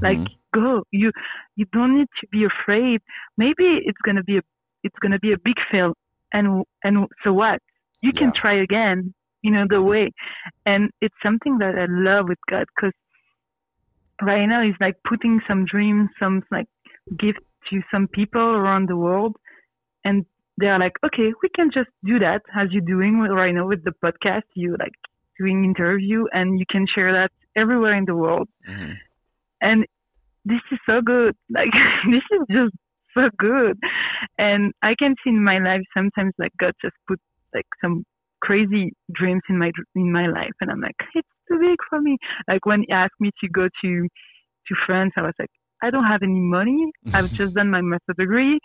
Like, 0.00 0.18
Mhm. 0.18 0.28
go. 0.54 0.84
You, 0.90 1.12
you 1.56 1.66
don't 1.72 1.94
need 1.98 2.08
to 2.20 2.26
be 2.28 2.44
afraid. 2.44 3.00
Maybe 3.36 3.66
it's 3.88 4.02
going 4.06 4.16
to 4.16 4.24
be 4.24 4.38
a, 4.38 4.42
it's 4.82 4.98
going 5.00 5.12
to 5.12 5.20
be 5.20 5.32
a 5.32 5.38
big 5.38 5.58
fail. 5.70 5.94
And, 6.32 6.64
and 6.84 7.06
so 7.22 7.32
what? 7.32 7.60
You 8.02 8.12
can 8.12 8.30
Yeah. 8.34 8.40
try 8.40 8.54
again, 8.68 9.14
you 9.44 9.50
know, 9.52 9.64
the 9.68 9.82
way. 9.82 10.10
And 10.66 10.90
it's 11.00 11.14
something 11.22 11.58
that 11.58 11.74
I 11.78 11.86
love 11.88 12.26
with 12.28 12.38
God 12.50 12.64
because 12.74 12.94
right 14.22 14.46
now 14.46 14.62
he's 14.62 14.80
like 14.80 14.96
putting 15.08 15.40
some 15.46 15.64
dreams, 15.66 16.08
some 16.18 16.42
like 16.50 16.66
gift 17.18 17.40
to 17.70 17.80
some 17.90 18.08
people 18.08 18.40
around 18.40 18.88
the 18.88 18.96
world. 18.96 19.36
And 20.04 20.24
they're 20.58 20.78
like, 20.78 20.92
okay, 21.04 21.32
we 21.42 21.48
can 21.54 21.70
just 21.72 21.90
do 22.04 22.18
that 22.20 22.42
as 22.56 22.68
you're 22.72 22.82
doing 22.94 23.20
with- 23.20 23.30
right 23.32 23.54
now 23.54 23.66
with 23.66 23.84
the 23.84 23.94
podcast. 24.04 24.42
You 24.54 24.76
like 24.78 24.92
doing 25.38 25.64
interview 25.64 26.24
and 26.32 26.58
you 26.58 26.64
can 26.70 26.86
share 26.94 27.12
that 27.12 27.30
everywhere 27.56 27.94
in 27.94 28.04
the 28.06 28.16
world. 28.16 28.48
Mhm. 28.68 28.96
And 29.60 29.86
this 30.44 30.60
is 30.72 30.78
so 30.86 31.00
good. 31.00 31.34
Like 31.50 31.72
this 32.14 32.26
is 32.36 32.42
just 32.50 32.74
so 33.14 33.28
good. 33.38 33.78
And 34.38 34.72
I 34.82 34.94
can 34.98 35.14
see 35.22 35.30
in 35.30 35.42
my 35.42 35.58
life 35.58 35.82
sometimes 35.96 36.32
like 36.38 36.52
God 36.60 36.74
just 36.82 36.96
put 37.08 37.20
like 37.54 37.66
some 37.80 38.04
crazy 38.44 38.92
dreams 39.12 39.42
in 39.48 39.58
my 39.58 39.70
in 39.96 40.12
my 40.12 40.26
life, 40.26 40.56
and 40.60 40.70
I'm 40.70 40.80
like, 40.80 40.96
it's 41.14 41.28
too 41.48 41.58
big 41.58 41.78
for 41.88 42.00
me. 42.00 42.16
Like 42.48 42.66
when 42.66 42.80
he 42.86 42.92
asked 42.92 43.20
me 43.20 43.30
to 43.40 43.48
go 43.48 43.68
to 43.82 43.90
to 44.68 44.74
France, 44.86 45.12
I 45.16 45.22
was 45.22 45.34
like, 45.38 45.50
I 45.82 45.90
don't 45.90 46.04
have 46.04 46.22
any 46.22 46.40
money. 46.40 46.92
I've 47.12 47.32
just 47.40 47.54
done 47.54 47.70
my 47.70 47.80
master 47.80 48.14
degree, 48.18 48.58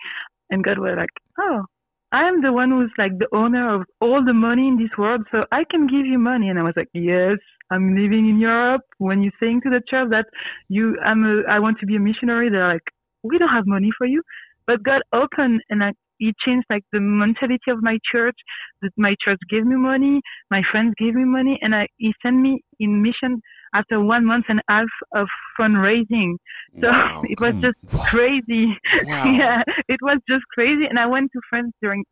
and 0.50 0.64
God 0.64 0.78
was 0.78 0.94
like, 0.96 1.14
oh. 1.38 1.64
I'm 2.12 2.42
the 2.42 2.52
one 2.52 2.72
who's 2.72 2.90
like 2.98 3.16
the 3.18 3.28
owner 3.32 3.72
of 3.72 3.82
all 4.00 4.24
the 4.24 4.34
money 4.34 4.66
in 4.66 4.76
this 4.76 4.90
world, 4.98 5.22
so 5.30 5.44
I 5.52 5.62
can 5.70 5.86
give 5.86 6.04
you 6.04 6.18
money. 6.18 6.48
And 6.48 6.58
I 6.58 6.62
was 6.64 6.72
like, 6.76 6.88
yes, 6.92 7.38
I'm 7.70 7.94
living 7.94 8.28
in 8.28 8.40
Europe. 8.40 8.82
When 8.98 9.22
you're 9.22 9.38
saying 9.38 9.60
to 9.62 9.70
the 9.70 9.80
church 9.88 10.08
that 10.10 10.26
you, 10.68 10.98
I'm 11.04 11.22
a, 11.22 11.42
I 11.48 11.60
want 11.60 11.78
to 11.78 11.86
be 11.86 11.94
a 11.94 12.00
missionary, 12.00 12.50
they're 12.50 12.66
like, 12.66 12.82
we 13.22 13.38
don't 13.38 13.54
have 13.54 13.64
money 13.66 13.90
for 13.96 14.08
you. 14.08 14.22
But 14.66 14.82
God 14.82 15.02
opened 15.12 15.60
and 15.70 15.84
I, 15.84 15.92
He 16.20 16.32
changed 16.46 16.66
like 16.70 16.84
the 16.92 17.00
mentality 17.00 17.70
of 17.70 17.82
my 17.82 17.98
church. 18.12 18.36
That 18.82 18.92
my 18.96 19.14
church 19.24 19.40
gave 19.50 19.64
me 19.64 19.76
money, 19.76 20.20
my 20.50 20.62
friends 20.70 20.94
gave 20.98 21.14
me 21.14 21.24
money, 21.24 21.58
and 21.62 21.74
I, 21.74 21.88
He 21.96 22.12
sent 22.22 22.36
me 22.36 22.62
in 22.78 23.02
mission 23.02 23.40
after 23.74 24.00
one 24.00 24.24
month 24.26 24.46
and 24.48 24.60
a 24.60 24.72
half 24.72 24.92
of 25.14 25.26
fundraising. 25.58 26.36
So 26.80 26.88
Wow, 26.88 27.22
it 27.32 27.40
was 27.40 27.54
just 27.66 27.78
what? 27.90 28.08
crazy. 28.08 28.66
Wow. 29.06 29.24
yeah, 29.24 29.62
it 29.88 30.00
was 30.02 30.18
just 30.28 30.44
crazy. 30.54 30.84
And 30.88 30.98
I 30.98 31.06
went 31.06 31.32
to 31.32 31.40
France 31.48 31.72
during 31.82 32.04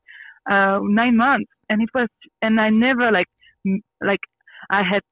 uh, 0.50 0.80
nine 0.82 1.16
months, 1.16 1.50
and 1.68 1.82
it 1.82 1.90
was, 1.94 2.09
and 2.42 2.61
I 2.61 2.70
never 2.70 3.12
like, 3.12 3.26
like, 4.00 4.24
I 4.70 4.82
had 4.82 5.02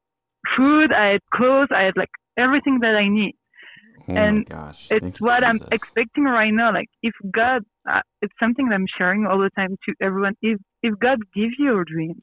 food, 0.57 0.93
I 0.93 1.13
had 1.13 1.21
clothes, 1.35 1.69
I 1.71 1.83
had 1.83 1.97
like 1.97 2.15
everything 2.39 2.79
that 2.81 2.97
I 2.97 3.09
need. 3.09 3.35
Oh 4.09 4.15
and 4.15 4.49
gosh. 4.49 4.89
It's 4.91 5.21
you, 5.21 5.27
what 5.27 5.43
I'm 5.45 5.61
expecting 5.73 6.25
right 6.25 6.53
now. 6.53 6.73
Like, 6.73 6.89
if 7.03 7.15
God, 7.33 7.63
uh, 7.91 8.01
it's 8.23 8.33
something 8.41 8.69
that 8.69 8.75
I'm 8.75 8.87
sharing 8.99 9.27
all 9.27 9.39
the 9.39 9.51
time 9.57 9.77
to 9.89 9.95
everyone. 10.01 10.35
If 10.43 10.59
if 10.83 10.99
God 10.99 11.19
gives 11.35 11.55
you 11.59 11.81
a 11.81 11.85
dream, 11.85 12.23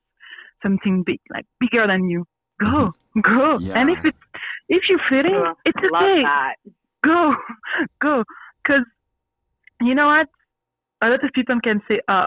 something 0.61 1.03
big, 1.05 1.19
like 1.33 1.45
bigger 1.59 1.85
than 1.87 2.09
you, 2.09 2.25
go, 2.59 2.91
go. 3.21 3.57
And 3.75 3.89
if 3.89 3.97
Mm-hmm. 3.99 4.07
It's 4.07 4.17
if 4.69 4.81
you're 4.89 4.99
fitting, 5.09 5.35
Ugh, 5.45 5.55
it's 5.65 5.77
love 5.91 6.03
okay 6.03 6.23
that. 6.23 6.55
go, 7.05 7.35
go. 8.01 8.23
Because 8.63 8.85
you 9.81 9.93
know 9.95 10.07
what? 10.07 10.27
A 11.01 11.09
lot 11.09 11.23
of 11.23 11.31
people 11.33 11.59
can 11.61 11.81
say, 11.87 11.99
oh, 12.07 12.25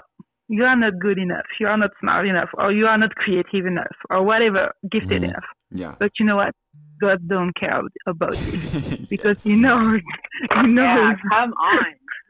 you 0.48 0.64
are 0.64 0.76
not 0.76 0.98
good 1.00 1.18
enough, 1.18 1.46
you 1.58 1.66
are 1.66 1.76
not 1.78 1.90
smart 1.98 2.26
enough, 2.26 2.50
or 2.54 2.72
you 2.72 2.86
are 2.86 2.98
not 2.98 3.14
creative 3.16 3.66
enough, 3.66 3.96
or 4.10 4.22
whatever, 4.22 4.72
gifted 4.90 5.22
Mhm. 5.22 5.28
enough. 5.30 5.44
Yeah. 5.70 5.94
But 5.98 6.12
you 6.18 6.26
know 6.26 6.36
what? 6.36 6.54
God 7.00 7.26
don't 7.28 7.52
care 7.56 7.80
about 8.06 8.38
you 8.38 9.06
because 9.10 9.36
Yes, 9.36 9.44
He 9.44 9.52
come 9.54 9.62
knows. 9.62 10.00
on. 10.50 10.68
He 10.68 10.74
Yeah, 10.76 11.14
come 11.30 11.52
on. 11.52 11.84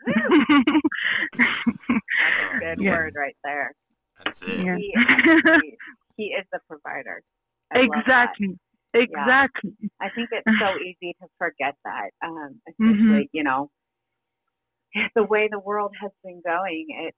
That's 0.07 1.49
a 2.55 2.59
good 2.61 2.79
Yeah. 2.79 2.97
word 2.97 3.15
right 3.17 3.37
there. 3.45 3.75
That's 4.25 4.43
it. 4.43 4.65
Yeah. 4.65 4.77
He, 4.77 4.95
he, 5.63 5.77
he 6.17 6.25
is 6.25 6.47
the 6.53 6.61
provider. 6.69 7.23
I 7.73 7.81
exactly. 7.81 8.59
Exactly. 8.95 9.75
Yeah. 9.81 9.89
I 10.01 10.09
think 10.15 10.29
it's 10.33 10.59
so 10.59 10.79
easy 10.85 11.15
to 11.21 11.29
forget 11.39 11.75
that, 11.85 12.11
um, 12.25 12.61
especially 12.69 12.95
mm-hmm. 12.95 13.21
you 13.33 13.45
know 13.45 13.71
the 15.15 15.25
way 15.25 15.49
the 15.51 15.59
world 15.59 15.93
has 16.01 16.13
been 16.25 16.41
going. 16.45 16.87
It's 17.07 17.17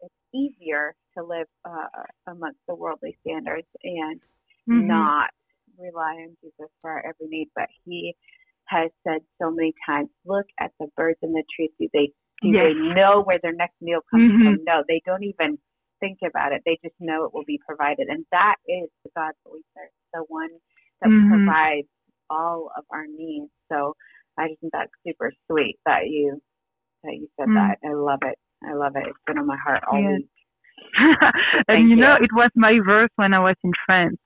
it's 0.00 0.14
easier 0.34 0.94
to 1.16 1.24
live 1.24 1.46
uh, 1.64 1.86
amongst 2.26 2.60
the 2.68 2.74
worldly 2.74 3.16
standards 3.22 3.66
and 3.82 4.20
mm-hmm. 4.68 4.86
not 4.86 5.30
rely 5.78 6.14
on 6.14 6.36
Jesus 6.42 6.70
for 6.80 6.90
our 6.90 6.98
every 6.98 7.28
need. 7.28 7.48
But 7.54 7.68
He 7.84 8.14
has 8.68 8.90
said 9.06 9.20
so 9.40 9.50
many 9.50 9.74
times, 9.86 10.08
"Look 10.24 10.46
at 10.60 10.72
the 10.78 10.88
birds 10.96 11.18
and 11.22 11.34
the 11.34 11.44
trees. 11.54 11.70
Do 11.80 11.88
they 11.92 12.12
do 12.42 12.48
yes. 12.48 12.64
they 12.68 12.94
know 12.94 13.22
where 13.22 13.38
their 13.42 13.54
next 13.54 13.76
meal 13.80 14.00
comes 14.10 14.32
mm-hmm. 14.32 14.44
from? 14.44 14.64
No, 14.64 14.84
they 14.88 15.02
don't 15.04 15.24
even 15.24 15.58
think 16.00 16.18
about 16.22 16.52
it. 16.52 16.62
They 16.64 16.78
just 16.82 16.94
know 17.00 17.24
it 17.24 17.34
will 17.34 17.44
be 17.46 17.60
provided, 17.66 18.08
and 18.08 18.24
that 18.32 18.56
is 18.66 18.88
the 19.04 19.10
God 19.16 19.32
that 19.32 19.52
we 19.52 19.62
serve, 19.74 19.90
the 20.12 20.24
one 20.28 20.50
that 21.02 21.08
mm-hmm. 21.08 21.44
provides 21.44 21.88
all 22.30 22.70
of 22.76 22.84
our 22.90 23.06
needs. 23.06 23.50
So 23.70 23.94
I 24.38 24.48
just 24.48 24.60
think 24.60 24.72
that's 24.72 24.90
super 25.06 25.32
sweet 25.50 25.78
that 25.86 26.06
you 26.06 26.40
that 27.04 27.14
you 27.14 27.28
said 27.38 27.48
mm-hmm. 27.48 27.54
that. 27.54 27.78
I 27.84 27.94
love 27.94 28.20
it. 28.22 28.38
I 28.64 28.74
love 28.74 28.92
it. 28.96 29.04
It's 29.06 29.18
been 29.26 29.38
on 29.38 29.46
my 29.46 29.58
heart 29.64 29.82
all 29.90 30.00
yeah. 30.00 30.16
week. 30.16 30.26
and 31.68 31.88
you, 31.88 31.96
you 31.96 32.02
know, 32.02 32.14
it 32.14 32.30
was 32.32 32.50
my 32.54 32.78
verse 32.84 33.10
when 33.16 33.34
I 33.34 33.40
was 33.40 33.56
in 33.64 33.72
France. 33.86 34.18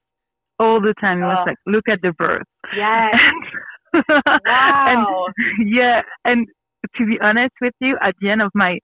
All 0.58 0.80
the 0.80 0.94
time, 1.00 1.18
it 1.18 1.26
was 1.26 1.38
oh. 1.40 1.50
like, 1.50 1.58
"Look 1.66 1.88
at 1.90 2.00
the 2.02 2.12
birds." 2.12 2.44
Yes. 2.76 3.14
wow. 4.46 5.26
And, 5.58 5.68
yeah, 5.68 6.02
and 6.24 6.46
to 6.96 7.06
be 7.06 7.18
honest 7.22 7.54
with 7.60 7.74
you, 7.80 7.96
at 8.02 8.14
the 8.20 8.30
end 8.30 8.42
of 8.42 8.50
my 8.54 8.78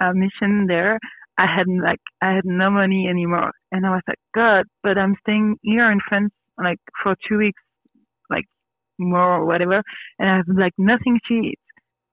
uh, 0.00 0.12
mission 0.14 0.66
there, 0.66 0.98
I 1.38 1.46
had 1.46 1.66
like 1.68 2.00
I 2.22 2.32
had 2.34 2.44
no 2.44 2.70
money 2.70 3.08
anymore, 3.08 3.52
and 3.72 3.86
I 3.86 3.90
was 3.90 4.02
like, 4.06 4.18
God, 4.34 4.66
but 4.82 4.98
I'm 4.98 5.16
staying 5.22 5.56
here 5.62 5.90
in 5.90 5.98
France 6.08 6.32
like 6.62 6.78
for 7.02 7.16
two 7.26 7.38
weeks, 7.38 7.62
like 8.28 8.44
more 8.98 9.36
or 9.36 9.46
whatever, 9.46 9.82
and 10.18 10.28
I 10.28 10.36
have 10.36 10.46
like 10.48 10.74
nothing 10.78 11.18
to 11.28 11.34
eat. 11.34 11.58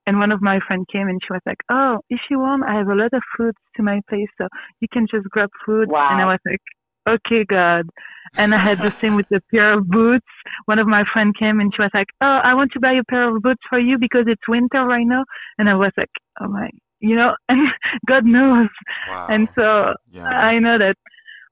And 0.06 0.18
one 0.18 0.32
of 0.32 0.40
my 0.40 0.58
friends 0.66 0.86
came 0.90 1.08
and 1.08 1.20
she 1.22 1.30
was 1.30 1.42
like, 1.44 1.58
"Oh, 1.70 1.98
if 2.08 2.20
you 2.30 2.38
want, 2.38 2.64
I 2.64 2.78
have 2.78 2.88
a 2.88 2.94
lot 2.94 3.12
of 3.12 3.22
food 3.36 3.54
to 3.76 3.82
my 3.82 4.00
place, 4.08 4.28
so 4.38 4.48
you 4.80 4.88
can 4.90 5.06
just 5.10 5.28
grab 5.28 5.50
food." 5.66 5.90
Wow. 5.90 6.08
And 6.10 6.22
I 6.22 6.24
was 6.24 6.40
like, 6.46 6.62
"Okay, 7.08 7.44
God." 7.44 7.88
And 8.36 8.54
I 8.54 8.58
had 8.58 8.78
the 8.78 8.90
same 8.90 9.16
with 9.16 9.28
the 9.30 9.40
pair 9.50 9.72
of 9.72 9.88
boots. 9.88 10.26
One 10.66 10.78
of 10.78 10.86
my 10.86 11.04
friends 11.12 11.34
came 11.38 11.60
and 11.60 11.72
she 11.74 11.80
was 11.80 11.90
like, 11.94 12.08
"Oh, 12.20 12.40
I 12.44 12.54
want 12.54 12.72
to 12.72 12.80
buy 12.80 12.92
a 12.92 13.04
pair 13.04 13.34
of 13.34 13.42
boots 13.42 13.62
for 13.68 13.78
you 13.78 13.98
because 13.98 14.24
it's 14.26 14.48
winter 14.48 14.84
right 14.84 15.06
now." 15.06 15.24
And 15.58 15.68
I 15.68 15.74
was 15.74 15.92
like, 15.96 16.10
"Oh 16.40 16.48
my, 16.48 16.68
you 17.00 17.16
know," 17.16 17.34
and 17.48 17.68
God 18.08 18.24
knows. 18.24 18.68
Wow. 19.08 19.26
And 19.30 19.48
so 19.54 19.94
yeah. 20.10 20.28
I 20.28 20.58
know 20.58 20.78
that 20.78 20.96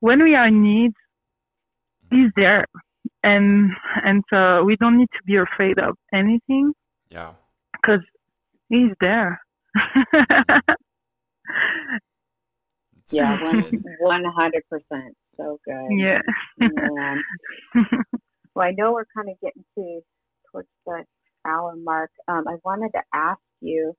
when 0.01 0.23
we 0.23 0.35
are 0.35 0.49
in 0.49 0.63
need, 0.63 0.93
mm-hmm. 0.93 2.17
He's 2.17 2.31
there, 2.37 2.67
and 3.23 3.71
and 4.05 4.23
so 4.31 4.63
we 4.65 4.77
don't 4.77 4.99
need 4.99 5.09
to 5.17 5.23
be 5.25 5.37
afraid 5.37 5.79
of 5.79 5.97
anything. 6.13 6.73
Yeah. 7.11 7.33
Because 7.73 8.03
He's 8.69 8.91
there. 9.01 9.41
Mm-hmm. 9.77 10.73
yeah, 13.13 13.39
one 14.01 14.25
hundred 14.25 14.65
percent. 14.69 15.17
So 15.37 15.59
good. 15.65 15.89
Yeah. 15.91 16.21
well, 18.55 18.67
I 18.67 18.73
know 18.73 18.93
we're 18.93 19.07
kind 19.15 19.29
of 19.29 19.41
getting 19.41 19.65
to 19.77 20.01
towards 20.51 20.69
the 20.87 21.05
hour 21.47 21.75
mark. 21.77 22.11
Um, 22.29 22.45
I 22.49 22.57
wanted 22.65 22.91
to 22.95 23.03
ask 23.15 23.41
you, 23.61 23.95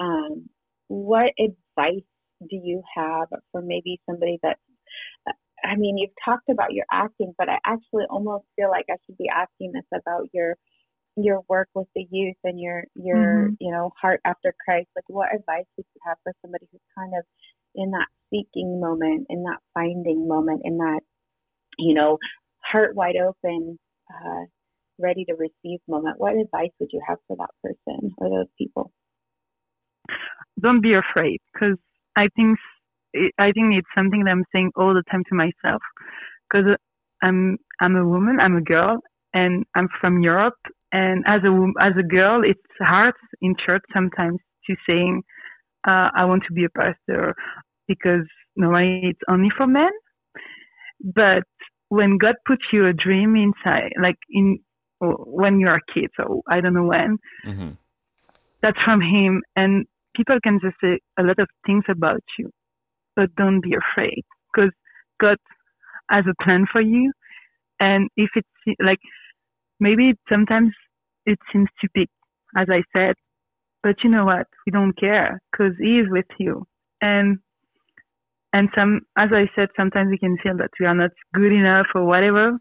um, 0.00 0.48
what 0.88 1.32
advice 1.38 2.04
do 2.40 2.56
you 2.56 2.82
have 2.96 3.28
for 3.50 3.62
maybe 3.62 4.00
somebody 4.08 4.38
that? 4.42 4.58
I 5.64 5.76
mean, 5.76 5.96
you've 5.96 6.10
talked 6.24 6.48
about 6.50 6.72
your 6.72 6.86
acting, 6.90 7.34
but 7.38 7.48
I 7.48 7.58
actually 7.64 8.04
almost 8.10 8.44
feel 8.56 8.68
like 8.68 8.86
I 8.90 8.96
should 9.06 9.16
be 9.16 9.28
asking 9.28 9.72
this 9.72 9.86
about 9.94 10.28
your 10.32 10.56
your 11.16 11.42
work 11.48 11.68
with 11.74 11.88
the 11.94 12.06
youth 12.10 12.36
and 12.42 12.58
your 12.58 12.84
your 12.94 13.16
mm-hmm. 13.16 13.54
you 13.60 13.70
know 13.70 13.92
heart 14.00 14.20
after 14.24 14.54
Christ. 14.64 14.88
Like, 14.96 15.04
what 15.08 15.34
advice 15.34 15.66
would 15.76 15.86
you 15.94 16.00
have 16.06 16.16
for 16.22 16.32
somebody 16.42 16.66
who's 16.70 16.80
kind 16.98 17.12
of 17.16 17.24
in 17.74 17.90
that 17.92 18.08
seeking 18.32 18.80
moment, 18.80 19.26
in 19.28 19.44
that 19.44 19.58
finding 19.74 20.26
moment, 20.26 20.62
in 20.64 20.78
that 20.78 21.00
you 21.78 21.94
know 21.94 22.18
heart 22.64 22.96
wide 22.96 23.16
open, 23.16 23.78
uh, 24.12 24.44
ready 24.98 25.24
to 25.26 25.34
receive 25.34 25.80
moment? 25.86 26.18
What 26.18 26.34
advice 26.36 26.70
would 26.80 26.90
you 26.92 27.02
have 27.06 27.18
for 27.28 27.36
that 27.36 27.50
person 27.62 28.12
or 28.18 28.30
those 28.30 28.50
people? 28.58 28.90
Don't 30.60 30.82
be 30.82 30.94
afraid, 30.94 31.38
because 31.52 31.76
I 32.16 32.28
think 32.34 32.58
I 33.38 33.52
think 33.52 33.74
it's 33.74 33.94
something 33.94 34.24
that 34.24 34.30
I'm 34.30 34.44
saying 34.52 34.72
all 34.76 34.94
the 34.94 35.02
time 35.10 35.22
to 35.28 35.34
myself, 35.34 35.82
because 36.48 36.76
I'm 37.22 37.58
I'm 37.80 37.96
a 37.96 38.06
woman, 38.06 38.38
I'm 38.40 38.56
a 38.56 38.62
girl, 38.62 38.98
and 39.34 39.64
I'm 39.74 39.88
from 40.00 40.22
Europe, 40.22 40.60
and 40.92 41.24
as 41.26 41.42
a 41.44 41.52
as 41.80 41.92
a 41.98 42.02
girl, 42.02 42.42
it's 42.44 42.60
hard 42.78 43.14
in 43.40 43.54
church 43.64 43.82
sometimes 43.92 44.38
to 44.66 44.76
saying, 44.88 45.22
uh, 45.86 46.08
"I 46.14 46.24
want 46.24 46.44
to 46.48 46.52
be 46.52 46.64
a 46.64 46.70
pastor," 46.70 47.34
because 47.88 48.26
normally 48.56 49.00
it's 49.04 49.20
only 49.28 49.48
for 49.56 49.66
men. 49.66 49.90
But 51.02 51.44
when 51.88 52.18
God 52.18 52.36
puts 52.46 52.62
you 52.72 52.86
a 52.86 52.92
dream 52.92 53.36
inside, 53.36 53.92
like 54.00 54.16
in 54.30 54.58
when 55.00 55.58
you're 55.58 55.74
a 55.74 55.92
kid, 55.92 56.10
so 56.16 56.42
I 56.48 56.60
don't 56.60 56.74
know 56.74 56.84
when, 56.84 57.18
mm-hmm. 57.44 57.70
that's 58.62 58.78
from 58.84 59.00
Him, 59.00 59.42
and 59.56 59.84
people 60.14 60.38
can 60.42 60.60
just 60.62 60.76
say 60.80 61.00
a 61.18 61.24
lot 61.24 61.40
of 61.40 61.48
things 61.66 61.84
about 61.88 62.22
you, 62.38 62.50
but 63.16 63.34
don't 63.34 63.60
be 63.60 63.74
afraid, 63.74 64.22
because 64.54 64.70
God 65.20 65.38
has 66.08 66.24
a 66.28 66.44
plan 66.44 66.66
for 66.70 66.80
you, 66.80 67.12
and 67.80 68.08
if 68.16 68.30
it's 68.36 68.78
like 68.80 69.00
maybe 69.80 70.14
sometimes 70.28 70.72
it 71.26 71.38
seems 71.52 71.68
big, 71.92 72.08
as 72.56 72.68
I 72.70 72.82
said, 72.96 73.16
but 73.82 73.96
you 74.04 74.10
know 74.10 74.24
what? 74.24 74.46
We 74.66 74.70
don't 74.70 74.96
care 74.96 75.40
because 75.50 75.74
He 75.80 75.98
is 75.98 76.06
with 76.08 76.26
you. 76.38 76.64
And 77.00 77.38
and 78.52 78.68
some, 78.74 79.00
as 79.16 79.30
I 79.32 79.48
said, 79.54 79.68
sometimes 79.76 80.10
we 80.10 80.18
can 80.18 80.36
feel 80.42 80.56
that 80.58 80.70
we 80.78 80.86
are 80.86 80.94
not 80.94 81.10
good 81.34 81.52
enough 81.52 81.86
or 81.94 82.04
whatever. 82.04 82.58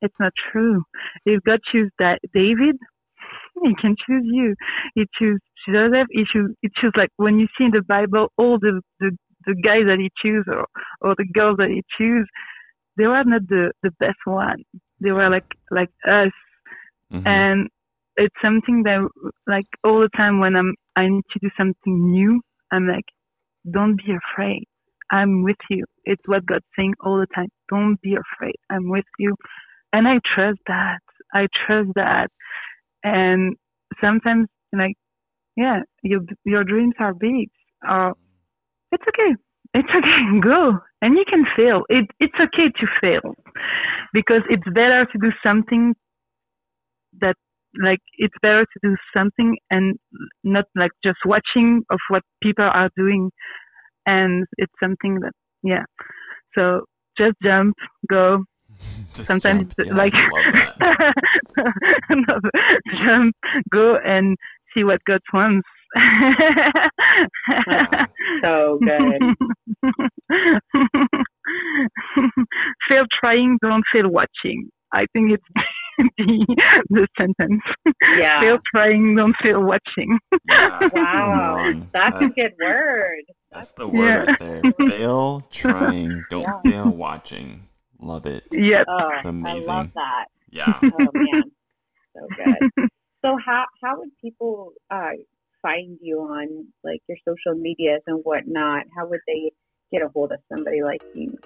It's 0.00 0.14
not 0.18 0.32
true. 0.52 0.82
If 1.24 1.42
God 1.44 1.60
choose 1.70 1.90
that 1.98 2.20
David, 2.34 2.76
He 3.62 3.74
can 3.80 3.96
choose 4.06 4.24
you. 4.24 4.54
He 4.94 5.06
choose 5.18 5.40
Joseph. 5.68 6.08
He 6.10 6.24
choose. 6.32 6.54
He 6.62 6.68
choose 6.80 6.92
like 6.96 7.10
when 7.16 7.38
you 7.38 7.46
see 7.56 7.64
in 7.64 7.70
the 7.70 7.82
Bible 7.82 8.32
all 8.36 8.58
the 8.58 8.80
the 8.98 9.16
the 9.46 9.54
guys 9.62 9.84
that 9.86 9.98
He 9.98 10.10
choose 10.20 10.44
or 10.48 10.66
or 11.00 11.14
the 11.16 11.26
girls 11.32 11.58
that 11.58 11.68
He 11.68 11.82
choose, 11.96 12.26
they 12.96 13.06
were 13.06 13.22
not 13.24 13.46
the 13.48 13.72
the 13.82 13.90
best 14.00 14.18
one. 14.24 14.64
They 15.00 15.12
were 15.12 15.28
like 15.28 15.46
like 15.70 15.90
us 16.08 16.32
Mm-hmm. 17.12 17.26
And 17.26 17.68
it's 18.16 18.34
something 18.42 18.82
that 18.84 19.06
like 19.46 19.66
all 19.84 20.00
the 20.00 20.08
time 20.16 20.40
when 20.40 20.56
I'm, 20.56 20.74
I 20.96 21.08
need 21.08 21.24
to 21.32 21.38
do 21.40 21.50
something 21.56 22.10
new, 22.10 22.40
I'm 22.70 22.88
like, 22.88 23.04
don't 23.70 23.96
be 23.96 24.12
afraid. 24.12 24.64
I'm 25.10 25.42
with 25.42 25.56
you. 25.70 25.84
It's 26.04 26.22
what 26.26 26.46
God's 26.46 26.64
saying 26.76 26.94
all 27.04 27.18
the 27.18 27.26
time. 27.34 27.48
Don't 27.68 28.00
be 28.02 28.14
afraid. 28.16 28.56
I'm 28.70 28.88
with 28.88 29.04
you. 29.18 29.34
And 29.92 30.08
I 30.08 30.20
trust 30.34 30.58
that. 30.68 31.00
I 31.34 31.48
trust 31.66 31.90
that. 31.96 32.28
And 33.04 33.56
sometimes 34.00 34.48
like, 34.72 34.94
yeah, 35.56 35.80
your, 36.02 36.20
your 36.44 36.64
dreams 36.64 36.94
are 36.98 37.14
big 37.14 37.48
or 37.88 38.14
it's 38.92 39.04
okay. 39.08 39.36
It's 39.74 39.88
okay. 39.96 40.40
Go. 40.42 40.78
And 41.02 41.16
you 41.16 41.24
can 41.28 41.44
fail. 41.56 41.82
It, 41.88 42.06
it's 42.20 42.34
okay 42.40 42.70
to 42.80 42.86
fail 43.00 43.34
because 44.12 44.42
it's 44.48 44.64
better 44.74 45.06
to 45.12 45.18
do 45.20 45.30
something 45.42 45.94
like 47.80 48.00
it's 48.18 48.34
better 48.42 48.64
to 48.64 48.80
do 48.82 48.96
something 49.16 49.56
and 49.70 49.96
not 50.44 50.64
like 50.76 50.90
just 51.04 51.18
watching 51.24 51.82
of 51.90 51.98
what 52.08 52.22
people 52.42 52.64
are 52.64 52.90
doing. 52.96 53.30
And 54.06 54.46
it's 54.58 54.72
something 54.82 55.20
that 55.20 55.32
yeah. 55.62 55.84
So 56.54 56.82
just 57.16 57.36
jump 57.42 57.76
go. 58.08 58.44
Just 59.14 59.26
sometimes 59.26 59.74
jump. 59.76 59.88
Yeah, 59.88 59.94
like 59.94 60.14
jump 63.04 63.34
go 63.70 63.96
and 64.02 64.36
see 64.74 64.84
what 64.84 65.00
god 65.06 65.20
wants. 65.32 65.68
Oh, 68.44 68.78
so 68.80 68.86
good. 68.86 69.20
Fail 72.88 73.04
trying 73.20 73.58
don't 73.60 73.84
fail 73.92 74.08
watching. 74.08 74.70
I 74.92 75.04
think 75.12 75.32
it's 75.32 75.44
the, 76.18 76.56
the 76.90 77.08
sentence. 77.18 77.62
Yeah. 78.18 78.40
Fail 78.40 78.58
trying, 78.74 79.16
don't 79.16 79.34
fail 79.42 79.62
watching. 79.62 80.18
Yeah. 80.48 80.88
wow. 80.92 81.82
That's 81.92 82.16
a 82.16 82.28
good 82.28 82.52
word. 82.60 83.24
That's 83.50 83.72
the 83.72 83.88
word 83.88 84.00
yeah. 84.00 84.24
right 84.24 84.38
there. 84.38 84.62
fail 84.88 85.40
trying, 85.50 86.24
don't 86.30 86.42
yeah. 86.42 86.60
fail 86.70 86.90
watching. 86.90 87.68
Love 88.00 88.26
it. 88.26 88.44
Yeah. 88.52 88.84
Oh, 88.88 89.10
it's 89.16 89.24
amazing. 89.24 89.70
I 89.70 89.76
love 89.76 89.90
that. 89.94 90.24
Yeah. 90.50 90.78
oh 90.82 91.08
man. 91.14 91.42
So 92.14 92.26
good. 92.36 92.88
so 93.24 93.36
how 93.44 93.64
how 93.82 93.98
would 93.98 94.10
people 94.20 94.72
uh, 94.90 95.12
find 95.62 95.98
you 96.02 96.18
on 96.18 96.66
like 96.82 97.00
your 97.08 97.18
social 97.26 97.58
medias 97.58 98.02
and 98.06 98.20
whatnot? 98.24 98.84
How 98.96 99.06
would 99.08 99.20
they 99.26 99.52
get 99.92 100.02
a 100.02 100.08
hold 100.08 100.32
of 100.32 100.40
somebody 100.52 100.82
like 100.82 101.02
you? 101.14 101.38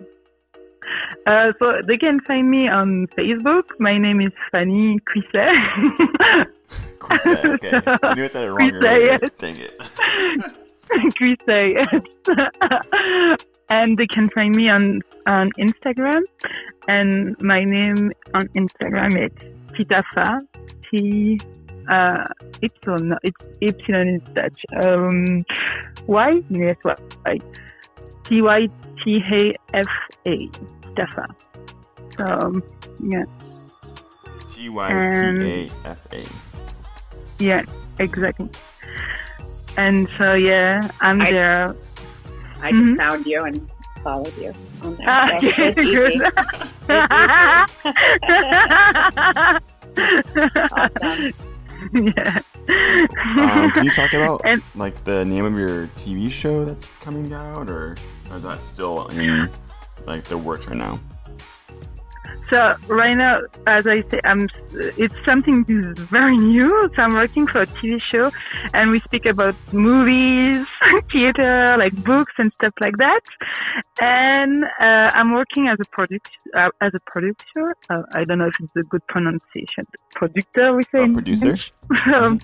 Uh, 1.27 1.53
so 1.59 1.81
they 1.87 1.97
can 1.97 2.20
find 2.20 2.51
me 2.51 2.68
on 2.68 3.07
Facebook. 3.16 3.64
My 3.79 3.99
name 3.99 4.20
is 4.20 4.33
Fanny 4.53 4.99
Cuisset. 5.01 5.97
Cuisset, 6.99 7.45
okay. 7.55 7.81
I 8.03 8.14
knew 8.14 8.24
I 8.24 8.29
said 8.29 8.45
it 8.45 8.53
wrong 8.53 8.70
earlier. 8.70 9.18
yes. 9.22 9.31
Dang 9.39 9.57
it. 9.57 9.79
Cuisset, 11.18 11.68
yes. 11.74 13.39
and 13.70 13.97
they 13.97 14.07
can 14.07 14.29
find 14.31 14.55
me 14.55 14.70
on 14.70 15.03
on 15.27 15.51
Instagram. 15.59 16.22
And 16.89 17.37
my 17.43 17.64
name 17.64 18.12
on 18.35 18.47
Instagram 18.49 19.20
is 19.20 19.31
Tytafa. 19.72 20.39
T 20.89 21.41
uh, 21.89 22.24
Epsilon. 22.62 23.09
No, 23.09 23.16
it's 23.22 23.49
Epsilon 23.62 24.09
is 24.09 24.22
Dutch. 24.35 24.61
Um, 24.83 25.41
y 26.07 26.43
yes, 26.51 26.77
y. 26.85 27.39
T 28.24 28.42
y 28.42 28.68
t 29.05 29.22
a 29.32 29.53
f 29.74 29.88
a. 30.26 30.49
Tytafa. 30.97 31.24
So 32.16 32.24
um, 32.24 32.62
yeah. 33.03 33.24
T 34.49 34.68
Y 34.70 34.88
T 34.88 35.70
A 35.84 35.88
F 35.90 36.07
A. 36.12 36.24
Yeah, 37.38 37.62
exactly. 37.99 38.49
And 39.76 40.09
so 40.16 40.34
yeah, 40.34 40.88
I'm 41.01 41.20
I- 41.20 41.30
there. 41.30 41.76
I 42.62 42.70
just 42.72 42.88
Mhm. 42.88 42.97
found 42.97 43.26
you 43.26 43.42
and 43.44 43.61
followed 44.03 44.32
you 44.40 44.53
on 44.82 44.97
there. 44.97 45.07
Ah, 45.09 45.28
So 45.28 45.36
okay, 45.36 45.74
it's. 45.76 45.86
Awesome. 50.72 51.32
yeah. 51.92 52.40
Um, 53.39 53.70
can 53.72 53.85
you 53.85 53.91
talk 53.91 54.12
about 54.20 54.41
And- 54.45 54.62
like 54.74 55.03
the 55.05 55.24
name 55.24 55.45
of 55.45 55.59
your 55.59 55.87
TV 55.99 56.31
show 56.31 56.64
that's 56.64 56.89
coming 57.01 57.33
out, 57.33 57.68
or 57.68 57.97
is 58.35 58.43
that 58.45 58.62
still 58.62 59.07
in 59.09 59.51
like 60.07 60.24
the 60.24 60.39
works 60.39 60.66
right 60.68 60.77
now? 60.77 61.01
So 62.51 62.77
right 62.87 63.14
now, 63.14 63.39
as 63.66 63.89
I 63.89 64.03
say, 64.09 64.20
I'm. 64.24 64.47
It's 64.72 65.14
something 65.24 65.64
very 65.64 66.37
new. 66.37 66.89
So 66.95 67.03
I'm 67.03 67.14
working 67.14 67.45
for 67.45 67.62
a 67.62 67.66
TV 67.66 68.01
show, 68.09 68.31
and 68.72 68.93
we 68.93 69.01
speak 69.01 69.27
about 69.27 69.57
movies, 69.72 70.64
theater, 71.11 71.77
like 71.77 71.93
books 72.05 72.33
and 72.39 72.55
stuff 72.55 72.72
like 72.81 72.95
that. 72.99 73.20
And 74.01 74.64
uh, 74.81 75.11
I'm 75.14 75.35
working 75.35 75.66
as 75.68 75.79
a 75.81 75.89
product 75.91 76.31
uh, 76.57 76.68
as 76.81 76.93
a 76.95 77.01
producer. 77.11 77.66
Uh, 77.91 78.03
I 78.14 78.22
don't 78.22 78.39
know 78.39 78.47
if 78.47 78.55
it's 78.61 78.77
a 78.77 78.83
good 78.91 79.05
pronunciation. 79.09 79.83
Producer, 80.14 80.72
we 80.77 80.85
say. 80.85 81.05
A 81.05 81.09
producer? 81.09 81.57
Um, 82.14 82.39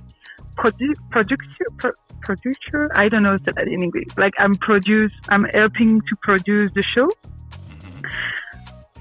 produ- 0.59 1.11
producer, 1.11 1.67
pro- 1.79 1.93
producer. 2.23 2.91
I 2.95 3.09
don't 3.09 3.23
know 3.23 3.37
that 3.37 3.69
in 3.69 3.83
English. 3.83 4.09
Like 4.17 4.35
I'm 4.39 4.55
produce. 4.55 5.13
I'm 5.29 5.45
helping 5.55 6.01
to 6.01 6.17
produce 6.23 6.71
the 6.73 6.83
show 6.95 7.09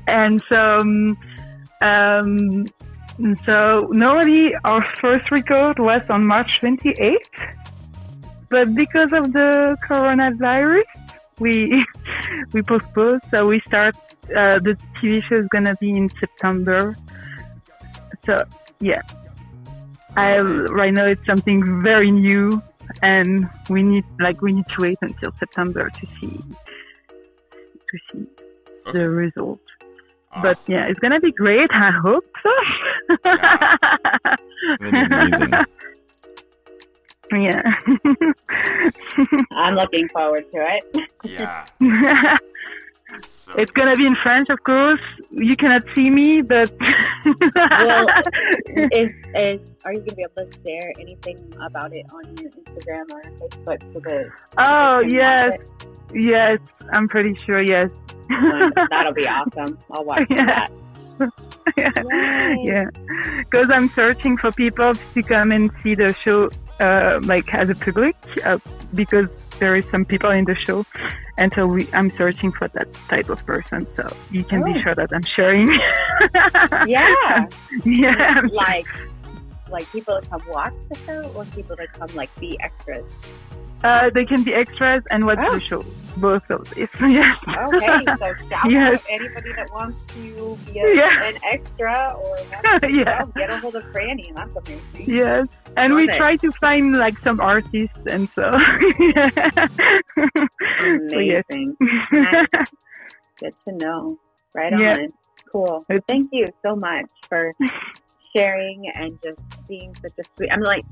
and 0.07 0.43
so 0.51 0.59
um, 0.59 1.17
um, 1.81 2.65
so 3.45 3.79
normally 3.91 4.51
our 4.63 4.81
first 4.99 5.31
record 5.31 5.79
was 5.79 6.01
on 6.09 6.25
March 6.25 6.59
28th, 6.61 7.17
but 8.49 8.73
because 8.75 9.11
of 9.13 9.31
the 9.33 9.77
coronavirus, 9.89 10.83
we 11.39 11.83
we 12.53 12.61
postponed. 12.61 13.21
So 13.33 13.47
we 13.47 13.61
start 13.65 13.95
uh, 14.35 14.59
the 14.59 14.77
TV 14.97 15.23
show 15.23 15.35
is 15.35 15.45
gonna 15.45 15.75
be 15.79 15.91
in 15.91 16.09
September. 16.09 16.93
So 18.25 18.43
yeah, 18.79 19.01
I 20.15 20.39
right 20.39 20.93
now 20.93 21.05
it's 21.05 21.25
something 21.25 21.81
very 21.81 22.11
new, 22.11 22.61
and 23.01 23.47
we 23.69 23.81
need 23.83 24.05
like 24.19 24.41
we 24.41 24.51
need 24.51 24.65
to 24.77 24.81
wait 24.81 24.97
until 25.01 25.31
September 25.37 25.89
to 25.89 26.05
see 26.05 26.37
to 27.89 27.97
see 28.11 28.27
the 28.91 29.09
result. 29.09 29.59
But 30.41 30.63
yeah, 30.67 30.87
it's 30.87 30.99
gonna 30.99 31.19
be 31.19 31.31
great. 31.31 31.69
I 31.71 31.91
hope 31.91 32.25
so. 32.41 32.51
Be 34.79 34.99
amazing. 34.99 35.53
yeah. 37.39 37.61
I'm 39.53 39.75
looking 39.75 40.07
forward 40.09 40.45
to 40.51 40.59
it. 40.59 41.11
Yeah. 41.25 41.65
So 43.17 43.51
it's 43.57 43.71
gonna 43.71 43.95
be 43.97 44.05
in 44.05 44.15
French, 44.23 44.47
of 44.49 44.63
course. 44.63 44.99
You 45.31 45.55
cannot 45.57 45.81
see 45.93 46.09
me, 46.09 46.41
but 46.47 46.71
Well, 46.79 48.05
is, 48.93 49.11
is 49.35 49.71
are 49.85 49.91
you 49.93 49.99
gonna 49.99 50.15
be 50.15 50.23
able 50.23 50.49
to 50.49 50.57
share 50.65 50.91
anything 50.97 51.37
about 51.61 51.91
it 51.93 52.05
on 52.15 52.37
your 52.37 52.49
Instagram 52.51 53.11
or 53.11 53.21
Facebook 53.21 53.93
so 53.93 53.99
that 53.99 54.25
oh 54.59 55.01
yes, 55.01 55.57
yes, 56.13 56.57
I'm 56.93 57.09
pretty 57.09 57.35
sure. 57.35 57.61
Yes. 57.61 57.99
it? 58.29 58.73
That'll 58.91 59.13
be 59.13 59.27
awesome. 59.27 59.77
I'll 59.91 60.05
watch 60.05 60.25
Yeah. 60.29 60.45
that. 60.45 60.71
yeah. 61.77 61.91
Yay. 61.97 62.55
yeah 62.63 62.85
because 63.37 63.69
i'm 63.69 63.87
searching 63.89 64.35
for 64.37 64.51
people 64.53 64.95
to 64.95 65.21
come 65.21 65.51
and 65.51 65.69
see 65.83 65.93
the 65.93 66.11
show 66.13 66.49
uh, 66.79 67.19
like 67.23 67.53
as 67.53 67.69
a 67.69 67.75
public 67.75 68.15
uh, 68.45 68.57
because 68.93 69.29
there 69.59 69.75
is 69.75 69.85
some 69.91 70.03
people 70.05 70.31
in 70.31 70.45
the 70.45 70.55
show 70.65 70.83
and 71.37 71.53
so 71.53 71.65
we, 71.65 71.87
i'm 71.93 72.09
searching 72.09 72.51
for 72.51 72.67
that 72.69 72.91
type 73.07 73.29
of 73.29 73.45
person 73.45 73.85
so 73.93 74.07
you 74.31 74.43
can 74.43 74.61
Oh. 74.63 74.73
be 74.73 74.79
sure 74.81 74.95
that 74.95 75.09
i'm 75.13 75.23
sharing 75.23 75.67
Yeah. 76.87 77.45
yeah 77.85 78.41
like 78.51 78.87
like 79.69 79.89
people 79.91 80.19
to 80.19 80.27
come 80.29 80.41
watch 80.49 80.73
the 80.89 80.95
show 81.05 81.21
or 81.35 81.45
people 81.45 81.75
to 81.77 81.87
come 81.87 82.09
like 82.15 82.29
be 82.39 82.59
extras. 82.61 83.15
Uh, 83.83 84.09
they 84.13 84.23
can 84.25 84.43
be 84.43 84.53
extras 84.53 85.03
and 85.11 85.25
watch 85.25 85.39
Oh. 85.41 85.51
the 85.51 85.59
show 85.59 85.83
both 86.17 86.43
of 86.51 86.69
this 86.71 86.89
yes 87.01 87.39
Okay, 87.47 88.03
so 88.19 88.35
shout 88.49 88.69
Yes. 88.69 88.95
out 88.97 89.03
anybody 89.09 89.53
that 89.55 89.69
wants 89.71 89.97
to 90.13 90.19
be 90.71 90.79
a, 90.79 90.95
Yeah. 90.95 91.25
an 91.29 91.37
extra 91.51 92.13
or 92.13 92.37
oh, 92.65 93.31
get 93.35 93.49
a 93.53 93.57
hold 93.57 93.75
of 93.75 93.83
Franny. 93.93 94.35
That's 94.35 94.55
amazing. 94.55 95.05
Yes, 95.07 95.47
and 95.77 95.95
we 95.95 96.03
it. 96.09 96.17
try 96.17 96.35
to 96.35 96.51
find 96.59 96.97
like 96.97 97.17
some 97.19 97.39
artists, 97.39 97.97
and 98.07 98.27
so. 98.35 98.43
yes. 98.99 99.33
Amazing. 100.83 101.77
Nice. 102.11 102.47
Good 103.39 103.53
to 103.67 103.71
know. 103.75 104.17
Right 104.55 104.73
Yeah. 104.79 104.97
on. 104.97 105.07
Cool. 105.51 105.83
Thank 106.07 106.27
you 106.31 106.47
so 106.65 106.75
much 106.75 107.09
for 107.27 107.51
sharing 108.35 108.89
and 108.95 109.11
just 109.23 109.43
being 109.67 109.93
such 109.95 110.13
a 110.19 110.23
sweet. 110.37 110.49
I'm 110.51 110.61
like, 110.61 110.83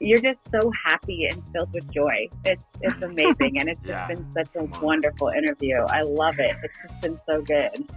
you're 0.00 0.20
just 0.20 0.38
so 0.50 0.70
happy 0.84 1.26
and 1.30 1.42
filled 1.50 1.72
with 1.74 1.92
joy. 1.92 2.28
It's 2.44 2.64
it's 2.80 3.02
amazing, 3.04 3.58
and 3.58 3.68
it's 3.68 3.80
just 3.80 3.88
Yeah. 3.90 4.08
been 4.08 4.30
such 4.32 4.50
a 4.56 4.64
wonderful 4.80 5.28
interview. 5.36 5.74
I 5.88 6.02
love 6.02 6.38
it. 6.38 6.54
It's 6.62 6.78
just 6.82 7.00
been 7.00 7.16
so 7.30 7.40
good. 7.42 7.90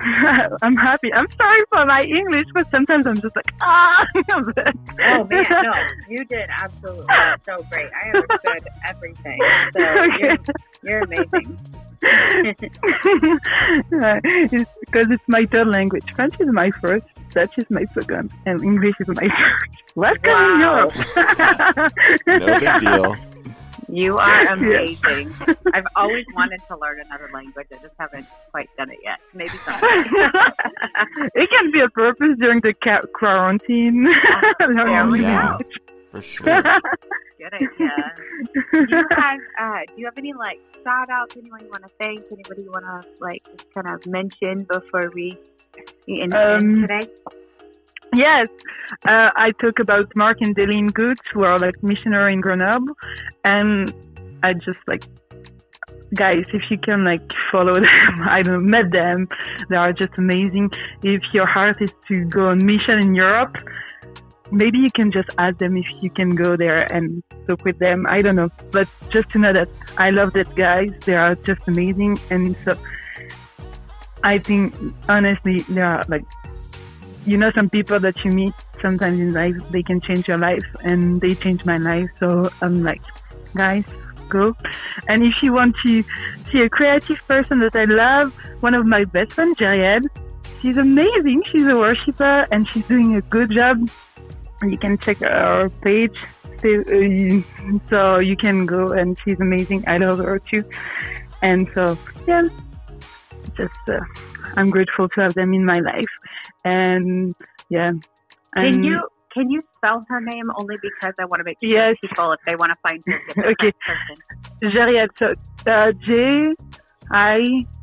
I'm 0.62 0.74
happy. 0.76 1.12
I'm 1.12 1.28
sorry 1.30 1.60
for 1.72 1.84
my 1.86 2.00
English, 2.02 2.46
but 2.54 2.68
sometimes 2.70 3.06
I'm 3.06 3.20
just 3.20 3.36
like 3.36 3.46
ah. 3.62 4.06
Oh 4.30 5.24
man, 5.30 5.44
no, 5.62 5.72
you 6.08 6.24
did 6.24 6.46
absolutely 6.50 7.04
so 7.42 7.56
great. 7.70 7.90
I 8.02 8.08
understood 8.08 8.66
everything. 8.86 9.38
So 9.72 9.80
you're, 10.18 10.38
you're 10.82 10.98
amazing. 11.00 11.58
because 14.80 15.06
it's 15.10 15.22
my 15.28 15.44
third 15.44 15.68
language. 15.68 16.10
French 16.14 16.34
is 16.40 16.48
my 16.50 16.70
first, 16.82 17.08
Dutch 17.30 17.54
is 17.58 17.66
my 17.70 17.82
second, 17.98 18.32
and 18.46 18.62
English 18.62 18.94
is 19.00 19.08
my 19.08 19.28
third. 19.28 19.68
Welcome 19.94 20.30
in 20.30 20.60
Wow. 20.60 20.86
Europe. 20.86 20.92
no 22.26 22.58
big 22.58 22.80
deal. 22.80 23.14
You 23.94 24.16
are 24.26 24.42
Yes. 24.44 25.02
amazing. 25.04 25.26
I've 25.72 25.86
always 25.94 26.24
wanted 26.34 26.60
to 26.68 26.76
learn 26.76 26.98
another 27.06 27.30
language. 27.32 27.68
I 27.72 27.76
just 27.76 27.94
haven't 27.98 28.26
quite 28.50 28.68
done 28.76 28.90
it 28.90 28.98
yet. 29.02 29.18
Maybe 29.34 29.50
someday. 29.50 29.86
it 31.34 31.48
can 31.50 31.70
be 31.70 31.80
a 31.80 31.88
purpose 31.88 32.34
during 32.40 32.60
the 32.60 32.74
ca- 32.82 33.06
quarantine. 33.14 34.04
Learning 34.60 34.88
Oh, 34.88 35.14
yeah. 35.28 35.58
For 36.10 36.22
sure. 36.22 36.62
Good 37.38 37.54
idea. 37.54 38.14
Do 38.72 38.86
you 38.88 39.04
have 39.10 39.38
uh, 39.60 39.80
do 39.88 39.94
you 39.96 40.04
have 40.06 40.16
any 40.18 40.32
like 40.32 40.60
shout 40.86 41.08
outs? 41.10 41.36
Anyone 41.36 41.60
you 41.62 41.70
want 41.70 41.86
to 41.86 41.92
thank? 42.00 42.20
Anybody 42.32 42.62
you 42.64 42.70
want 42.74 42.86
to 43.02 43.08
like 43.22 43.42
just 43.44 43.72
kind 43.74 43.90
of 43.90 44.06
mention 44.06 44.64
before 44.64 45.10
we 45.14 45.36
we 46.06 46.20
end 46.20 46.32
Um, 46.34 46.72
today? 46.82 47.06
Yes, 48.14 48.46
uh, 49.06 49.30
I 49.34 49.50
talk 49.60 49.78
about 49.80 50.04
Mark 50.16 50.38
and 50.40 50.54
Deline 50.54 50.86
Goods, 50.86 51.20
who 51.32 51.44
are 51.44 51.58
like 51.58 51.82
missionary 51.82 52.32
in 52.32 52.40
Grenoble, 52.40 52.94
and 53.44 53.92
I 54.42 54.52
just 54.52 54.80
like, 54.88 55.04
guys, 56.14 56.44
if 56.52 56.62
you 56.70 56.78
can 56.78 57.00
like 57.00 57.32
follow 57.50 57.74
them, 57.74 57.86
I 58.28 58.42
don't 58.42 58.58
know, 58.58 58.64
met 58.64 58.92
them, 58.92 59.26
they 59.68 59.76
are 59.76 59.92
just 59.92 60.16
amazing. 60.18 60.70
If 61.02 61.22
your 61.32 61.48
heart 61.48 61.80
is 61.80 61.92
to 62.08 62.24
go 62.26 62.44
on 62.44 62.64
mission 62.64 63.00
in 63.00 63.14
Europe, 63.14 63.56
maybe 64.52 64.78
you 64.78 64.90
can 64.94 65.10
just 65.10 65.30
ask 65.38 65.58
them 65.58 65.76
if 65.76 65.86
you 66.00 66.10
can 66.10 66.30
go 66.30 66.56
there 66.56 66.82
and 66.92 67.22
talk 67.48 67.64
with 67.64 67.78
them. 67.78 68.06
I 68.08 68.22
don't 68.22 68.36
know, 68.36 68.48
but 68.70 68.88
just 69.10 69.30
to 69.30 69.38
know 69.38 69.52
that 69.52 69.70
I 69.98 70.10
love 70.10 70.32
that 70.34 70.54
guys, 70.54 70.92
they 71.04 71.16
are 71.16 71.34
just 71.34 71.66
amazing, 71.66 72.18
and 72.30 72.56
so 72.58 72.76
I 74.22 74.38
think 74.38 74.74
honestly 75.08 75.60
they 75.68 75.82
are 75.82 76.04
like 76.08 76.24
you 77.24 77.36
know 77.36 77.50
some 77.54 77.68
people 77.68 77.98
that 77.98 78.24
you 78.24 78.30
meet 78.30 78.54
sometimes 78.82 79.18
in 79.18 79.32
life 79.32 79.56
they 79.70 79.82
can 79.82 80.00
change 80.00 80.28
your 80.28 80.38
life 80.38 80.64
and 80.82 81.20
they 81.20 81.34
changed 81.34 81.64
my 81.64 81.78
life 81.78 82.06
so 82.16 82.50
i'm 82.62 82.82
like 82.82 83.02
guys 83.54 83.84
go. 84.28 84.56
And 85.08 85.22
if 85.22 85.34
you 85.42 85.52
want 85.52 85.76
to 85.86 86.02
see 86.50 86.60
a 86.60 86.68
creative 86.68 87.20
person 87.28 87.58
that 87.58 87.76
I 87.76 87.84
love, 87.84 88.34
one 88.60 88.74
of 88.74 88.86
my 88.86 89.04
best 89.04 89.32
friends, 89.32 89.58
Jeriad, 89.58 90.02
she's 90.60 90.76
amazing. 90.76 91.42
She's 91.50 91.66
a 91.66 91.76
worshiper 91.76 92.46
and 92.50 92.66
she's 92.68 92.86
doing 92.86 93.16
a 93.16 93.22
good 93.22 93.50
job. 93.50 93.88
You 94.62 94.78
can 94.78 94.98
check 94.98 95.20
our 95.22 95.68
page. 95.68 96.18
So 97.90 98.20
you 98.20 98.36
can 98.36 98.64
go 98.64 98.92
and 98.92 99.16
she's 99.22 99.38
amazing. 99.40 99.84
I 99.86 99.98
love 99.98 100.18
her 100.18 100.38
too. 100.38 100.64
And 101.42 101.68
so, 101.74 101.98
yeah, 102.26 102.42
just, 103.54 103.84
uh, 103.88 104.00
I'm 104.56 104.70
grateful 104.70 105.06
to 105.10 105.22
have 105.22 105.34
them 105.34 105.52
in 105.52 105.66
my 105.66 105.80
life. 105.80 106.12
And 106.64 107.32
yeah. 107.70 107.88
Can 108.56 108.66
And- 108.66 108.84
you 108.84 109.00
can 109.32 109.50
you 109.50 109.58
spell 109.76 110.00
her 110.08 110.20
name 110.20 110.44
only 110.56 110.76
because 110.80 111.12
I 111.18 111.24
want 111.24 111.40
to 111.40 111.44
make 111.44 111.56
sure 111.62 111.68
Yes. 111.68 111.96
people 112.00 112.30
if 112.30 112.38
they 112.46 112.54
want 112.54 112.70
to 112.72 112.78
find 112.86 113.00
her 113.08 113.50
Okay. 113.50 113.72
right 113.72 113.74
person. 113.88 114.16
Jariad, 114.72 115.08
so 115.18 115.26
uh, 115.72 115.90
J 116.06 116.52
I 117.10 117.40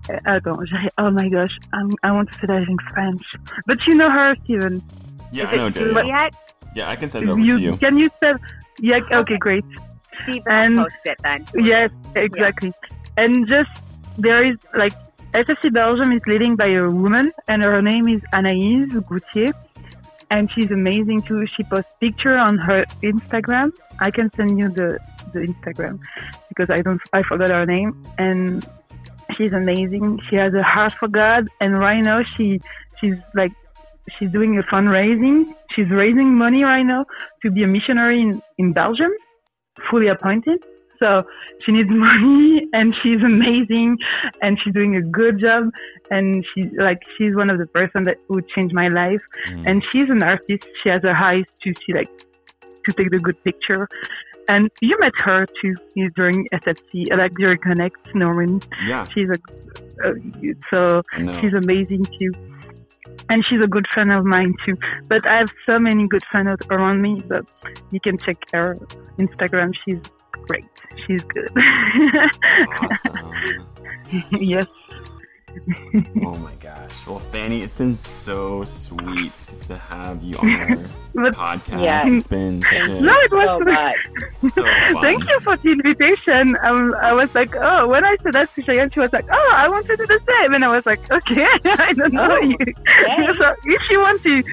uh, 0.09 0.38
attends, 0.38 0.71
oh 0.97 1.11
my 1.11 1.27
gosh, 1.29 1.51
I'm, 1.73 1.89
I 2.03 2.11
want 2.13 2.29
to 2.32 2.36
say 2.36 2.45
that 2.47 2.63
in 2.67 2.77
French, 2.93 3.21
but 3.67 3.77
you 3.86 3.95
know 3.95 4.09
her, 4.09 4.34
Steven. 4.34 4.82
Yeah, 5.34 5.43
Is 5.43 5.49
I 5.51 5.55
know, 5.57 5.67
it 5.67 5.73
Jerry. 5.73 5.91
Juliet? 5.93 6.36
Yeah, 6.75 6.89
I 6.89 6.95
can 6.95 7.09
send 7.09 7.25
it 7.25 7.29
over 7.32 7.39
to 7.41 7.59
you. 7.61 7.77
Can 7.77 7.97
you 7.97 8.09
spell? 8.15 8.34
Yeah, 8.79 8.97
okay, 9.19 9.38
great. 9.38 9.65
Steven 10.23 10.41
And- 10.49 10.75
will 10.77 10.84
post 10.86 10.95
it 11.05 11.17
then. 11.23 11.45
Yes, 11.63 11.91
exactly. 12.15 12.71
And 13.17 13.45
just 13.45 13.69
there 14.17 14.43
is 14.43 14.57
like 14.75 14.93
SFC 15.34 15.73
Belgium 15.73 16.11
is 16.11 16.21
leading 16.27 16.57
by 16.57 16.67
a 16.67 16.88
woman, 16.88 17.32
and 17.47 17.63
her 17.63 17.82
name 17.82 18.05
is 18.09 18.21
Anaïs 18.34 18.91
Goutier, 19.07 19.53
and 20.29 20.51
she's 20.53 20.69
amazing 20.71 21.21
too. 21.21 21.45
She 21.45 21.63
posts 21.63 21.95
picture 22.01 22.38
on 22.38 22.57
her 22.57 22.84
Instagram. 23.01 23.71
I 23.99 24.11
can 24.11 24.32
send 24.34 24.59
you 24.59 24.69
the 24.69 24.99
the 25.32 25.39
Instagram 25.39 26.01
because 26.49 26.69
I 26.69 26.82
don't 26.82 26.99
I 27.13 27.23
forgot 27.23 27.49
her 27.49 27.65
name, 27.65 28.03
and 28.17 28.67
she's 29.38 29.53
amazing. 29.53 30.19
She 30.29 30.38
has 30.38 30.53
a 30.53 30.63
heart 30.63 30.93
for 30.99 31.07
God, 31.07 31.47
and 31.61 31.77
right 31.77 32.03
now 32.03 32.23
she 32.36 32.59
she's 32.99 33.15
like 33.34 33.53
she's 34.19 34.32
doing 34.32 34.57
a 34.59 34.63
fundraising. 34.63 35.45
She's 35.73 35.89
raising 35.89 36.34
money 36.36 36.63
right 36.63 36.84
now 36.84 37.05
to 37.43 37.51
be 37.51 37.63
a 37.63 37.67
missionary 37.67 38.21
in, 38.21 38.41
in 38.57 38.73
Belgium, 38.73 39.11
fully 39.89 40.09
appointed. 40.09 40.61
So 41.02 41.24
she 41.66 41.72
needs 41.72 41.89
money 41.91 42.68
and 42.74 42.95
she's 43.02 43.22
amazing 43.24 43.97
and 44.41 44.58
she's 44.64 44.74
doing 44.74 44.95
a 44.95 45.02
good 45.02 45.39
job 45.39 45.70
and 46.10 46.45
she's 46.54 46.72
like 46.78 46.99
she's 47.18 47.36
one 47.36 47.49
of 47.49 47.58
the 47.58 47.68
person 47.68 48.04
that 48.04 48.18
would 48.30 48.47
change 48.49 48.74
my 48.74 48.88
life. 48.89 49.22
Mm. 49.47 49.66
and 49.66 49.84
she's 49.91 50.10
an 50.10 50.24
artist. 50.24 50.68
She 50.82 50.89
has 50.89 51.02
her 51.04 51.16
eyes 51.16 51.45
to 51.62 51.74
see 51.74 51.93
like 51.93 52.12
to 52.86 52.93
take 52.93 53.10
the 53.12 53.20
good 53.20 53.41
picture. 53.43 53.88
And 54.47 54.70
you 54.82 54.97
met 54.99 55.14
her 55.20 55.45
too 55.62 55.76
is 55.95 56.12
during 56.14 56.47
SFC 56.54 57.16
like 57.16 57.32
during 57.34 57.60
Connect 57.60 58.14
Norman. 58.16 58.62
Yeah, 58.86 59.06
she's 59.06 59.30
a 59.30 59.39
uh, 60.04 60.14
so 60.70 61.02
know. 61.20 61.39
she's 61.39 61.54
amazing 61.54 62.06
too 62.20 62.32
and 63.30 63.45
she's 63.47 63.64
a 63.64 63.68
good 63.68 63.88
friend 63.88 64.12
of 64.12 64.26
mine 64.26 64.54
too. 64.64 64.78
But 65.10 65.26
I 65.28 65.38
have 65.38 65.52
so 65.66 65.76
many 65.78 66.08
good 66.08 66.24
friends 66.32 66.52
around 66.70 67.02
me 67.02 67.20
but 67.28 67.49
you 67.91 67.99
can 67.99 68.18
check 68.18 68.38
her 68.54 68.76
Instagram. 69.20 69.74
She's 69.76 70.02
great. 70.32 70.66
She's 71.06 71.24
good. 71.24 71.49
Awesome. 72.82 73.18
yes 74.32 74.68
Oh 76.24 76.38
my 76.38 76.54
gosh. 76.60 77.06
Well, 77.08 77.20
Fanny, 77.20 77.62
it's 77.62 77.78
been 77.78 77.95
so 77.95 78.64
sweet 78.64 79.34
just 79.34 79.68
to 79.68 79.78
have 79.78 80.24
you 80.24 80.38
on 80.38 80.49
our 80.49 80.68
podcast. 81.34 81.84
Yeah. 81.84 82.08
It's 82.08 82.28
been 82.28 82.62
such 82.62 82.88
a 82.89 83.02
no 83.02 83.14
it 83.14 83.32
was 83.32 83.49
So 83.49 83.60
much. 83.72 84.30
so 84.30 84.64
fun. 84.93 85.02
Thank 85.02 85.28
you 85.28 85.39
for 85.41 85.58
the 85.58 85.72
invitation. 85.72 86.56
Um, 86.66 86.91
I 87.02 87.14
was 87.14 87.34
like, 87.36 87.54
oh, 87.56 87.88
when 87.89 88.06
I 88.06 88.16
said 88.22 88.34
that 88.34 88.54
to 88.56 88.62
Cheyenne, 88.62 88.89
she 88.91 88.99
was 88.99 89.12
like, 89.12 89.26
oh, 89.32 89.54
I 89.56 89.68
want 89.68 89.86
to 89.88 89.97
do 89.97 90.06
the 90.06 90.20
same. 90.20 90.54
And 90.54 90.64
I 90.64 90.70
was 90.70 90.86
like, 90.86 90.99
okay, 91.12 91.45
I 91.66 91.93
don't 91.93 92.14
know 92.14 92.30
Oh, 92.32 92.39
you. 92.41 92.56
yay. 92.60 93.34
so 93.38 93.56
if 93.66 93.82
you 93.89 93.99
want 93.99 94.22
to 94.24 94.43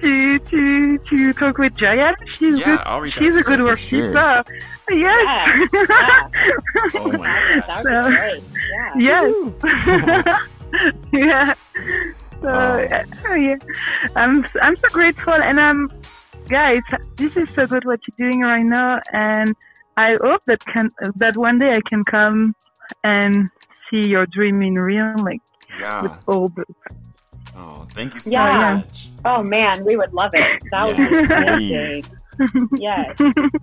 to 0.00 0.38
to 0.38 0.98
to 0.98 1.32
talk 1.34 1.58
with 1.58 1.76
Cheyenne, 1.78 2.14
she's 2.28 2.58
Yeah, 2.60 2.64
good. 2.76 2.80
I'll 2.86 3.00
reach 3.00 3.16
She's 3.16 3.36
out 3.36 3.40
a 3.40 3.44
to 3.44 3.50
her 3.50 3.56
good 3.56 3.58
for 3.60 3.64
worshiper. 3.66 4.42
sure. 4.88 4.98
Yes. 4.98 5.68
Yeah, 5.88 6.28
Oh 6.94 7.12
my 7.12 7.62
That 7.66 7.82
So- 7.82 8.08
great. 8.10 8.42
Yeah. 8.96 9.22
yes. 9.22 10.42
yeah. 11.12 11.54
So 12.42 12.48
Wow. 12.48 12.86
uh, 13.30 13.34
yeah, 13.36 13.56
I'm 14.14 14.44
I'm 14.60 14.76
so 14.76 14.88
grateful, 14.90 15.32
and 15.34 15.58
I'm 15.60 15.88
guys. 16.48 16.82
This 17.16 17.36
is 17.36 17.48
so 17.50 17.66
good 17.66 17.84
what 17.84 18.00
you're 18.06 18.28
doing 18.30 18.42
right 18.42 18.62
now, 18.64 19.00
and 19.12 19.54
I 19.96 20.16
hope 20.22 20.42
that 20.46 20.60
can 20.66 20.88
that 21.16 21.36
one 21.36 21.58
day 21.58 21.72
I 21.72 21.80
can 21.88 22.04
come 22.04 22.54
and 23.02 23.48
see 23.90 24.06
your 24.06 24.26
dream 24.26 24.60
in 24.62 24.74
real, 24.74 25.14
like 25.24 25.40
Yeah. 25.80 26.02
with 26.02 26.22
all 26.26 26.48
the 26.48 26.64
Oh, 27.58 27.86
thank 27.94 28.14
you 28.14 28.20
so 28.20 28.30
Yeah. 28.30 28.74
much. 28.76 29.08
Oh 29.24 29.42
man, 29.42 29.84
we 29.84 29.96
would 29.96 30.12
love 30.12 30.30
it. 30.34 30.62
That 30.70 30.86
would 30.86 30.96
be 30.96 31.06
please. 31.06 31.30
amazing. 31.30 32.68
Yes. 32.76 33.16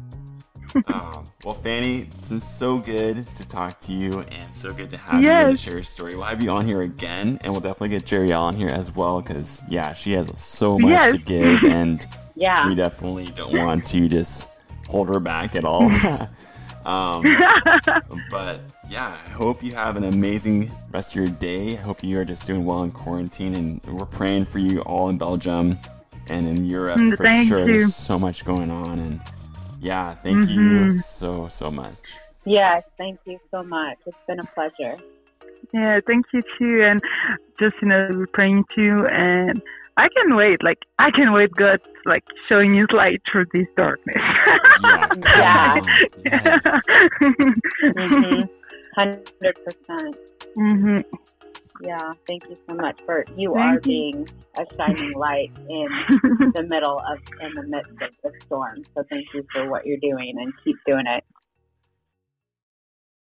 Um, 0.92 1.26
well, 1.46 1.54
Fanny, 1.54 2.00
it's 2.00 2.30
been 2.30 2.40
so 2.40 2.80
good 2.80 3.28
to 3.36 3.48
talk 3.48 3.80
to 3.82 3.94
you 3.94 4.22
and 4.32 4.52
so 4.52 4.74
good 4.74 4.90
to 4.90 4.98
have 4.98 5.22
you 5.22 5.30
and 5.30 5.52
Yes. 5.52 5.60
share 5.60 5.76
your 5.76 5.84
story. 5.84 6.16
We'll 6.16 6.24
have 6.24 6.42
you 6.42 6.50
on 6.50 6.66
here 6.66 6.82
again, 6.82 7.38
and 7.44 7.54
we'll 7.54 7.62
definitely 7.62 7.90
get 7.90 8.08
Jerry 8.08 8.34
on 8.34 8.56
here 8.56 8.70
as 8.70 8.96
well 8.96 9.22
because, 9.22 9.64
yeah, 9.70 9.94
she 9.94 10.14
has 10.14 10.36
so 10.36 10.80
much 10.80 10.90
Yes. 10.90 11.12
to 11.12 11.18
give, 11.20 11.64
and 11.66 12.04
Yeah. 12.36 12.68
we 12.68 12.74
definitely 12.74 13.28
don't 13.36 13.56
want 13.56 13.86
to 13.86 14.10
just 14.10 14.48
hold 14.88 15.10
her 15.10 15.20
back 15.20 15.56
at 15.56 15.64
all. 15.64 15.92
um, 16.86 17.24
but 18.30 18.62
yeah, 18.90 19.18
I 19.26 19.30
hope 19.30 19.64
you 19.64 19.74
have 19.74 19.96
an 19.98 20.04
amazing 20.04 20.72
rest 20.92 21.16
of 21.16 21.22
your 21.22 21.30
day. 21.32 21.74
I 21.78 21.82
hope 21.82 22.04
you 22.04 22.20
are 22.20 22.26
just 22.26 22.46
doing 22.46 22.66
well 22.66 22.84
in 22.84 22.92
quarantine, 22.92 23.54
and 23.56 23.82
we're 23.88 24.06
praying 24.06 24.46
for 24.46 24.60
you 24.60 24.82
all 24.82 25.10
in 25.10 25.18
Belgium 25.18 25.78
and 26.28 26.48
in 26.48 26.66
Europe 26.66 27.00
Mm, 27.00 27.16
for 27.18 27.24
thank 27.26 27.48
sure. 27.48 27.60
you. 27.60 27.66
There's 27.66 27.96
so 27.96 28.18
much 28.20 28.46
going 28.46 28.72
on, 28.72 29.00
and 29.00 29.22
yeah, 29.82 30.16
thank 30.16 30.48
you 30.50 30.62
Mhm. 30.86 31.02
so 31.02 31.48
so 31.50 31.70
much. 31.72 32.18
Yes. 32.46 32.84
Thank 32.98 33.20
you 33.26 33.40
so 33.52 33.64
much. 33.64 33.98
It's 34.06 34.18
been 34.28 34.40
a 34.40 34.46
pleasure. 34.56 34.98
yeah. 35.74 36.00
Thank 36.06 36.26
you 36.34 36.42
too, 36.58 36.84
and 36.84 37.02
just 37.60 37.76
you 37.82 37.88
know 37.88 38.10
we're 38.14 38.28
praying 38.28 38.66
too, 38.76 39.08
and 39.12 39.62
I 39.98 40.08
can 40.16 40.36
wait. 40.36 40.64
Like 40.64 40.80
I 41.00 41.12
can 41.12 41.34
wait. 41.34 41.52
God 41.58 41.80
like 42.06 42.24
showing 42.50 42.76
His 42.76 42.88
light 42.94 43.22
through 43.32 43.46
this 43.54 43.68
darkness. 43.78 44.18
Yeah, 44.78 45.08
Yeah. 45.36 45.76
come 45.76 45.90
on. 46.34 46.64
Mm-hmm. 47.98 48.42
Hundred 48.96 49.56
percent. 49.66 50.18
hmm 50.58 50.98
Yeah. 51.80 52.12
Thank 52.28 52.44
you 52.50 52.56
so 52.70 52.76
much 52.76 53.00
for 53.06 53.28
you 53.36 53.56
Thank 53.56 53.56
are 53.56 53.82
you. 53.86 54.04
being 54.12 54.28
a 54.58 54.66
shining 54.80 55.14
light 55.14 55.52
in 55.70 56.06
the 56.54 56.64
middle 56.64 57.00
of 57.12 57.20
in 57.40 57.54
the 57.56 57.64
midst 57.64 57.92
of 58.02 58.12
the 58.24 58.32
storm. 58.48 58.86
So 58.98 59.04
thank 59.12 59.28
you 59.34 59.44
for 59.54 59.70
what 59.70 59.86
you're 59.86 60.00
doing 60.02 60.36
and 60.40 60.54
keep 60.64 60.78
doing 60.86 61.06
it. 61.08 61.24